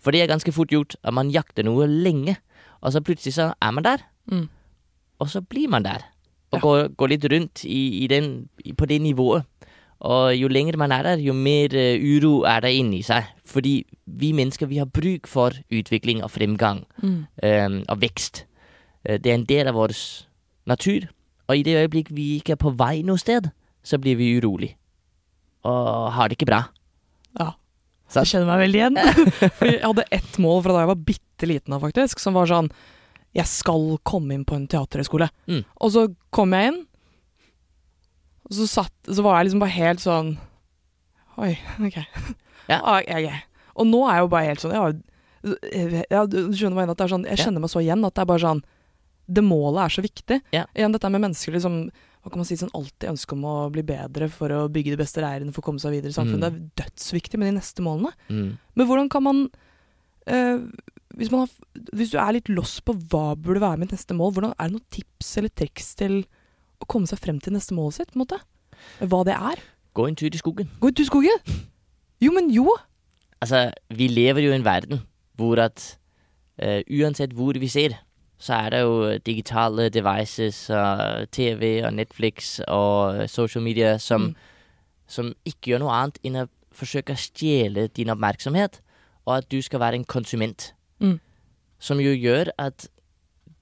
For 0.00 0.14
det 0.14 0.22
er 0.22 0.30
ganske 0.30 0.52
fort 0.54 0.70
gjort 0.72 0.94
at 1.02 1.12
man 1.16 1.32
jakter 1.34 1.66
noe 1.66 1.88
lenge, 1.90 2.36
og 2.80 2.92
så 2.94 3.02
plutselig 3.04 3.34
så 3.38 3.52
er 3.60 3.70
man 3.76 3.84
der, 3.84 4.06
Mm. 4.24 4.46
og 5.20 5.28
så 5.28 5.42
blir 5.44 5.68
man 5.68 5.84
der. 5.84 6.00
Og 6.54 6.60
Ja. 6.60 6.62
går, 6.62 6.88
går 6.96 7.08
litt 7.14 7.24
rundt 7.32 7.64
i, 7.66 7.80
i 8.04 8.06
den, 8.10 8.48
på 8.78 8.86
det 8.86 9.00
nivået. 9.02 9.44
Og 10.04 10.34
jo 10.36 10.48
lenger 10.52 10.76
man 10.76 10.92
er 10.92 11.02
der, 11.06 11.16
jo 11.22 11.32
mer 11.32 11.72
eh, 11.74 11.96
uro 11.98 12.42
er 12.44 12.60
der 12.60 12.68
inni 12.76 13.02
seg. 13.06 13.24
Fordi 13.44 13.84
vi 14.06 14.32
mennesker 14.36 14.66
vi 14.68 14.78
har 14.82 14.86
bruk 14.90 15.26
for 15.30 15.54
utvikling 15.72 16.22
og 16.24 16.30
fremgang 16.34 16.84
Mm. 17.02 17.26
um, 17.42 17.78
og 17.88 18.00
vekst. 18.02 18.44
Eh, 19.04 19.16
det 19.18 19.30
er 19.32 19.34
en 19.38 19.44
del 19.48 19.68
av 19.70 19.74
vår 19.78 19.94
natur. 20.66 21.08
Og 21.48 21.56
i 21.58 21.62
det 21.62 21.76
øyeblikk 21.76 22.08
vi 22.12 22.36
ikke 22.40 22.52
er 22.56 22.60
på 22.60 22.72
vei 22.76 23.02
noe 23.02 23.18
sted, 23.20 23.50
så 23.84 23.98
blir 24.00 24.16
vi 24.16 24.34
urolig. 24.40 24.74
Og 25.64 26.12
har 26.12 26.28
det 26.28 26.36
ikke 26.38 26.48
bra. 26.50 26.62
Ja. 27.40 27.50
Jeg 28.14 28.28
kjenner 28.30 28.46
meg 28.46 28.60
veldig 28.66 28.80
igjen. 28.80 28.98
Fordi 29.58 29.72
jeg 29.78 29.82
hadde 29.84 30.04
ett 30.12 30.38
mål 30.38 30.62
fra 30.64 30.72
da 30.76 30.82
jeg 30.84 30.90
var 30.92 31.00
bitte 31.08 31.48
liten, 31.48 31.72
av, 31.74 31.80
faktisk, 31.84 32.20
som 32.22 32.36
var 32.36 32.46
sånn 32.50 32.68
Jeg 33.34 33.50
skal 33.50 33.96
komme 34.06 34.36
inn 34.36 34.44
på 34.46 34.56
en 34.56 34.68
teaterhøgskole. 34.70 35.28
Mm. 35.50 35.64
Og 35.82 35.94
så 35.94 36.06
kom 36.34 36.54
jeg 36.54 36.70
inn, 36.70 36.82
og 38.44 38.54
så, 38.58 38.68
satt, 38.68 38.94
så 39.08 39.24
var 39.24 39.38
jeg 39.38 39.48
liksom 39.48 39.62
bare 39.64 39.78
helt 39.78 40.02
sånn 40.04 40.34
Oi, 41.40 41.54
OK. 41.82 42.00
Ja. 42.70 42.78
Ah, 42.80 43.02
ok. 43.04 43.26
Og 43.76 43.88
nå 43.90 43.98
er 44.08 44.16
jeg 44.16 44.24
jo 44.24 44.28
bare 44.32 44.48
helt 44.48 44.62
sånn 44.62 44.72
ja, 44.72 44.84
ja, 46.08 46.22
Du 46.24 46.38
skjønner 46.56 46.78
hva 46.78 46.84
jeg 46.84 46.88
mener? 46.88 46.92
At 46.94 47.00
det 47.00 47.04
er 47.04 47.12
sånn, 47.12 47.26
jeg 47.28 47.42
kjenner 47.42 47.64
meg 47.64 47.72
så 47.72 47.82
igjen 47.82 48.06
at 48.06 48.14
det 48.16 48.22
er 48.22 48.30
bare 48.30 48.40
sånn 48.44 48.62
Det 49.36 49.44
målet 49.44 49.80
er 49.82 49.94
så 49.96 50.04
viktig. 50.04 50.38
Ja. 50.54 50.62
Igjen 50.76 50.94
dette 50.94 51.10
med 51.12 51.24
mennesker 51.26 51.56
liksom 51.56 51.78
hva 52.24 52.30
kan 52.32 52.40
man 52.40 52.46
si, 52.48 52.56
sånn 52.56 52.72
alltid 52.72 53.10
ønske 53.10 53.36
om 53.36 53.42
å 53.44 53.54
bli 53.68 53.82
bedre 53.84 54.30
for 54.32 54.52
å 54.56 54.62
bygge 54.72 54.94
de 54.94 55.00
beste 55.02 55.20
leirene 55.20 55.52
for 55.52 55.60
å 55.60 55.66
komme 55.66 55.82
seg 55.82 55.92
videre 55.92 56.08
i 56.08 56.16
samfunnet. 56.16 56.54
Mm. 56.54 56.70
Det 56.72 56.84
er 56.86 56.86
dødsviktig 56.86 57.40
med 57.40 57.50
de 57.50 57.56
neste 57.58 57.84
målene. 57.84 58.14
Mm. 58.32 58.46
Men 58.80 58.88
hvordan 58.88 59.10
kan 59.12 59.24
man 59.26 59.42
eh, 60.32 60.62
hvis, 61.18 61.30
man 61.32 61.44
har, 61.44 61.52
hvis 61.96 62.12
du 62.12 62.18
er 62.20 62.36
litt 62.36 62.48
loss 62.52 62.78
på 62.84 62.94
hva 63.10 63.34
burde 63.36 63.62
være 63.62 63.80
mitt 63.82 63.94
neste 63.94 64.16
mål, 64.16 64.32
hvordan, 64.36 64.54
er 64.58 64.70
det 64.70 64.76
noen 64.76 64.90
tips 64.94 65.36
eller 65.40 65.52
triks 65.54 65.92
til 66.00 66.20
å 66.82 66.88
komme 66.90 67.08
seg 67.10 67.20
frem 67.22 67.38
til 67.42 67.54
neste 67.56 67.76
målet 67.76 68.00
sitt? 68.00 68.12
på 68.12 68.18
en 68.18 68.24
måte? 68.24 68.40
Hva 69.00 69.22
det 69.26 69.36
er? 69.36 69.62
Gå 69.94 70.08
en 70.10 70.16
tur 70.18 70.28
i 70.34 70.40
skogen. 70.40 70.70
Gå 70.80 70.90
en 70.90 70.96
tur 70.98 71.06
i 71.06 71.10
skogen! 71.10 71.44
Jo, 72.22 72.32
men 72.34 72.50
jo! 72.50 72.66
Altså, 73.44 73.68
vi 73.92 74.08
lever 74.08 74.46
jo 74.46 74.52
i 74.54 74.56
en 74.56 74.64
verden 74.66 75.02
hvor 75.38 75.58
at 75.58 75.82
uh, 76.62 76.80
uansett 76.86 77.32
hvor 77.34 77.56
vi 77.58 77.68
ser, 77.68 77.96
så 78.38 78.58
er 78.66 78.70
det 78.74 78.80
jo 78.84 78.94
digitale 79.24 79.88
devices 79.90 80.66
og 80.74 81.30
TV 81.34 81.80
og 81.86 81.94
Netflix 81.96 82.58
og 82.68 83.24
social 83.30 83.62
media 83.64 83.96
som, 83.98 84.30
Mm. 84.30 84.34
som 85.06 85.34
ikke 85.44 85.72
gjør 85.72 85.82
noe 85.84 85.94
annet 85.94 86.18
enn 86.24 86.36
å 86.42 86.48
forsøke 86.74 87.14
å 87.14 87.20
stjele 87.20 87.88
din 87.94 88.10
oppmerksomhet, 88.10 88.80
og 89.26 89.36
at 89.38 89.50
du 89.50 89.60
skal 89.62 89.80
være 89.80 90.00
en 90.00 90.04
konsument. 90.04 90.72
Mm. 91.84 91.88
Som 91.88 92.00
jo 92.00 92.14
gjør 92.16 92.48
at 92.58 92.88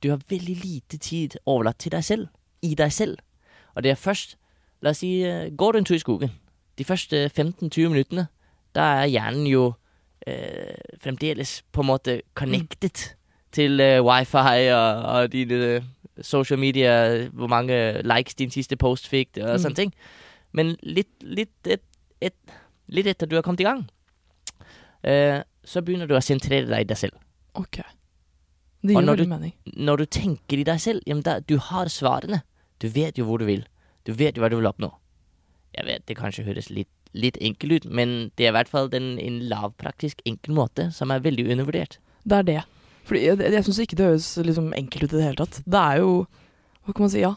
du 0.03 0.11
har 0.11 0.21
veldig 0.31 0.57
lite 0.63 0.99
tid 0.99 1.37
overlatt 1.47 1.79
til 1.83 1.93
deg 1.95 2.05
selv, 2.07 2.29
i 2.63 2.75
deg 2.79 2.93
selv. 2.93 3.19
Og 3.75 3.83
det 3.83 3.91
er 3.91 3.99
først 3.99 4.37
La 4.83 4.91
oss 4.91 4.99
si, 4.99 5.23
eh, 5.23 5.51
går 5.55 5.73
du 5.73 5.79
en 5.79 5.85
tur 5.87 5.95
i 5.95 6.01
skogen. 6.03 6.31
De 6.79 6.85
første 6.85 7.29
15-20 7.31 7.89
minuttene, 7.93 8.25
da 8.75 8.81
er 9.05 9.07
hjernen 9.13 9.47
jo 9.47 9.75
eh, 10.27 10.75
fremdeles 10.99 11.63
på 11.73 11.83
en 11.85 11.87
måte 11.87 12.17
connected 12.35 13.05
til 13.55 13.79
eh, 13.81 14.01
wifi 14.03 14.67
og, 14.75 15.05
og 15.07 15.31
dine 15.33 15.61
eh, 15.77 15.83
social 16.23 16.59
media, 16.59 17.29
hvor 17.31 17.47
mange 17.47 18.03
likes 18.03 18.35
din 18.35 18.51
siste 18.51 18.77
post 18.77 19.07
fikk, 19.09 19.39
og 19.39 19.53
Mm. 19.55 19.59
sånne 19.63 19.75
ting. 19.79 19.93
Men 20.53 20.75
litt, 20.83 21.13
litt, 21.23 21.55
et, 21.67 21.83
et, 22.21 22.35
litt 22.89 23.07
etter 23.07 23.27
du 23.31 23.37
har 23.37 23.43
kommet 23.47 23.61
i 23.61 23.69
gang, 23.71 23.87
eh, 25.05 25.43
så 25.65 25.81
begynner 25.83 26.07
du 26.11 26.15
å 26.19 26.21
sentrere 26.25 26.67
deg 26.67 26.81
i 26.81 26.91
deg 26.91 26.99
selv. 26.99 27.15
Ok. 27.55 27.79
Det 28.83 28.95
gir 28.97 29.03
veldig 29.07 29.17
du- 29.25 29.31
mening. 29.31 29.53
Når 29.77 29.97
du 29.99 30.07
tenker 30.07 30.59
i 30.59 30.65
deg 30.65 30.81
selv, 30.81 31.01
jamen 31.07 31.23
da, 31.23 31.39
du 31.41 31.57
har 31.59 31.87
svarene. 31.87 32.43
Du 32.81 32.89
vet 32.89 33.17
jo 33.19 33.25
hvor 33.25 33.39
du 33.39 33.45
vil. 33.47 33.65
Du 34.05 34.13
vet 34.13 34.35
jo 34.37 34.43
hva 34.43 34.51
du 34.51 34.57
vil 34.59 34.67
oppnå. 34.67 34.91
Jeg 35.77 35.87
vet 35.87 36.07
det 36.07 36.17
kanskje 36.19 36.45
høres 36.45 36.69
litt, 36.71 36.89
litt 37.15 37.37
enkelt 37.41 37.73
ut, 37.73 37.85
men 37.91 38.31
det 38.37 38.47
er 38.47 38.51
i 38.51 38.57
hvert 38.57 38.69
fall 38.69 38.89
den, 38.89 39.19
en 39.19 39.41
lavpraktisk 39.49 40.21
enkel 40.27 40.55
måte 40.55 40.93
som 40.93 41.11
er 41.11 41.21
veldig 41.21 41.47
undervurdert. 41.55 41.99
Det 42.27 42.39
er 42.39 42.43
det. 42.43 42.65
Fordi 43.05 43.23
jeg, 43.25 43.39
jeg 43.39 43.65
syns 43.65 43.79
ikke 43.83 43.97
det 43.97 44.07
høres 44.11 44.37
liksom 44.45 44.73
enkelt 44.75 45.05
ut 45.05 45.13
i 45.13 45.17
det 45.17 45.25
hele 45.25 45.37
tatt. 45.47 45.63
Det 45.67 45.79
er 45.81 45.99
jo 46.03 46.27
Hva 46.85 46.93
kan 46.95 47.05
man 47.07 47.11
si? 47.11 47.21
Ja. 47.23 47.35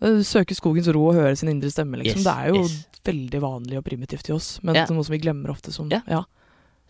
Søke 0.00 0.54
skogens 0.56 0.88
ro 0.94 1.02
og 1.10 1.14
høre 1.14 1.36
sin 1.36 1.48
indre 1.52 1.70
stemme, 1.70 1.98
liksom. 2.00 2.18
Yes, 2.18 2.24
det 2.26 2.34
er 2.34 2.48
jo 2.48 2.62
yes. 2.64 2.76
veldig 3.04 3.40
vanlig 3.44 3.76
og 3.78 3.84
primitivt 3.84 4.30
i 4.30 4.32
oss, 4.32 4.58
men 4.64 4.74
Ja. 4.74 4.86
noe 4.90 5.04
som 5.04 5.12
vi 5.12 5.18
glemmer 5.22 5.50
ofte 5.52 5.70
som 5.72 5.88
Ja. 5.92 6.00
ja. 6.08 6.24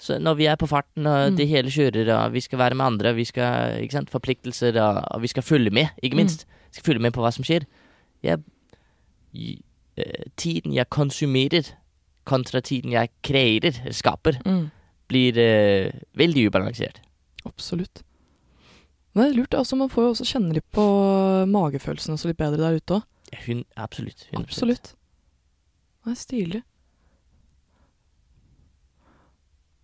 Så 0.01 0.16
når 0.18 0.34
vi 0.38 0.46
er 0.48 0.57
på 0.57 0.66
farten, 0.70 1.05
og 1.07 1.32
Mm. 1.32 1.36
det 1.36 1.48
hele 1.48 1.68
kjører, 1.70 2.09
og 2.16 2.32
vi 2.32 2.40
skal 2.40 2.59
være 2.59 2.74
med 2.74 2.86
andre, 2.86 3.14
vi 3.14 3.24
skal, 3.28 3.82
ikke 3.82 3.92
sant, 3.98 4.11
forpliktelser, 4.11 4.78
og, 4.80 5.20
vi 5.20 5.28
skal 5.28 5.42
følge 5.42 5.70
med, 5.70 5.88
ikke 6.03 6.16
Mm. 6.16 6.22
minst. 6.24 6.46
Vi 6.70 6.78
skal 6.80 6.84
følge 6.94 7.03
med 7.03 7.12
på 7.12 7.20
hva 7.20 7.30
som 7.32 7.44
skjer. 7.44 7.66
Jeg, 8.22 8.38
eh, 9.96 10.24
tiden 10.36 10.72
jeg 10.74 10.88
konsumerer, 10.90 11.72
kontra 12.24 12.61
tiden 12.61 12.92
jeg 12.92 13.11
kreerer, 13.22 13.92
skaper, 13.92 14.40
Mm. 14.46 14.70
blir 15.09 15.32
uh, 15.36 15.90
veldig 16.16 16.46
ubalansert. 16.51 17.01
Absolutt. 17.44 18.03
Men 19.14 19.24
det 19.24 19.32
er 19.32 19.40
lurt. 19.40 19.55
Altså, 19.59 19.76
man 19.76 19.88
får 19.88 20.03
jo 20.05 20.11
også 20.14 20.24
kjenne 20.38 20.53
litt 20.55 20.70
på 20.72 20.84
magefølelsen 21.51 22.14
også 22.14 22.26
litt 22.30 22.36
bedre 22.38 22.57
der 22.59 22.76
ute 22.76 22.94
òg. 23.01 23.03
Absolutt. 23.76 24.26
100%. 24.32 24.44
Absolutt. 24.44 24.94
Det 26.05 26.12
er 26.12 26.14
stilig. 26.14 26.62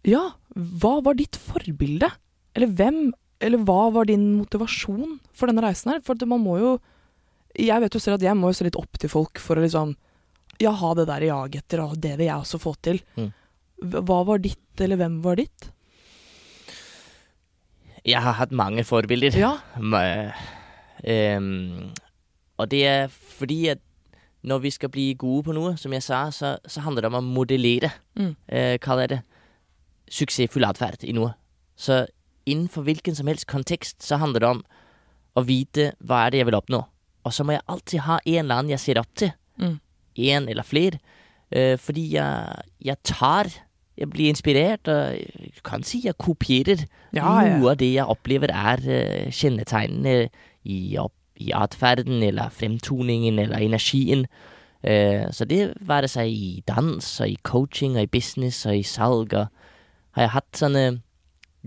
Ja, 0.06 0.22
hva 0.54 0.96
var 1.04 1.16
ditt 1.18 1.36
forbilde? 1.36 2.08
Eller 2.56 2.70
hvem, 2.78 2.98
eller 3.42 3.58
hva 3.66 3.90
var 3.92 4.06
din 4.08 4.28
motivasjon 4.38 5.18
for 5.36 5.50
denne 5.50 5.64
reisen 5.66 5.92
her? 5.92 6.00
For 6.06 6.14
at 6.16 6.24
man 6.30 6.40
må 6.44 6.58
jo 6.62 6.76
jeg 7.56 7.80
vet 7.80 7.94
jo 7.96 8.00
selv 8.04 8.18
at 8.18 8.24
jeg 8.26 8.36
må 8.36 8.50
jo 8.50 8.56
se 8.58 8.66
litt 8.66 8.76
opp 8.76 8.98
til 9.00 9.08
folk 9.08 9.40
for 9.40 9.56
å 9.56 9.62
liksom 9.64 9.94
Ja, 10.60 10.70
ha 10.76 10.90
det 10.96 11.06
der 11.08 11.24
jaget 11.24 11.62
etter, 11.64 11.80
og 11.84 11.94
det 12.00 12.14
vil 12.18 12.26
jeg 12.30 12.36
også 12.36 12.58
få 12.60 12.74
til. 12.84 12.98
Mm. 13.16 13.30
Hva 14.08 14.18
var 14.28 14.38
ditt, 14.40 14.80
eller 14.80 14.96
hvem 15.00 15.18
var 15.24 15.36
ditt? 15.36 15.66
Jeg 18.06 18.22
har 18.22 18.36
hatt 18.38 18.52
mange 18.56 18.84
forbilder. 18.86 19.34
Ja. 19.36 19.54
Ma- 19.92 20.32
um, 21.04 21.90
og 22.56 22.70
det 22.72 22.82
er 22.88 23.08
fordi 23.12 23.58
at 23.74 23.82
når 24.46 24.62
vi 24.62 24.70
skal 24.70 24.92
bli 24.94 25.08
gode 25.18 25.48
på 25.48 25.56
noe, 25.56 25.74
som 25.80 25.92
jeg 25.92 26.04
sa, 26.06 26.22
så, 26.32 26.54
så 26.70 26.84
handler 26.86 27.04
det 27.04 27.10
om 27.12 27.18
å 27.20 27.24
modellere, 27.40 27.90
Mm. 28.16 28.30
uh, 28.48 28.76
kaller 28.80 29.02
jeg 29.04 29.10
det, 29.16 29.22
suksessfull 30.12 30.66
atferd 30.68 31.04
i 31.04 31.14
noe. 31.16 31.34
Så 31.76 32.04
innenfor 32.46 32.86
hvilken 32.86 33.16
som 33.18 33.28
helst 33.30 33.48
kontekst 33.50 34.04
så 34.04 34.18
handler 34.22 34.42
det 34.42 34.52
om 34.54 34.62
å 35.36 35.44
vite 35.44 35.90
hva 35.98 36.24
er 36.24 36.32
det 36.32 36.42
jeg 36.42 36.48
vil 36.50 36.58
oppnå. 36.58 36.82
Og 37.26 37.34
så 37.34 37.44
må 37.44 37.56
jeg 37.56 37.66
alltid 37.66 38.04
ha 38.06 38.18
en 38.22 38.42
eller 38.44 38.60
annen 38.60 38.74
jeg 38.76 38.84
ser 38.84 39.00
opp 39.02 39.12
til. 39.18 39.32
Mm. 39.58 39.78
En 40.30 40.48
eller 40.48 40.66
flere. 40.66 40.98
øh, 41.50 41.78
fordi 41.78 42.14
jeg, 42.14 42.62
jeg 42.80 42.96
tar 43.04 43.46
Jeg 43.96 44.10
blir 44.10 44.28
inspirert, 44.28 44.88
og 44.88 45.16
jeg 45.16 45.62
kan 45.64 45.82
si 45.82 46.02
jeg 46.04 46.18
kopierer 46.18 46.84
Ja, 47.14 47.40
ja. 47.40 47.56
noe 47.56 47.70
av 47.70 47.78
det 47.80 47.94
jeg 47.94 48.04
opplever 48.04 48.52
er 48.52 48.76
uh, 48.84 49.30
kjennetegnene 49.32 50.28
i, 50.64 50.98
opp, 51.00 51.14
i 51.36 51.48
atferden 51.56 52.22
eller 52.22 52.52
fremtoningen 52.52 53.38
eller 53.38 53.56
energien. 53.56 54.26
Eh, 54.82 55.32
så 55.32 55.44
det 55.44 55.72
være 55.80 56.08
seg 56.08 56.28
i 56.28 56.62
dans 56.68 57.20
og 57.20 57.28
i 57.28 57.38
coaching 57.42 57.96
og 57.96 58.02
i 58.02 58.12
business 58.12 58.66
og 58.66 58.76
i 58.76 58.82
salg. 58.82 59.32
Og 59.32 59.46
har 60.16 60.24
jeg 60.26 60.32
hatt 60.34 60.60
sånne 60.62 60.84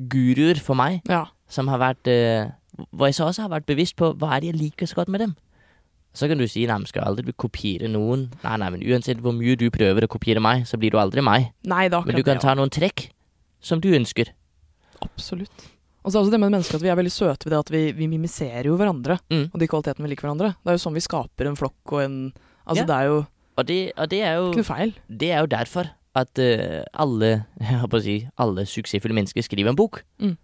guruer 0.10 0.60
for 0.64 0.78
meg 0.80 1.02
ja. 1.10 1.26
som 1.52 1.68
har 1.72 1.80
vært 1.82 2.08
eh, 2.12 2.50
Hvor 2.96 3.10
jeg 3.10 3.18
så 3.18 3.28
også 3.28 3.44
har 3.46 3.52
vært 3.54 3.68
bevisst 3.70 3.96
på 4.00 4.14
hva 4.16 4.36
er 4.38 4.42
det 4.44 4.52
jeg 4.54 4.60
liker 4.62 4.88
så 4.90 4.96
godt 5.02 5.10
med 5.12 5.20
dem. 5.26 5.34
Så 6.16 6.28
kan 6.32 6.40
du 6.40 6.46
si 6.50 6.64
nei, 6.66 6.78
men 6.80 6.88
skal 6.90 7.04
aldri 7.06 7.34
kopiere 7.38 7.90
noen. 7.92 8.30
Nei, 8.42 8.56
nei, 8.62 8.70
men 8.74 8.82
uansett 8.88 9.20
hvor 9.22 9.36
mye 9.36 9.58
du 9.60 9.68
prøver 9.70 10.08
å 10.08 10.10
kopiere 10.10 10.42
meg, 10.42 10.64
så 10.66 10.80
blir 10.80 10.92
du 10.96 10.98
aldri 10.98 11.22
meg. 11.22 11.52
Nei, 11.70 11.84
det 11.92 12.00
er 12.00 12.08
Men 12.08 12.16
du 12.18 12.24
kan 12.24 12.40
det. 12.40 12.44
ta 12.46 12.56
noen 12.58 12.72
trekk 12.74 13.10
som 13.62 13.82
du 13.84 13.90
ønsker. 13.94 14.32
Absolutt. 15.04 15.68
Og 16.04 16.12
så 16.14 16.18
er 16.18 16.24
også 16.24 16.32
det 16.34 16.40
med 16.42 16.54
mennesker 16.56 16.80
at 16.80 16.86
vi 16.86 16.90
er 16.94 16.98
veldig 16.98 17.12
søte 17.14 17.46
ved 17.46 17.54
det 17.54 17.60
at 17.60 17.72
vi, 17.76 17.82
vi 18.00 18.08
mimiserer 18.10 18.66
jo 18.72 18.78
hverandre, 18.80 19.20
Mm. 19.30 19.50
og 19.54 19.60
de 19.60 19.68
kvalitetene 19.68 20.08
vi 20.08 20.14
liker 20.16 20.28
hverandre. 20.30 20.54
Det 20.64 20.72
er 20.72 20.78
jo 20.80 20.84
sånn 20.88 20.96
vi 20.98 21.04
skaper 21.06 21.50
en 21.52 21.60
flokk 21.60 21.94
og 21.94 22.02
en 22.08 22.18
Altså, 22.70 22.82
Ja. 22.82 22.86
det 22.86 22.96
er 22.96 23.06
jo 23.10 23.20
Og 23.58 23.66
det, 23.68 23.78
og 23.98 24.10
det 24.10 24.20
er 24.24 24.34
jo 24.40 24.50
ikke 24.54 24.62
noe 24.64 24.72
feil. 24.72 24.94
Det 25.10 25.30
er 25.36 25.40
jo 25.42 25.48
derfor 25.52 25.90
at 26.18 26.42
uh, 26.42 26.82
alle 26.94 27.32
jeg 27.62 27.82
håper 27.84 28.00
å 28.00 28.06
si, 28.06 28.18
alle 28.40 28.66
suksessfulle 28.70 29.18
mennesker 29.18 29.46
skriver 29.46 29.74
en 29.74 29.80
bok. 29.80 30.04
Mm. 30.22 30.38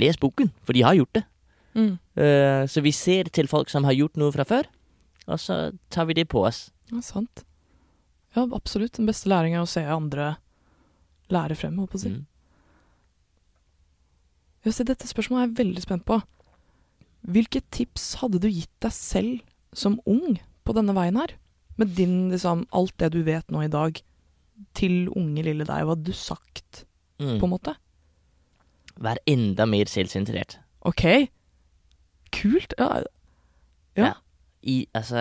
Les 0.00 0.16
boken, 0.16 0.48
for 0.64 0.76
de 0.76 0.84
har 0.86 0.96
gjort 0.96 1.18
det. 1.18 1.24
Mm. 1.76 1.94
Uh, 2.18 2.62
så 2.68 2.82
vi 2.84 2.92
ser 2.96 3.30
til 3.32 3.48
folk 3.48 3.70
som 3.72 3.86
har 3.88 3.96
gjort 3.96 4.18
noe 4.20 4.32
fra 4.34 4.46
før, 4.48 4.68
og 5.28 5.40
så 5.40 5.64
tar 5.92 6.08
vi 6.08 6.18
det 6.18 6.28
på 6.32 6.42
oss. 6.44 6.66
Ja, 6.92 7.00
sant. 7.04 7.44
Ja, 8.34 8.46
absolutt. 8.48 8.96
Den 8.96 9.08
beste 9.08 9.28
læringen 9.28 9.60
er 9.60 9.66
å 9.66 9.70
se 9.70 9.84
andre 9.84 10.36
lære 11.32 11.56
frem, 11.56 11.76
holdt 11.80 11.92
på 11.92 12.00
å 12.00 12.04
si. 12.04 12.12
Mm. 12.12 12.22
Ja, 14.62 14.72
se, 14.72 14.86
dette 14.86 15.08
spørsmålet 15.10 15.42
er 15.42 15.50
jeg 15.50 15.58
veldig 15.60 15.84
spent 15.84 16.06
på. 16.08 16.20
Hvilke 17.32 17.62
tips 17.74 18.16
hadde 18.20 18.40
du 18.42 18.48
gitt 18.50 18.72
deg 18.82 18.94
selv 18.94 19.42
som 19.76 20.00
ung 20.08 20.40
på 20.66 20.74
denne 20.76 20.94
veien 20.96 21.18
her? 21.18 21.36
Med 21.80 21.94
din, 21.96 22.30
liksom, 22.32 22.66
alt 22.74 22.94
det 23.00 23.12
du 23.14 23.22
vet 23.26 23.48
nå 23.52 23.64
i 23.64 23.72
dag, 23.72 23.98
til 24.74 25.08
unge 25.16 25.42
lille 25.42 25.64
deg. 25.64 25.84
Hva 25.84 25.94
hadde 25.96 26.04
du 26.04 26.12
sagt, 26.12 26.84
Mm. 27.20 27.38
på 27.38 27.44
en 27.46 27.50
måte? 27.52 27.74
Vær 28.98 29.16
enda 29.26 29.64
mer 29.66 29.84
selvsentrert. 29.86 30.58
Ok. 30.82 31.28
Kult. 32.32 32.74
Ja. 32.78 33.02
Ja. 33.96 34.12
I, 34.62 34.86
altså, 34.94 35.18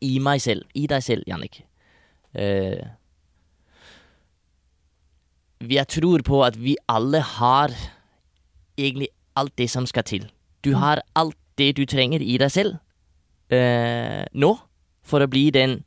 I 0.00 0.18
meg 0.18 0.40
selv. 0.42 0.62
I 0.74 0.86
deg 0.86 1.02
selv, 1.02 1.22
Jannik. 1.26 1.62
Uh, 2.34 2.82
jeg 5.70 5.86
tror 5.88 6.22
på 6.26 6.40
at 6.44 6.56
vi 6.58 6.76
alle 6.90 7.20
har 7.20 7.70
egentlig 8.78 9.08
alt 9.36 9.54
det 9.58 9.70
som 9.70 9.86
skal 9.86 10.02
til. 10.04 10.30
Du 10.64 10.70
Mm. 10.70 10.76
har 10.80 11.02
alt 11.16 11.36
det 11.58 11.76
du 11.76 11.84
trenger 11.86 12.20
i 12.20 12.36
deg 12.38 12.50
selv 12.50 12.74
uh, 13.52 14.24
nå 14.34 14.58
for 15.02 15.20
å 15.20 15.26
bli 15.28 15.50
den 15.50 15.84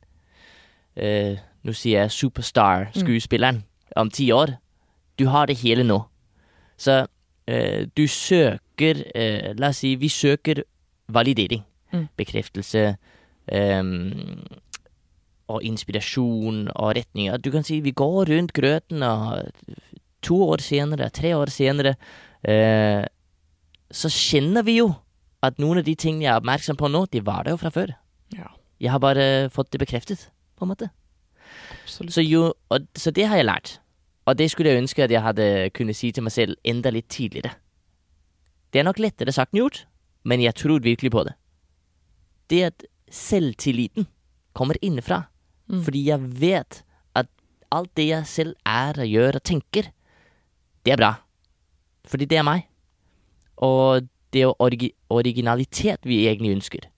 eh, 0.96 1.36
Nå 1.66 1.74
sier 1.74 2.04
jeg 2.06 2.14
superstar-skuespilleren 2.14 3.64
om 3.98 4.10
ti 4.10 4.28
år. 4.34 4.56
Du 5.18 5.26
har 5.32 5.48
det 5.50 5.58
hele 5.64 5.82
nå. 5.86 5.98
Så 6.78 7.06
eh, 7.48 7.86
du 7.96 8.04
søker 8.06 9.02
eh, 9.16 9.52
La 9.58 9.72
oss 9.72 9.80
si 9.82 9.94
vi 9.98 10.10
søker 10.12 10.62
validering. 11.08 11.64
Mm. 11.92 12.08
Bekreftelse. 12.18 12.96
ehm, 13.46 14.42
og 15.46 15.62
inspirasjon 15.62 16.64
og 16.74 16.96
retninger. 16.96 17.36
Du 17.38 17.52
kan 17.54 17.62
si 17.62 17.78
vi 17.80 17.92
går 17.94 18.26
rundt 18.32 18.52
grøten, 18.52 19.02
og 19.06 19.46
to 20.26 20.40
år 20.42 20.58
senere, 20.64 21.06
tre 21.14 21.36
år 21.38 21.52
senere 21.54 21.94
eh, 22.42 23.06
Så 23.94 24.10
kjenner 24.10 24.66
vi 24.66 24.80
jo 24.80 24.88
at 25.46 25.60
noen 25.62 25.78
av 25.78 25.86
de 25.86 25.94
tingene 25.94 26.24
jeg 26.24 26.32
er 26.32 26.40
oppmerksom 26.40 26.78
på 26.80 26.90
nå, 26.90 27.04
de 27.12 27.22
var 27.22 27.46
der 27.46 27.54
jo 27.54 27.60
fra 27.62 27.70
før. 27.70 27.94
ja. 28.34 28.50
Jeg 28.80 28.90
har 28.92 28.98
bare 29.00 29.48
fått 29.48 29.70
det 29.72 29.78
bekreftet, 29.80 30.26
på 30.58 30.66
en 30.66 30.68
måte. 30.68 30.90
Så, 31.86 32.22
jo, 32.22 32.52
og, 32.68 32.86
så 32.96 33.10
det 33.10 33.26
har 33.28 33.36
jeg 33.40 33.48
lært. 33.48 33.76
Og 34.26 34.38
det 34.38 34.50
skulle 34.50 34.70
jeg 34.70 34.82
ønske 34.82 35.04
at 35.04 35.10
jeg 35.10 35.22
hadde 35.22 35.70
kunnet 35.74 35.96
si 35.96 36.10
til 36.12 36.26
meg 36.26 36.34
selv 36.34 36.56
enda 36.66 36.90
litt 36.90 37.08
tidligere. 37.12 37.54
Det 38.72 38.80
er 38.82 38.88
nok 38.88 38.98
lettere 38.98 39.32
sagt 39.32 39.54
enn 39.54 39.62
gjort, 39.62 39.84
men 40.26 40.42
jeg 40.42 40.56
tror 40.58 40.82
virkelig 40.82 41.12
på 41.14 41.22
det. 41.28 41.36
Det 42.50 42.62
at 42.66 42.86
selvtilliten 43.10 44.08
kommer 44.52 44.78
innenfra. 44.82 45.22
Mm. 45.70 45.82
Fordi 45.84 46.02
jeg 46.08 46.40
vet 46.40 46.82
at 47.14 47.30
alt 47.70 47.92
det 47.96 48.08
jeg 48.08 48.26
selv 48.26 48.56
er 48.66 48.98
og 48.98 49.06
gjør 49.06 49.38
og 49.38 49.46
tenker, 49.46 49.90
det 50.86 50.94
er 50.94 51.00
bra. 51.00 51.12
Fordi 52.06 52.26
det 52.26 52.38
er 52.38 52.46
meg. 52.46 52.66
Og 53.56 54.06
det 54.32 54.42
er 54.42 54.48
jo 54.50 54.56
origi 54.58 54.92
originalitet 55.08 56.06
vi 56.06 56.26
egentlig 56.26 56.52
ønsker. 56.58 56.90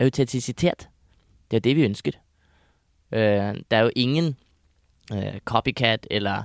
Autentisitet. 0.00 0.88
Det 1.50 1.56
er 1.56 1.64
det 1.64 1.76
vi 1.76 1.86
ønsker. 1.86 2.18
Eh, 3.12 3.52
det 3.70 3.78
er 3.78 3.82
jo 3.88 3.90
ingen 3.96 4.36
eh, 5.12 5.40
copycat 5.44 6.06
eller 6.10 6.44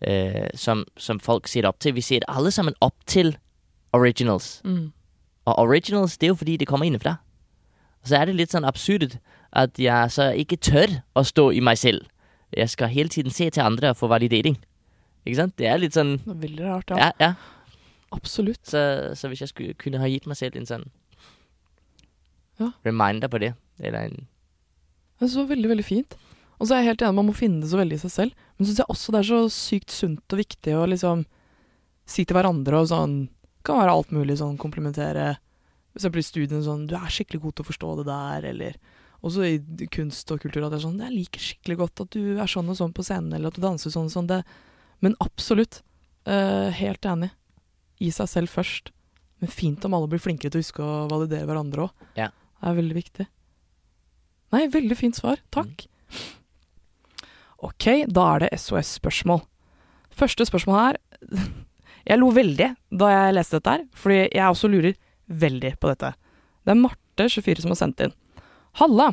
eh, 0.00 0.48
som, 0.54 0.84
som 0.96 1.20
folk 1.20 1.48
ser 1.48 1.66
opp 1.68 1.78
til. 1.80 1.94
Vi 1.94 2.00
ser 2.04 2.26
alle 2.28 2.50
sammen 2.50 2.74
opp 2.80 2.96
til 3.06 3.36
originals. 3.92 4.60
Mm. 4.64 4.92
Og 5.44 5.58
originals, 5.58 6.18
det 6.18 6.26
er 6.26 6.34
jo 6.34 6.40
fordi 6.40 6.56
det 6.56 6.68
kommer 6.68 6.86
innenfra. 6.86 7.16
Og 8.02 8.08
så 8.08 8.16
er 8.18 8.26
det 8.26 8.36
litt 8.36 8.50
sånn 8.54 8.66
absurd 8.66 9.18
at 9.52 9.78
jeg 9.78 10.10
så 10.10 10.30
ikke 10.38 10.56
tør 10.56 10.98
å 11.18 11.22
stå 11.26 11.50
i 11.54 11.60
meg 11.60 11.78
selv. 11.78 12.06
Jeg 12.52 12.68
skal 12.72 12.88
hele 12.92 13.08
tiden 13.08 13.30
se 13.32 13.50
til 13.50 13.62
andre 13.62 13.90
og 13.92 13.96
få 13.96 14.08
validering. 14.12 14.56
Ikke 15.24 15.38
sant? 15.38 15.54
Det 15.58 15.68
er 15.70 15.78
litt 15.78 15.94
sånn 15.94 16.16
Det 16.24 16.32
er 16.34 16.40
veldig 16.42 16.64
rart, 16.66 16.90
ja. 16.90 16.96
Ja, 16.98 17.10
ja. 17.20 17.32
Absolutt. 18.12 18.60
Så, 18.68 18.80
så 19.16 19.28
hvis 19.30 19.40
jeg 19.40 19.48
skulle 19.52 19.74
kunne 19.78 20.00
ha 20.02 20.08
gitt 20.10 20.26
meg 20.28 20.36
selv 20.36 20.58
en 20.58 20.66
sånn 20.68 20.88
Ja. 22.60 22.72
reminder 22.84 23.28
på 23.32 23.38
det, 23.40 23.54
eller 23.80 24.10
en 24.10 24.26
Det 25.22 25.28
er 25.28 25.36
så 25.36 25.44
veldig, 25.46 25.68
veldig 25.70 25.84
fint. 25.86 26.16
Og 26.58 26.66
så 26.66 26.74
er 26.74 26.82
jeg 26.82 26.92
helt 26.92 27.02
enig, 27.06 27.14
man 27.14 27.28
må 27.28 27.34
finne 27.36 27.62
det 27.62 27.70
så 27.70 27.78
veldig 27.78 27.94
i 27.94 28.02
seg 28.02 28.10
selv. 28.10 28.46
Men 28.56 28.66
så 28.66 28.72
syns 28.72 28.80
jeg 28.82 28.92
også 28.94 29.14
det 29.14 29.20
er 29.20 29.28
så 29.28 29.38
sykt 29.54 29.94
sunt 29.94 30.34
og 30.34 30.40
viktig 30.40 30.74
å 30.74 30.88
liksom 30.90 31.22
si 32.10 32.24
til 32.26 32.34
hverandre 32.34 32.82
og 32.82 32.90
sånn 32.90 33.14
Kan 33.62 33.78
være 33.78 33.92
alt 33.94 34.10
mulig 34.10 34.34
sånn 34.40 34.56
komplementere 34.58 35.36
eksempel 35.94 36.18
i 36.18 36.26
studiene 36.26 36.64
sånn 36.66 36.88
Du 36.90 36.96
er 36.98 37.12
skikkelig 37.14 37.38
god 37.44 37.54
til 37.54 37.62
å 37.62 37.68
forstå 37.68 37.90
det 38.00 38.06
der, 38.08 38.46
eller 38.50 38.78
også 39.22 39.44
i 39.46 39.86
kunst 39.94 40.32
og 40.34 40.42
kultur 40.42 40.64
at 40.66 40.72
det 40.72 40.80
er 40.80 40.84
sånn 40.88 40.98
Jeg 40.98 41.14
liker 41.14 41.44
skikkelig 41.44 41.76
godt 41.84 42.02
at 42.02 42.16
du 42.16 42.40
er 42.42 42.50
sånn 42.50 42.72
og 42.72 42.78
sånn 42.80 42.94
på 42.96 43.06
scenen, 43.06 43.36
eller 43.36 43.52
at 43.52 43.58
du 43.58 43.62
danser 43.62 43.94
sånn 43.94 44.10
og 44.10 44.16
sånn. 44.16 44.30
Det, 44.30 44.40
men 45.06 45.14
absolutt. 45.22 45.84
Uh, 46.26 46.74
helt 46.74 47.06
enig. 47.06 47.30
Gi 48.02 48.10
seg 48.14 48.30
selv 48.30 48.50
først. 48.50 48.90
Men 49.42 49.50
fint 49.54 49.86
om 49.86 49.94
alle 49.94 50.10
blir 50.10 50.22
flinkere 50.22 50.50
til 50.50 50.58
å 50.58 50.64
huske 50.66 50.82
å 50.82 51.06
validere 51.10 51.46
hverandre 51.46 51.86
òg. 51.86 52.08
Ja. 52.18 52.32
Det 52.58 52.70
er 52.70 52.78
veldig 52.78 52.98
viktig. 52.98 53.28
Nei, 54.52 54.66
veldig 54.72 54.98
fint 54.98 55.16
svar. 55.16 55.40
Takk. 55.54 55.86
Ok, 57.62 57.86
da 58.10 58.24
er 58.34 58.44
det 58.44 58.58
SOS-spørsmål. 58.58 59.44
Første 60.12 60.44
spørsmål 60.44 60.78
her 60.80 60.98
Jeg 62.10 62.18
lo 62.18 62.32
veldig 62.34 62.66
da 62.98 63.08
jeg 63.12 63.34
leste 63.36 63.60
dette 63.60 63.74
her, 63.76 63.84
fordi 63.94 64.16
jeg 64.24 64.42
også 64.42 64.68
lurer 64.68 64.96
veldig 65.30 65.76
på 65.78 65.92
dette. 65.92 66.10
Det 66.66 66.74
er 66.74 66.80
Marte, 66.80 67.28
24, 67.30 67.62
som 67.62 67.72
har 67.72 67.78
sendt 67.78 68.02
inn. 68.02 68.14
Halla! 68.80 69.12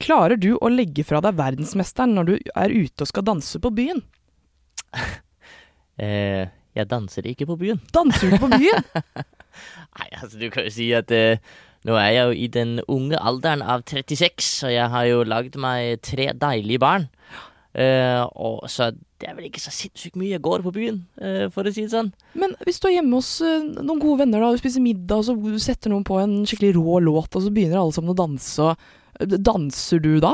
Klarer 0.00 0.40
du 0.40 0.54
å 0.56 0.70
legge 0.72 1.04
fra 1.06 1.20
deg 1.22 1.36
verdensmesteren 1.38 2.16
når 2.16 2.30
du 2.30 2.32
er 2.56 2.72
ute 2.72 3.04
og 3.04 3.10
skal 3.10 3.26
danse 3.28 3.60
på 3.62 3.70
byen? 3.76 4.00
eh, 6.02 6.48
Jeg 6.74 6.88
danser 6.90 7.28
ikke 7.30 7.46
på 7.52 7.58
byen. 7.60 7.82
Danser 7.94 8.24
du 8.24 8.32
ikke 8.32 8.48
på 8.48 8.56
byen? 8.56 8.88
Nei, 10.00 10.08
altså 10.18 10.40
du 10.40 10.48
kan 10.50 10.66
jo 10.66 10.72
si 10.74 10.88
at 10.96 11.12
eh, 11.14 11.38
nå 11.84 11.96
er 12.00 12.10
jeg 12.14 12.24
jo 12.24 12.36
i 12.44 12.46
den 12.52 12.78
unge 12.88 13.18
alderen 13.20 13.62
av 13.62 13.84
36, 13.84 14.52
og 14.64 14.72
jeg 14.72 14.88
har 14.94 15.08
jo 15.10 15.24
lagd 15.28 15.58
meg 15.60 16.00
tre 16.04 16.30
deilige 16.32 16.80
barn. 16.82 17.10
Uh, 17.74 18.22
og 18.38 18.68
så 18.70 18.92
det 18.94 19.26
er 19.26 19.34
vel 19.34 19.48
ikke 19.48 19.58
så 19.58 19.72
sinnssykt 19.74 20.14
mye 20.20 20.36
jeg 20.36 20.44
går 20.46 20.62
på 20.62 20.72
byen, 20.76 21.00
uh, 21.18 21.48
for 21.50 21.66
å 21.66 21.72
si 21.74 21.82
det 21.82 21.90
sånn. 21.90 22.12
Men 22.38 22.54
hvis 22.62 22.78
du 22.78 22.86
er 22.86 23.00
hjemme 23.00 23.18
hos 23.18 23.30
uh, 23.42 23.66
noen 23.80 23.98
gode 23.98 24.20
venner 24.22 24.44
da, 24.44 24.52
og 24.54 24.60
spiser 24.62 24.84
middag, 24.84 25.18
og 25.18 25.26
så 25.26 25.34
du 25.34 25.58
setter 25.62 25.90
noen 25.90 26.06
på 26.06 26.20
en 26.22 26.36
skikkelig 26.46 26.76
rå 26.78 27.00
låt, 27.02 27.34
og 27.34 27.42
så 27.42 27.50
begynner 27.54 27.82
alle 27.82 27.96
sammen 27.96 28.14
å 28.14 28.18
danse, 28.18 28.68
og 28.70 29.34
danser 29.34 30.02
du 30.04 30.16
da? 30.22 30.32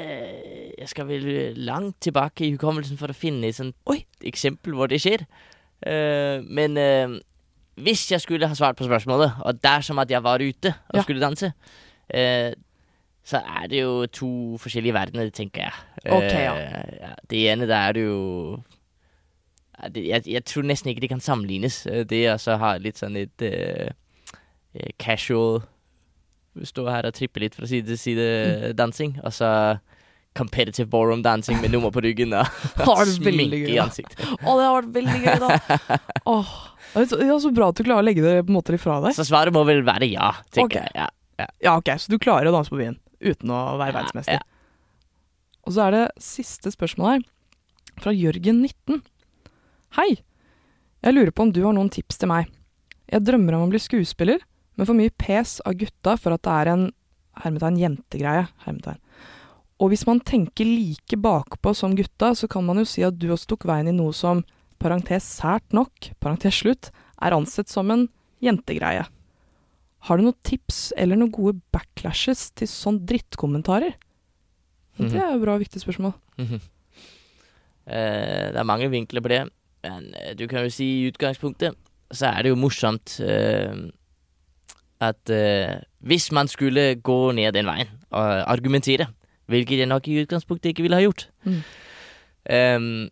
Jeg 0.00 0.88
skal 0.88 1.04
vel 1.10 1.26
langt 1.60 1.98
tilbake 2.00 2.46
i 2.46 2.52
hukommelsen 2.54 2.96
for 2.96 3.12
å 3.12 3.16
finne 3.16 3.50
et 3.50 3.58
sånt 3.58 3.76
Oi. 3.90 3.98
eksempel 4.24 4.72
hvor 4.76 4.88
det 4.88 5.00
skjer. 5.02 5.26
Men 6.48 6.78
hvis 7.82 8.06
jeg 8.12 8.20
skulle 8.20 8.46
ha 8.48 8.54
svart 8.54 8.76
på 8.76 8.84
spørsmålet, 8.88 9.32
og 9.44 9.62
dersom 9.62 9.98
at 10.02 10.10
jeg 10.10 10.22
var 10.22 10.38
ute 10.42 10.74
og 10.88 10.96
Ja. 10.98 11.02
skulle 11.02 11.20
danse, 11.20 11.52
eh, 12.10 12.52
så 13.24 13.36
er 13.44 13.66
det 13.68 13.80
jo 13.82 14.06
to 14.06 14.56
forskjellige 14.58 14.94
verdener, 14.94 15.30
tenker 15.30 15.60
jeg. 15.68 15.72
Ok, 16.06 16.32
ja. 16.32 16.54
Eh, 16.56 16.96
ja. 17.00 17.14
Det 17.30 17.42
ene, 17.52 17.66
der 17.68 17.76
er 17.88 17.92
det 17.92 18.04
jo 18.06 18.62
det, 19.94 20.02
jeg, 20.08 20.22
jeg 20.28 20.44
tror 20.44 20.62
nesten 20.68 20.90
ikke 20.90 21.00
det 21.00 21.08
kan 21.08 21.20
sammenlignes. 21.24 21.86
eh, 21.86 22.04
Det 22.04 22.26
å 22.32 22.36
så 22.38 22.56
ha 22.60 22.74
litt 22.78 22.98
sånn 23.00 23.16
et 23.16 23.42
eh, 23.42 23.90
eh, 24.74 24.90
casual 24.98 25.62
Stå 26.66 26.82
her 26.90 27.06
og 27.06 27.14
trippe 27.14 27.38
litt 27.40 27.54
fra 27.54 27.64
side 27.70 27.86
til 27.86 27.96
side 27.96 28.72
dansing, 28.74 29.20
og 29.22 29.30
så 29.32 29.78
competitive 30.40 30.88
ballroom 30.90 31.22
dancing 31.24 31.60
med 31.60 31.74
nummer 31.74 31.92
på 31.94 32.02
ryggen 32.04 32.32
veldig 32.80 33.14
sminke 33.14 33.62
i 33.74 33.78
ansiktet. 33.82 34.20
Å, 34.40 34.56
det 34.56 34.66
har 34.66 34.76
vært 34.80 34.92
veldig 34.96 35.20
gøy, 35.20 35.38
da. 35.44 35.78
Åh, 36.34 36.52
ja, 36.96 37.38
så 37.38 37.52
bra 37.54 37.70
at 37.70 37.78
du 37.78 37.84
klarer 37.86 38.02
å 38.02 38.08
legge 38.08 38.24
det 38.24 38.36
på 38.42 38.50
en 38.50 38.58
måte 38.58 38.80
fra 38.80 38.98
deg. 39.04 39.14
Så 39.16 39.28
svaret 39.28 39.54
må 39.54 39.62
vel 39.68 39.84
være 39.86 40.08
ja, 40.10 40.32
tenker 40.50 40.80
okay. 40.80 40.94
jeg. 40.96 41.04
Ja. 41.04 41.08
Ja, 41.62 41.76
ok, 41.78 41.94
så 41.96 42.12
du 42.12 42.18
klarer 42.20 42.50
å 42.50 42.54
danse 42.54 42.72
på 42.72 42.80
byen 42.80 42.98
uten 43.20 43.52
å 43.52 43.60
være 43.80 43.94
verdensmester. 43.96 44.40
Ja. 44.40 44.44
Og 45.68 45.76
så 45.76 45.86
er 45.86 45.96
det 45.96 46.04
siste 46.24 46.72
spørsmål 46.72 47.12
her, 47.12 47.26
fra 48.00 48.12
Jørgen19. 48.16 49.02
Hei! 49.98 50.10
Jeg 51.00 51.16
lurer 51.16 51.32
på 51.32 51.46
om 51.46 51.52
du 51.52 51.62
har 51.64 51.76
noen 51.76 51.90
tips 51.92 52.20
til 52.20 52.30
meg. 52.32 52.48
Jeg 53.10 53.24
drømmer 53.26 53.56
om 53.56 53.66
å 53.66 53.70
bli 53.72 53.80
skuespiller, 53.80 54.42
men 54.76 54.88
får 54.88 54.96
mye 54.96 55.12
pes 55.20 55.58
av 55.68 55.76
gutta 55.80 56.16
for 56.20 56.36
at 56.36 56.44
det 56.46 56.56
er 56.56 56.72
en 56.72 56.86
hermetegn 57.44 57.78
jentegreie. 57.80 58.46
Hermetegn. 58.66 59.00
Og 59.80 59.92
hvis 59.92 60.04
man 60.08 60.20
tenker 60.20 60.68
like 60.68 61.16
bakpå 61.16 61.72
som 61.76 61.94
gutta, 61.96 62.34
så 62.36 62.48
kan 62.50 62.66
man 62.66 62.82
jo 62.82 62.88
si 62.88 63.04
at 63.06 63.16
du 63.16 63.30
også 63.32 63.54
tok 63.54 63.64
veien 63.70 63.88
i 63.88 63.96
noe 63.96 64.12
som, 64.16 64.42
parentes 64.80 65.24
sært 65.40 65.72
nok, 65.76 66.12
parentes 66.20 66.60
slutt, 66.60 66.90
er 67.20 67.36
ansett 67.36 67.72
som 67.72 67.90
en 67.92 68.06
jentegreie. 68.44 69.06
Har 70.08 70.16
du 70.16 70.24
noen 70.24 70.38
tips 70.46 70.90
eller 71.00 71.18
noen 71.20 71.32
gode 71.32 71.58
backlashes 71.72 72.50
til 72.56 72.68
sånn 72.68 73.02
drittkommentarer? 73.08 73.96
Det 75.00 75.16
er 75.16 75.32
jo 75.32 75.40
bra, 75.44 75.56
viktig 75.60 75.80
spørsmål. 75.80 76.12
Mhm. 76.40 76.60
Eh, 77.90 78.46
det 78.52 78.60
er 78.60 78.68
mange 78.68 78.90
vinkler 78.92 79.24
på 79.24 79.32
det. 79.32 79.44
Men 79.82 80.12
eh, 80.14 80.34
du 80.36 80.46
kan 80.48 80.64
jo 80.64 80.72
si 80.72 80.86
i 81.00 81.08
utgangspunktet 81.08 81.76
så 82.12 82.32
er 82.32 82.42
det 82.42 82.52
jo 82.52 82.58
morsomt 82.58 83.16
eh, 83.22 83.72
at 85.00 85.32
eh, 85.32 85.80
hvis 86.04 86.28
man 86.36 86.50
skulle 86.50 87.00
gå 87.00 87.32
ned 87.32 87.54
den 87.56 87.68
veien 87.70 87.88
og 88.10 88.28
argumentere, 88.50 89.08
hvilket 89.50 89.82
jeg 89.82 89.90
nok 89.90 90.08
i 90.08 90.20
utgangspunktet 90.22 90.72
ikke 90.72 90.86
ville 90.86 90.98
ha 91.00 91.06
gjort, 91.06 91.28
Mm. 91.44 91.62
Um, 92.50 93.10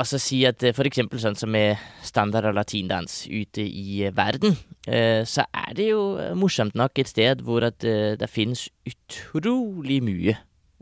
og 0.00 0.08
så 0.08 0.18
si 0.20 0.40
at 0.48 0.62
eh, 0.64 0.72
for 0.74 0.88
eksempel 0.88 1.20
sånn 1.20 1.36
som 1.38 1.52
med 1.52 1.80
standard 2.04 2.48
og 2.48 2.56
latindans 2.56 3.22
ute 3.28 3.64
i 3.64 4.02
eh, 4.06 4.14
verden, 4.16 4.56
uh, 4.88 5.22
så 5.28 5.44
er 5.52 5.76
det 5.78 5.90
jo 5.90 6.02
morsomt 6.38 6.76
nok 6.78 7.02
et 7.02 7.10
sted 7.12 7.44
hvor 7.44 7.66
at 7.66 7.84
uh, 7.84 8.14
det 8.18 8.30
finnes 8.32 8.64
utrolig 8.88 10.00
mye 10.04 10.36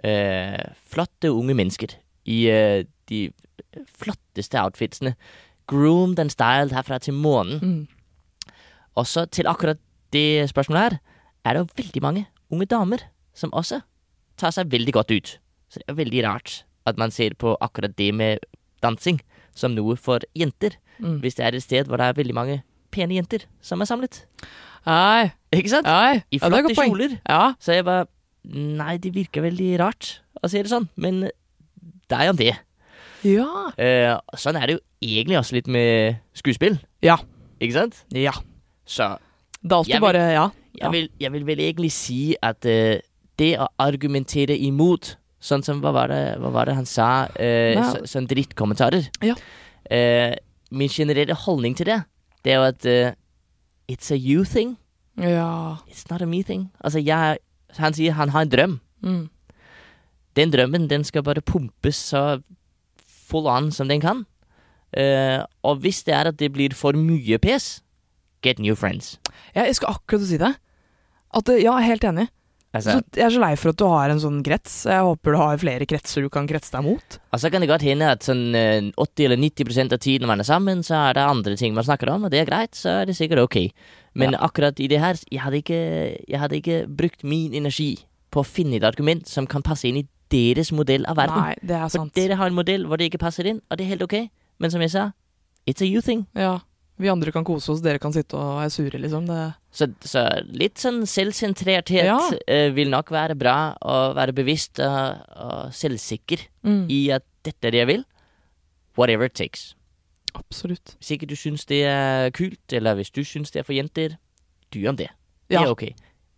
uh, 0.07 0.63
flotte 0.93 1.33
unge 1.35 1.57
mennesker 1.59 1.97
i 2.31 2.41
de 3.11 3.21
flotteste 3.99 4.61
outfitsene. 4.61 5.15
Groomed 5.71 6.21
and 6.23 6.31
styled 6.31 6.75
herfra 6.77 7.01
til 7.03 7.17
månen. 7.17 7.59
Mm. 7.59 8.53
Og 9.01 9.09
så 9.09 9.25
til 9.27 9.49
akkurat 9.51 9.81
det 10.15 10.47
spørsmålet 10.53 10.83
her, 10.85 10.99
er 11.45 11.57
det 11.57 11.65
jo 11.65 11.83
veldig 11.83 12.03
mange 12.05 12.27
unge 12.53 12.69
damer 12.71 13.03
som 13.35 13.51
også 13.57 13.81
tar 14.41 14.55
seg 14.57 14.71
veldig 14.73 14.95
godt 14.97 15.13
ut. 15.15 15.35
Så 15.71 15.81
det 15.83 15.89
er 15.93 15.99
veldig 16.01 16.25
rart 16.27 16.63
at 16.89 16.97
man 16.99 17.13
ser 17.15 17.37
på 17.39 17.53
akkurat 17.63 17.93
det 18.01 18.11
med 18.17 18.41
dansing 18.83 19.21
som 19.55 19.75
noe 19.77 19.97
for 20.01 20.25
jenter, 20.35 20.77
Mm. 21.01 21.21
hvis 21.23 21.37
det 21.39 21.45
er 21.47 21.55
et 21.57 21.63
sted 21.65 21.87
hvor 21.89 21.97
det 21.97 22.07
er 22.11 22.17
veldig 22.19 22.35
mange 22.37 22.59
pene 22.93 23.15
jenter 23.17 23.47
som 23.65 23.81
er 23.81 23.87
samlet. 23.89 24.19
Nei, 24.87 25.31
Ikke 25.53 25.71
sant? 25.73 25.87
nei. 25.89 26.23
I 26.33 26.39
flotte 26.43 26.75
ja, 26.75 26.85
kjoler. 26.85 27.15
Ja, 27.29 27.55
Så 27.61 27.73
jeg 27.73 27.85
bare 27.87 28.07
Nei, 28.45 28.97
det 28.99 29.13
virker 29.15 29.43
veldig 29.45 29.79
rart 29.81 30.21
å 30.43 30.49
si 30.49 30.61
det 30.63 30.71
sånn, 30.73 30.89
men 30.97 31.23
det 32.09 32.17
er 32.19 32.27
jo 32.31 32.33
det. 32.37 32.55
ja. 33.25 33.73
Eh, 33.77 34.13
sånn 34.37 34.57
er 34.61 34.67
det 34.67 34.77
jo 34.79 34.81
egentlig 35.01 35.37
også 35.41 35.53
litt 35.59 35.69
med 35.69 36.17
skuespill. 36.35 36.79
Ja. 37.05 37.17
Ikke 37.61 37.73
sant? 37.77 38.05
ja. 38.13 38.33
Så 38.87 39.19
Det 39.63 39.71
er 39.73 39.77
alltid 39.77 39.93
vil- 39.95 40.01
bare 40.01 40.33
ja. 40.33 40.51
Jeg, 40.81 40.91
vil, 40.93 41.09
jeg 41.21 41.33
vil 41.33 41.45
vel 41.45 41.59
egentlig 41.61 41.93
si 41.93 42.35
at 42.43 42.65
eh, 42.65 43.01
det 43.41 43.55
å 43.59 43.71
argumentere 43.81 44.57
imot 44.61 45.15
Sånn 45.41 45.65
som 45.65 45.81
Hva 45.81 45.93
var 45.97 46.13
det, 46.13 46.21
hva 46.41 46.53
var 46.53 46.69
det 46.69 46.77
han 46.77 46.89
sa? 46.89 47.25
Eh, 47.41 47.79
så, 47.81 48.05
sånn 48.09 48.29
drittkommentarer. 48.29 49.09
Ja. 49.25 49.35
Eh, 49.89 50.37
min 50.71 50.93
generelle 50.93 51.35
holdning 51.47 51.75
til 51.79 51.89
det, 51.89 52.03
det 52.45 52.53
er 52.53 52.61
jo 52.61 52.67
at 52.69 52.89
eh, 52.89 53.17
It's 53.91 54.13
a 54.13 54.19
you 54.19 54.45
thing. 54.45 54.77
Ja. 55.19 55.81
It's 55.89 56.05
not 56.11 56.23
a 56.23 56.29
me 56.29 56.45
thing. 56.47 56.69
Altså, 56.85 57.01
jeg 57.01 57.41
Han 57.79 57.95
sier 57.95 58.13
han 58.19 58.31
har 58.35 58.45
en 58.45 58.51
drøm. 58.51 58.73
Mm. 59.03 59.31
Den 60.37 60.53
drømmen, 60.53 60.89
den 60.91 61.05
skal 61.05 61.23
bare 61.23 61.41
pumpes 61.41 61.97
så 62.11 62.43
full 63.31 63.47
on 63.47 63.71
som 63.71 63.89
den 63.89 64.01
kan. 64.03 64.25
Og 65.63 65.77
hvis 65.83 66.03
det 66.03 66.15
er 66.15 66.27
at 66.27 66.39
det 66.39 66.53
blir 66.53 66.75
for 66.75 66.99
mye 66.99 67.39
pes, 67.39 67.83
get 68.43 68.59
new 68.59 68.75
friends. 68.75 69.21
Ja, 69.55 69.63
jeg 69.65 69.79
skulle 69.79 69.95
akkurat 69.95 70.27
si 70.27 70.39
det. 70.39 70.51
At, 71.31 71.49
ja, 71.49 71.79
jeg 71.79 71.85
er 71.85 71.91
helt 71.93 72.05
enig. 72.05 72.27
Altså, 72.71 73.01
Så 73.01 73.19
jeg 73.19 73.25
er 73.27 73.33
så 73.35 73.41
lei 73.43 73.55
for 73.59 73.73
at 73.73 73.79
du 73.81 73.85
har 73.91 74.13
en 74.13 74.21
sånn 74.23 74.43
krets. 74.47 74.75
Jeg 74.87 75.03
håper 75.03 75.35
du 75.35 75.39
har 75.41 75.57
flere 75.59 75.87
kretser 75.91 76.23
du 76.23 76.29
kan 76.31 76.47
kretse 76.47 76.71
deg 76.71 76.85
mot. 76.87 77.17
Altså 77.35 77.51
kan 77.51 77.65
det 77.65 77.71
godt 77.71 77.83
hende 77.83 78.11
at 78.15 78.27
sånn 78.27 78.55
eh, 78.55 78.93
80 78.95 79.27
eller 79.27 79.41
90 79.43 79.91
av 79.97 79.99
tiden 79.99 80.31
man 80.31 80.43
er 80.43 80.47
sammen, 80.47 80.85
så 80.87 81.01
er 81.09 81.19
det 81.19 81.25
andre 81.27 81.57
ting 81.59 81.75
man 81.75 81.87
snakker 81.89 82.13
om, 82.15 82.29
og 82.29 82.31
det 82.31 82.45
er 82.45 82.51
greit, 82.51 82.79
så 82.79 83.01
er 83.01 83.11
det 83.11 83.19
sikkert 83.19 83.43
ok. 83.43 83.59
Men 84.15 84.39
akkurat 84.39 84.79
i 84.83 84.87
det 84.91 85.01
her, 85.03 85.19
jeg 85.31 85.43
hadde, 85.43 85.63
ikke, 85.65 85.83
jeg 86.31 86.39
hadde 86.43 86.59
ikke 86.59 86.79
brukt 86.87 87.27
min 87.27 87.55
energi 87.59 87.93
på 88.31 88.43
å 88.43 88.47
finne 88.47 88.79
et 88.79 88.87
argument 88.87 89.27
som 89.27 89.47
kan 89.51 89.67
passe 89.67 89.89
inn 89.91 89.99
i 90.03 90.07
deres 90.31 90.71
modell 90.71 91.07
av 91.11 91.19
verden. 91.19 91.43
Nei, 91.43 91.55
det 91.67 91.75
er 91.75 91.89
For 91.91 92.11
dere 92.15 92.39
har 92.39 92.51
en 92.51 92.59
modell 92.59 92.87
hvor 92.87 93.01
det 93.01 93.11
ikke 93.11 93.23
passer 93.23 93.51
inn, 93.51 93.63
og 93.67 93.79
det 93.79 93.87
er 93.87 93.97
helt 93.97 94.07
ok. 94.07 94.17
Men 94.63 94.71
som 94.71 94.83
jeg 94.85 94.93
sa, 94.95 95.09
it's 95.67 95.83
a 95.83 95.89
you 95.89 96.03
thing. 96.05 96.27
Ja. 96.39 96.61
Vi 97.01 97.09
andre 97.09 97.33
kan 97.33 97.45
kose 97.49 97.73
oss, 97.73 97.81
dere 97.81 97.99
kan 98.03 98.13
sitte 98.13 98.37
og 98.37 98.59
være 98.61 98.71
sure, 98.75 98.99
liksom. 99.01 99.27
Det 99.31 99.39
Så, 99.73 99.87
så 100.05 100.25
litt 100.53 100.81
sånn 100.83 101.05
selvsentrerthet 101.09 102.05
Ja. 102.05 102.19
eh, 102.51 102.69
vil 102.77 102.91
nok 102.93 103.09
være 103.15 103.37
bra, 103.39 103.75
å 103.81 104.13
være 104.19 104.35
bevisst 104.37 104.81
og, 104.85 105.23
og 105.41 105.71
selvsikker 105.73 106.43
mm. 106.67 106.83
i 106.93 107.01
at 107.15 107.25
dette 107.47 107.71
er 107.71 107.71
det 107.77 107.81
jeg 107.85 107.91
vil. 107.95 108.05
Whatever 108.99 109.31
it 109.31 109.35
takes. 109.39 109.75
Absolutt. 110.35 110.97
Hvis 111.01 111.15
ikke 111.17 111.29
du 111.31 111.37
syns 111.39 111.65
det 111.71 111.85
er 111.89 112.31
kult, 112.37 112.61
eller 112.77 112.99
hvis 112.99 113.11
du 113.15 113.23
syns 113.25 113.51
det 113.55 113.63
er 113.63 113.67
for 113.67 113.75
jenter, 113.79 114.19
du 114.71 114.81
gjør 114.83 114.97
det. 115.01 115.09
Det 115.49 115.57
Ja. 115.57 115.65
er 115.65 115.73
ok. 115.73 115.89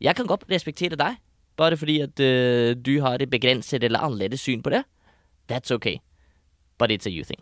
Jeg 0.01 0.17
kan 0.17 0.27
godt 0.27 0.45
respektere 0.51 0.97
deg, 0.97 1.19
bare 1.57 1.77
fordi 1.77 2.01
at 2.03 2.19
uh, 2.21 2.75
du 2.75 3.01
har 3.05 3.21
et 3.23 3.31
begrenset 3.31 3.83
eller 3.85 4.01
annerledes 4.01 4.41
syn 4.41 4.63
på 4.63 4.71
det. 4.71 4.85
That's 5.49 5.71
ok. 5.75 5.99
But 6.79 6.91
it's 6.91 7.07
a 7.07 7.11
you 7.11 7.25
thing. 7.25 7.41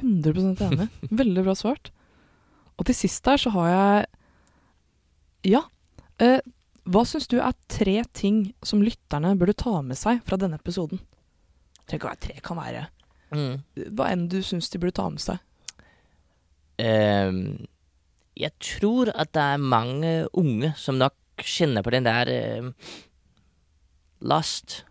100 0.00 0.56
enig. 0.66 0.88
Veldig 1.10 1.44
bra 1.44 1.54
svart. 1.54 1.91
Og 2.82 2.88
til 2.88 2.96
sist 2.98 3.28
her 3.30 3.38
så 3.38 3.52
har 3.54 3.68
jeg 3.70 4.06
Ja. 5.52 5.60
Eh, 6.18 6.40
hva 6.82 7.04
syns 7.06 7.28
du 7.30 7.36
er 7.38 7.54
tre 7.70 8.02
ting 8.14 8.54
som 8.62 8.82
lytterne 8.82 9.36
burde 9.38 9.54
ta 9.54 9.80
med 9.82 9.96
seg 9.98 10.18
fra 10.26 10.36
denne 10.36 10.58
episoden? 10.58 10.98
Det 11.86 12.00
kan 12.00 12.10
være 12.10 12.20
tre, 12.26 12.40
kan 12.42 12.56
være 12.58 12.86
Mm. 13.32 13.62
hva 13.96 14.10
enn 14.10 14.28
du 14.28 14.42
syns 14.42 14.68
de 14.68 14.78
burde 14.78 14.92
ta 14.92 15.08
med 15.08 15.20
seg. 15.20 15.38
Um, 16.78 17.66
jeg 18.36 18.50
tror 18.60 19.08
at 19.14 19.32
det 19.32 19.42
er 19.42 19.56
mange 19.56 20.28
unge 20.34 20.74
som 20.76 20.98
nok 20.98 21.14
kjenner 21.38 21.82
på 21.82 21.90
den 21.90 22.04
der 22.04 22.28
uh, 22.28 22.72
last 24.20 24.84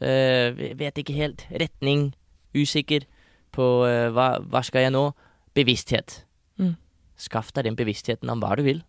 uh, 0.00 0.50
vet 0.56 0.98
ikke 0.98 1.12
helt. 1.12 1.46
Retning. 1.50 2.14
Usikker 2.54 3.04
på 3.52 3.84
uh, 3.84 4.10
hva, 4.10 4.40
hva 4.40 4.64
skal 4.64 4.86
jeg 4.86 4.92
nå. 4.96 5.12
Bevissthet. 5.54 6.24
Mm. 6.58 6.76
Skaff 7.16 7.52
deg 7.56 7.66
den 7.68 7.78
bevisstheten 7.78 8.30
om 8.32 8.42
hva 8.42 8.54
du 8.58 8.64
vil. 8.66 8.82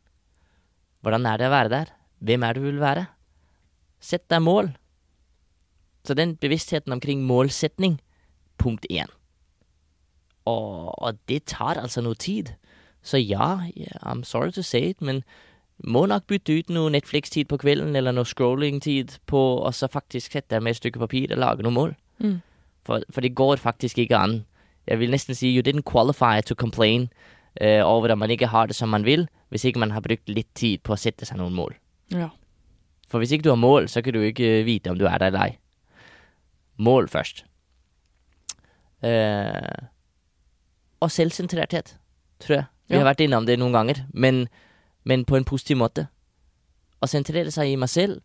Hvordan 1.02 1.28
er 1.30 1.40
det 1.40 1.48
å 1.48 1.54
være 1.54 1.72
der? 1.72 1.94
Hvem 2.20 2.44
er 2.44 2.54
det 2.54 2.64
du 2.64 2.68
vil 2.68 2.84
være? 2.84 3.08
Sett 4.04 4.28
deg 4.32 4.44
mål. 4.44 4.74
Så 6.08 6.16
den 6.18 6.36
bevisstheten 6.40 6.94
omkring 6.94 7.24
målsetning, 7.28 8.00
punkt 8.58 8.86
én. 8.90 9.12
Og, 10.48 10.94
og 10.98 11.20
det 11.28 11.46
tar 11.52 11.80
altså 11.82 12.02
noe 12.02 12.16
tid. 12.16 12.54
Så 13.04 13.20
ja, 13.20 13.68
yeah, 13.78 14.00
I'm 14.04 14.24
sorry 14.24 14.52
to 14.52 14.64
say 14.64 14.90
it, 14.90 15.02
men 15.02 15.24
må 15.84 16.06
nok 16.10 16.26
bytte 16.28 16.56
ut 16.58 16.70
noe 16.74 16.92
Netflix-tid 16.92 17.48
på 17.52 17.60
kvelden, 17.62 17.96
eller 17.96 18.16
noe 18.16 18.26
scrolling-tid 18.26 19.20
på, 19.30 19.42
så 19.72 19.88
faktisk 19.92 20.34
sette 20.34 20.56
deg 20.56 20.64
med 20.64 20.74
et 20.74 20.82
stykke 20.82 21.04
papir 21.04 21.32
og 21.32 21.42
lage 21.44 21.66
noen 21.66 21.78
mål. 21.78 21.96
Mm. 22.24 22.40
For, 22.88 23.04
for 23.14 23.22
det 23.22 23.36
går 23.38 23.62
faktisk 23.62 24.00
ikke 24.02 24.18
an. 24.18 24.40
Jeg 24.88 25.00
vil 25.00 25.12
nesten 25.12 25.36
si 25.36 25.52
you 25.54 25.62
didn't 25.64 25.86
qualify 25.86 26.42
to 26.42 26.56
complain 26.56 27.10
eh, 27.62 27.82
over 27.86 28.12
at 28.14 28.18
man 28.18 28.30
ikke 28.34 28.48
har 28.52 28.68
det 28.68 28.76
som 28.76 28.90
man 28.90 29.06
vil, 29.06 29.28
hvis 29.50 29.66
ikke 29.66 29.80
man 29.80 29.92
har 29.92 30.02
brukt 30.06 30.30
litt 30.30 30.50
tid 30.58 30.84
på 30.84 30.94
å 30.94 31.00
sette 31.00 31.26
seg 31.26 31.38
noen 31.40 31.56
mål. 31.56 31.76
Ja. 32.14 32.30
For 33.08 33.20
hvis 33.20 33.32
ikke 33.32 33.44
du 33.48 33.54
har 33.54 33.60
mål, 33.62 33.88
så 33.88 34.02
kan 34.04 34.14
du 34.14 34.22
ikke 34.28 34.64
vite 34.68 34.92
om 34.92 34.98
du 35.00 35.06
er 35.08 35.18
der 35.18 35.28
eller 35.32 35.46
ei. 35.48 35.58
Mål 36.78 37.08
først. 37.10 37.44
Uh, 39.04 39.88
og 41.02 41.12
selvsentrerthet, 41.14 41.98
tror 42.42 42.56
jeg. 42.56 42.66
Vi 42.90 42.96
Ja. 42.96 43.04
har 43.04 43.14
vært 43.14 43.22
innom 43.26 43.46
det 43.46 43.60
noen 43.60 43.74
ganger, 43.74 44.06
men, 44.14 44.48
men 45.06 45.26
på 45.26 45.36
en 45.38 45.46
positiv 45.46 45.78
måte. 45.78 46.08
Å 47.02 47.08
sentrere 47.08 47.52
seg 47.52 47.70
i 47.74 47.76
meg 47.76 47.90
selv. 47.90 48.22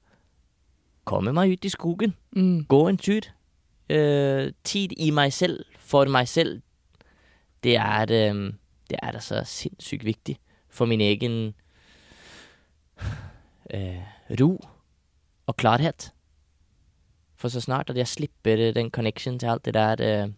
Komme 1.05 1.33
meg 1.35 1.53
ut 1.53 1.65
i 1.65 1.69
skogen. 1.69 2.15
Mm. 2.37 2.67
Gå 2.67 2.89
en 2.89 2.97
tur. 2.97 3.23
Uh, 3.91 4.51
tid 4.65 4.93
i 4.97 5.11
meg 5.11 5.33
selv, 5.33 5.65
for 5.79 6.07
meg 6.07 6.29
selv. 6.29 6.63
Det 7.63 7.77
er, 7.77 8.11
eh, 8.11 8.53
det 8.93 9.01
er 9.03 9.17
altså 9.17 9.43
sindssykt 9.49 10.05
viktig 10.05 10.37
for 10.69 10.89
min 10.89 11.01
egen 11.01 11.55
øh, 13.75 14.03
ro 14.41 14.51
og 15.47 15.57
klarhet. 15.57 16.13
For 17.37 17.49
så 17.49 17.61
snart 17.61 17.91
at 17.91 17.97
jeg 17.97 18.09
slipper 18.09 18.73
den 18.73 18.91
connection 18.91 19.39
til 19.39 19.47
alt 19.47 19.65
det 19.65 19.75
der 19.75 19.97
øh, 19.99 20.31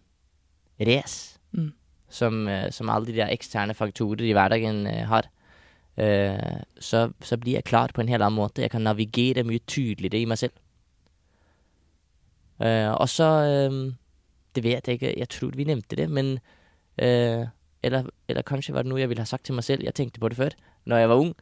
race 0.87 1.35
Mm. 1.55 1.73
som, 2.09 2.47
øh, 2.47 2.71
som 2.71 2.89
alle 2.89 3.07
de 3.07 3.15
der 3.15 3.29
eksterne 3.31 3.73
faktorer 3.73 4.21
i 4.21 4.31
hverdagen 4.31 4.87
øh, 4.87 5.07
har, 5.07 5.25
øh, 5.97 6.59
så, 6.79 7.11
så 7.21 7.37
blir 7.37 7.53
jeg 7.53 7.63
klar 7.63 7.89
på 7.93 8.01
en 8.01 8.09
helt 8.09 8.23
annen 8.23 8.35
måte. 8.35 8.61
Jeg 8.61 8.71
kan 8.71 8.81
navigere 8.81 9.43
mye 9.43 9.59
tydeligere 9.67 10.21
i 10.21 10.25
meg 10.25 10.37
selv. 10.37 10.51
Uh, 12.59 12.91
og 12.95 13.09
så 13.09 13.23
eh, 13.43 13.93
Det 14.55 14.63
vet 14.63 14.87
jeg 14.87 14.93
ikke, 14.93 15.19
jeg 15.19 15.29
tror 15.29 15.51
vi 15.55 15.63
nevnte 15.63 15.95
det, 15.95 16.09
men 16.09 16.39
eller, 17.85 18.09
eller 18.31 18.45
kanskje 18.47 18.73
var 18.75 18.85
det 18.85 18.91
noe 18.91 19.01
jeg 19.03 19.11
ville 19.11 19.23
ha 19.23 19.29
sagt 19.29 19.47
til 19.47 19.57
meg 19.57 19.67
selv. 19.67 19.85
Jeg 19.85 19.95
tenkte 19.97 20.21
på 20.23 20.31
det 20.31 20.39
før, 20.39 20.57
når 20.89 21.03
jeg 21.03 21.11
var 21.11 21.23
ung. 21.23 21.33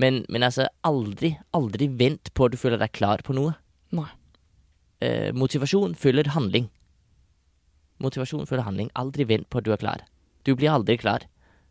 Men, 0.00 0.22
men 0.32 0.46
altså, 0.46 0.68
aldri, 0.86 1.34
aldri 1.56 1.90
vent 2.00 2.32
på 2.34 2.46
at 2.46 2.54
du 2.54 2.60
føler 2.60 2.80
deg 2.80 2.94
klar 2.96 3.22
på 3.26 3.36
noe. 3.36 3.56
Nei. 3.96 4.08
Eh, 5.04 5.30
motivasjon 5.36 5.96
følger 5.98 6.32
handling. 6.36 6.70
Motivasjon 8.00 8.48
følger 8.48 8.64
handling. 8.68 8.90
Aldri 8.98 9.26
vent 9.28 9.48
på 9.52 9.60
at 9.60 9.66
du 9.66 9.74
er 9.74 9.80
klar. 9.82 10.04
Du 10.48 10.54
blir 10.56 10.72
aldri 10.72 10.96
klar. 11.00 11.26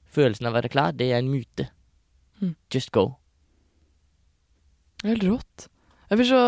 Følelsen 0.09 0.49
av 0.49 0.53
å 0.53 0.59
være 0.59 0.71
klar, 0.73 0.93
det 0.97 1.09
er 1.09 1.21
en 1.21 1.31
myte. 1.31 1.69
Mm. 2.41 2.55
Just 2.73 2.91
go. 2.95 3.11
Helt 5.05 5.23
rått. 5.25 5.69
Jeg 6.09 6.19
blir 6.19 6.27
så 6.27 6.41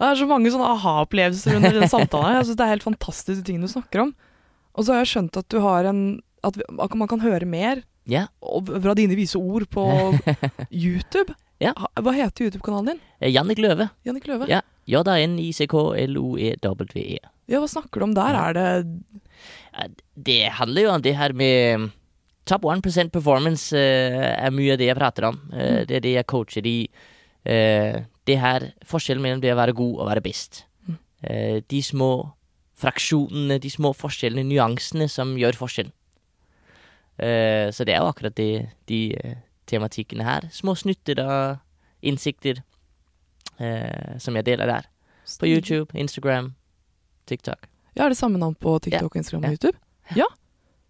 Det 0.00 0.08
er 0.08 0.16
så 0.16 0.26
mange 0.30 0.48
sånne 0.52 0.68
aha-opplevelser 0.78 1.58
under 1.58 1.74
den 1.76 1.90
samtalen. 1.90 2.30
her. 2.30 2.38
Jeg 2.38 2.46
synes 2.48 2.56
Det 2.56 2.64
er 2.64 2.74
helt 2.74 2.86
fantastiske 2.86 3.44
ting 3.44 3.60
du 3.60 3.68
snakker 3.68 4.06
om. 4.06 4.14
Og 4.74 4.86
så 4.86 4.94
har 4.94 5.02
jeg 5.02 5.12
skjønt 5.12 5.36
at 5.36 5.48
du 5.52 5.58
har 5.60 5.84
en 5.90 6.22
At 6.42 6.56
vi- 6.56 6.64
at 6.80 6.94
man 6.94 7.08
kan 7.08 7.20
høre 7.20 7.44
mer 7.46 7.82
Ja. 8.06 8.26
fra 8.40 8.94
dine 8.94 9.14
vise 9.16 9.36
ord 9.36 9.68
på 9.70 9.84
YouTube. 10.72 11.34
Ja. 11.60 11.72
Hva 12.00 12.12
heter 12.16 12.44
YouTube-kanalen 12.48 12.86
din? 12.94 13.00
Eh, 13.20 13.30
Jannik 13.34 13.58
Løve. 13.58 13.90
Jannik 14.06 14.24
Løve? 14.26 14.48
Ja. 14.48 14.60
J-A-N-I-C-K-L-O-E-W-E. 14.88 17.18
Ja, 17.50 17.58
hva 17.60 17.68
snakker 17.68 18.00
du 18.00 18.04
om 18.08 18.14
der? 18.14 18.34
Er 18.38 18.52
det 18.54 18.86
Det 20.16 20.50
handler 20.52 20.82
jo 20.82 20.90
om 20.94 21.02
det 21.02 21.16
her 21.16 21.32
med 21.32 21.90
Top 22.46 22.62
1% 22.64 23.10
performance 23.12 23.72
eh, 23.76 24.34
er 24.46 24.50
mye 24.50 24.72
av 24.72 24.78
det 24.80 24.86
jeg 24.88 24.96
prater 24.98 25.24
om. 25.28 25.36
Eh, 25.52 25.70
Mm. 25.70 25.86
Det 25.86 25.96
er 25.96 26.00
det 26.00 26.14
jeg 26.16 26.26
coacher 26.26 26.66
i. 26.66 26.88
Eh, 27.44 28.00
det 28.26 28.38
her 28.40 28.72
forskjellen 28.84 29.22
mellom 29.22 29.40
det 29.40 29.52
å 29.52 29.56
være 29.60 29.72
god 29.76 29.98
og 30.00 30.08
være 30.08 30.22
best. 30.24 30.64
Mm. 30.88 30.96
Eh, 31.22 31.60
de 31.68 31.82
små 31.82 32.32
fraksjonene, 32.80 33.58
de 33.60 33.68
små 33.70 33.92
forskjellene, 33.94 34.44
nyansene 34.48 35.08
som 35.08 35.36
gjør 35.36 35.52
forskjell. 35.60 35.92
Eh, 37.20 37.68
så 37.74 37.84
det 37.84 37.94
er 37.94 38.00
jo 38.00 38.08
akkurat 38.10 38.34
de, 38.38 38.48
de 38.88 39.00
eh, 39.20 39.36
tematikkene 39.68 40.24
her. 40.24 40.48
Små 40.54 40.74
snutter 40.78 41.20
av 41.20 41.58
innsikter 42.02 42.62
eh, 43.60 44.16
som 44.18 44.36
jeg 44.38 44.46
deler 44.48 44.70
der. 44.70 44.88
På 45.38 45.46
YouTube, 45.46 45.92
Instagram, 45.94 46.54
TikTok. 47.30 47.68
Ja, 47.94 48.04
er 48.06 48.14
det 48.14 48.18
samme 48.18 48.38
navn 48.40 48.56
på 48.58 48.78
TikTok, 48.82 49.16
Instagram 49.20 49.44
og 49.50 49.56
YouTube? 49.58 49.78
Ja. 50.16 50.26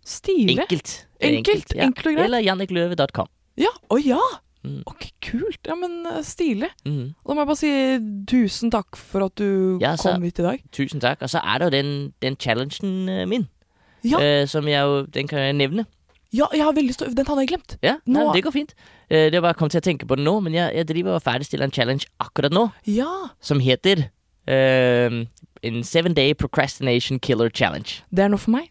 Stilig. 0.06 0.54
Enkelt. 0.62 0.92
Enkelt, 1.20 1.74
enkelt 1.76 2.06
og 2.06 2.14
greit. 2.14 2.24
Eller 2.24 2.44
jannikløve.com. 2.46 3.28
Ja, 3.60 3.72
å 3.92 3.98
ja! 4.00 4.20
Mm. 4.64 4.82
Ok, 4.88 5.06
kult. 5.24 5.60
Ja, 5.68 5.74
men 5.76 6.04
stilig. 6.24 6.68
Mm. 6.84 7.14
Da 7.24 7.32
må 7.36 7.42
jeg 7.42 7.48
bare 7.48 7.58
si 7.60 7.70
tusen 8.28 8.72
takk 8.72 8.96
for 9.00 9.24
at 9.24 9.34
du 9.40 9.78
Ja, 9.80 9.94
så- 9.96 10.12
kom 10.14 10.22
hit 10.28 10.38
i 10.38 10.42
dag. 10.44 10.62
Tusen 10.72 11.00
takk. 11.00 11.22
Og 11.24 11.30
så 11.32 11.40
er 11.40 11.58
det 11.58 11.68
jo 11.68 11.70
den, 11.76 11.92
den 12.20 12.36
challengen 12.36 13.28
min, 13.28 13.48
Ja, 14.04 14.18
eh, 14.20 14.46
som 14.46 14.64
jeg 14.68 14.80
jo 14.80 15.02
Den 15.06 15.28
kan 15.28 15.38
jeg 15.40 15.54
nevne. 15.56 15.86
Ja 16.32 16.46
jeg 16.54 16.62
har 16.62 16.72
veldig 16.76 16.94
stor 16.94 17.10
Den 17.14 17.26
hadde 17.26 17.42
jeg 17.44 17.48
glemt. 17.52 17.76
Ja, 17.82 17.96
nei, 18.06 18.26
Det 18.36 18.42
går 18.46 18.52
fint. 18.54 18.74
Eh, 19.10 19.26
det 19.30 19.34
har 19.34 19.42
bare 19.48 19.54
kommet 19.58 19.72
til 19.74 19.82
å 19.82 19.86
tenke 19.88 20.06
på 20.06 20.16
det 20.16 20.24
nå, 20.24 20.36
men 20.44 20.54
jeg, 20.54 20.74
jeg 20.76 20.86
driver 20.92 21.16
og 21.18 21.22
ferdigstiller 21.26 21.66
en 21.66 21.74
challenge 21.74 22.06
akkurat 22.22 22.52
nå, 22.54 22.68
Ja, 22.86 23.10
som 23.40 23.60
heter 23.60 24.06
eh, 24.46 25.18
En 25.62 25.82
seven 25.84 26.14
day 26.16 26.32
procrastination 26.34 27.18
killer 27.20 27.50
challenge. 27.50 28.02
det 28.10 28.24
er 28.24 28.28
noe 28.32 28.38
for 28.40 28.54
meg. 28.54 28.70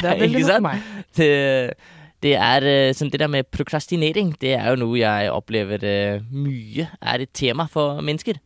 Det 0.00 0.08
er 0.08 0.18
veldig 0.22 0.40
Ikke 0.40 0.46
noe 0.46 0.48
sant? 0.48 0.62
for 0.62 0.68
meg. 0.70 1.06
Det, 1.18 1.30
det 2.24 2.34
er 2.40 2.64
eh, 2.70 2.92
sånn 2.96 3.10
Det 3.12 3.20
der 3.20 3.28
med 3.28 3.50
prokrastinering, 3.52 4.30
det 4.40 4.54
er 4.56 4.70
jo 4.72 4.78
noe 4.86 4.96
jeg 5.02 5.30
opplever 5.34 5.84
eh, 5.84 6.22
mye 6.32 6.86
er 7.02 7.26
et 7.26 7.32
tema 7.36 7.66
for 7.70 8.00
mennesker. 8.00 8.38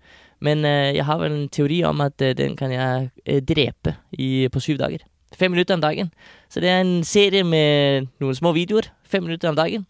Men 0.43 0.65
eh, 0.67 0.93
jeg 0.97 1.05
har 1.07 1.19
vel 1.23 1.33
en 1.35 1.49
teori 1.55 1.81
om 1.87 2.01
at 2.05 2.23
eh, 2.23 2.35
den 2.39 2.57
kan 2.59 2.71
jeg 2.75 3.09
eh, 3.25 3.41
drepe 3.43 3.97
i, 4.19 4.49
på 4.51 4.61
syv 4.63 4.79
dager. 4.83 5.03
Fem 5.37 5.51
minutter 5.51 5.75
om 5.75 5.81
dagen. 5.81 6.13
Så 6.49 6.61
det 6.61 6.69
er 6.71 6.81
en 6.81 7.05
serie 7.05 7.45
med 7.45 8.07
noen 8.21 8.35
små 8.35 8.53
videoer. 8.57 8.89
Fem 9.05 9.23
minutter 9.23 9.49
om 9.51 9.57
dagen. 9.59 9.87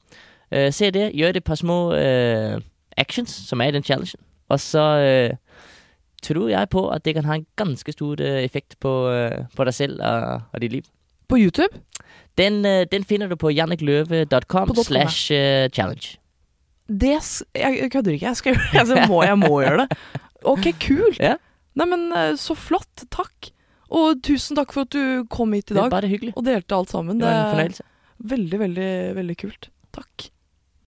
Uh, 0.54 0.70
se 0.74 0.90
det, 0.90 1.12
gjør 1.14 1.36
et 1.36 1.44
par 1.44 1.54
små 1.60 1.76
uh, 1.92 2.58
actions, 2.96 3.30
som 3.30 3.60
er 3.60 3.68
i 3.70 3.76
den 3.76 3.84
challengen. 3.84 4.20
Og 4.48 4.60
så 4.60 4.84
uh, 5.30 5.62
tror 6.22 6.48
jeg 6.50 6.68
på 6.72 6.88
at 6.90 7.04
det 7.04 7.14
kan 7.14 7.24
ha 7.28 7.36
en 7.38 7.46
ganske 7.56 7.92
stor 7.94 8.18
eh, 8.20 8.40
effekt 8.42 8.74
på, 8.82 8.90
eh, 9.14 9.44
på 9.54 9.64
deg 9.68 9.74
selv 9.76 10.00
og, 10.02 10.40
og 10.52 10.60
ditt 10.64 10.72
liv. 10.72 10.88
På 11.30 11.38
YouTube? 11.38 11.78
Den, 12.38 12.64
den 12.90 13.04
finner 13.04 13.28
du 13.30 13.36
på 13.38 13.52
jannikløve.com 13.54 14.74
slash 14.82 15.28
challenge. 15.70 16.18
Det 16.88 17.12
Jeg, 17.54 17.78
jeg 17.82 17.90
kødder 17.92 18.12
ikke. 18.12 18.26
Jeg, 18.26 18.36
skal, 18.36 18.54
gjøre- 18.56 18.78
altså, 18.80 19.04
må, 19.08 19.22
jeg 19.22 19.38
må 19.38 19.60
gjøre 19.60 19.84
det. 19.84 19.98
Ok, 20.42 20.66
kult. 20.80 21.20
Ja. 21.20 21.36
Neimen, 21.78 22.08
eh, 22.16 22.34
så 22.40 22.54
flott. 22.58 23.04
Takk. 23.14 23.52
Og 23.90 24.20
tusen 24.22 24.56
takk 24.58 24.72
for 24.72 24.82
at 24.82 24.90
du 24.90 25.24
kom 25.32 25.52
hit 25.56 25.70
i 25.70 25.74
Det 25.74 25.78
er 25.78 25.88
dag 25.88 25.90
bare 25.90 26.08
hyggelig. 26.10 26.32
og 26.36 26.44
delte 26.44 26.76
alt 26.76 26.90
sammen. 26.90 27.18
Det 27.18 27.24
Det 27.24 27.28
var 27.28 27.38
en 27.38 27.46
er 27.46 27.54
fornøyelse. 27.54 27.82
veldig, 28.34 28.58
veldig, 28.58 28.90
veldig 29.16 29.36
kult. 29.38 29.68
Takk. 29.92 30.30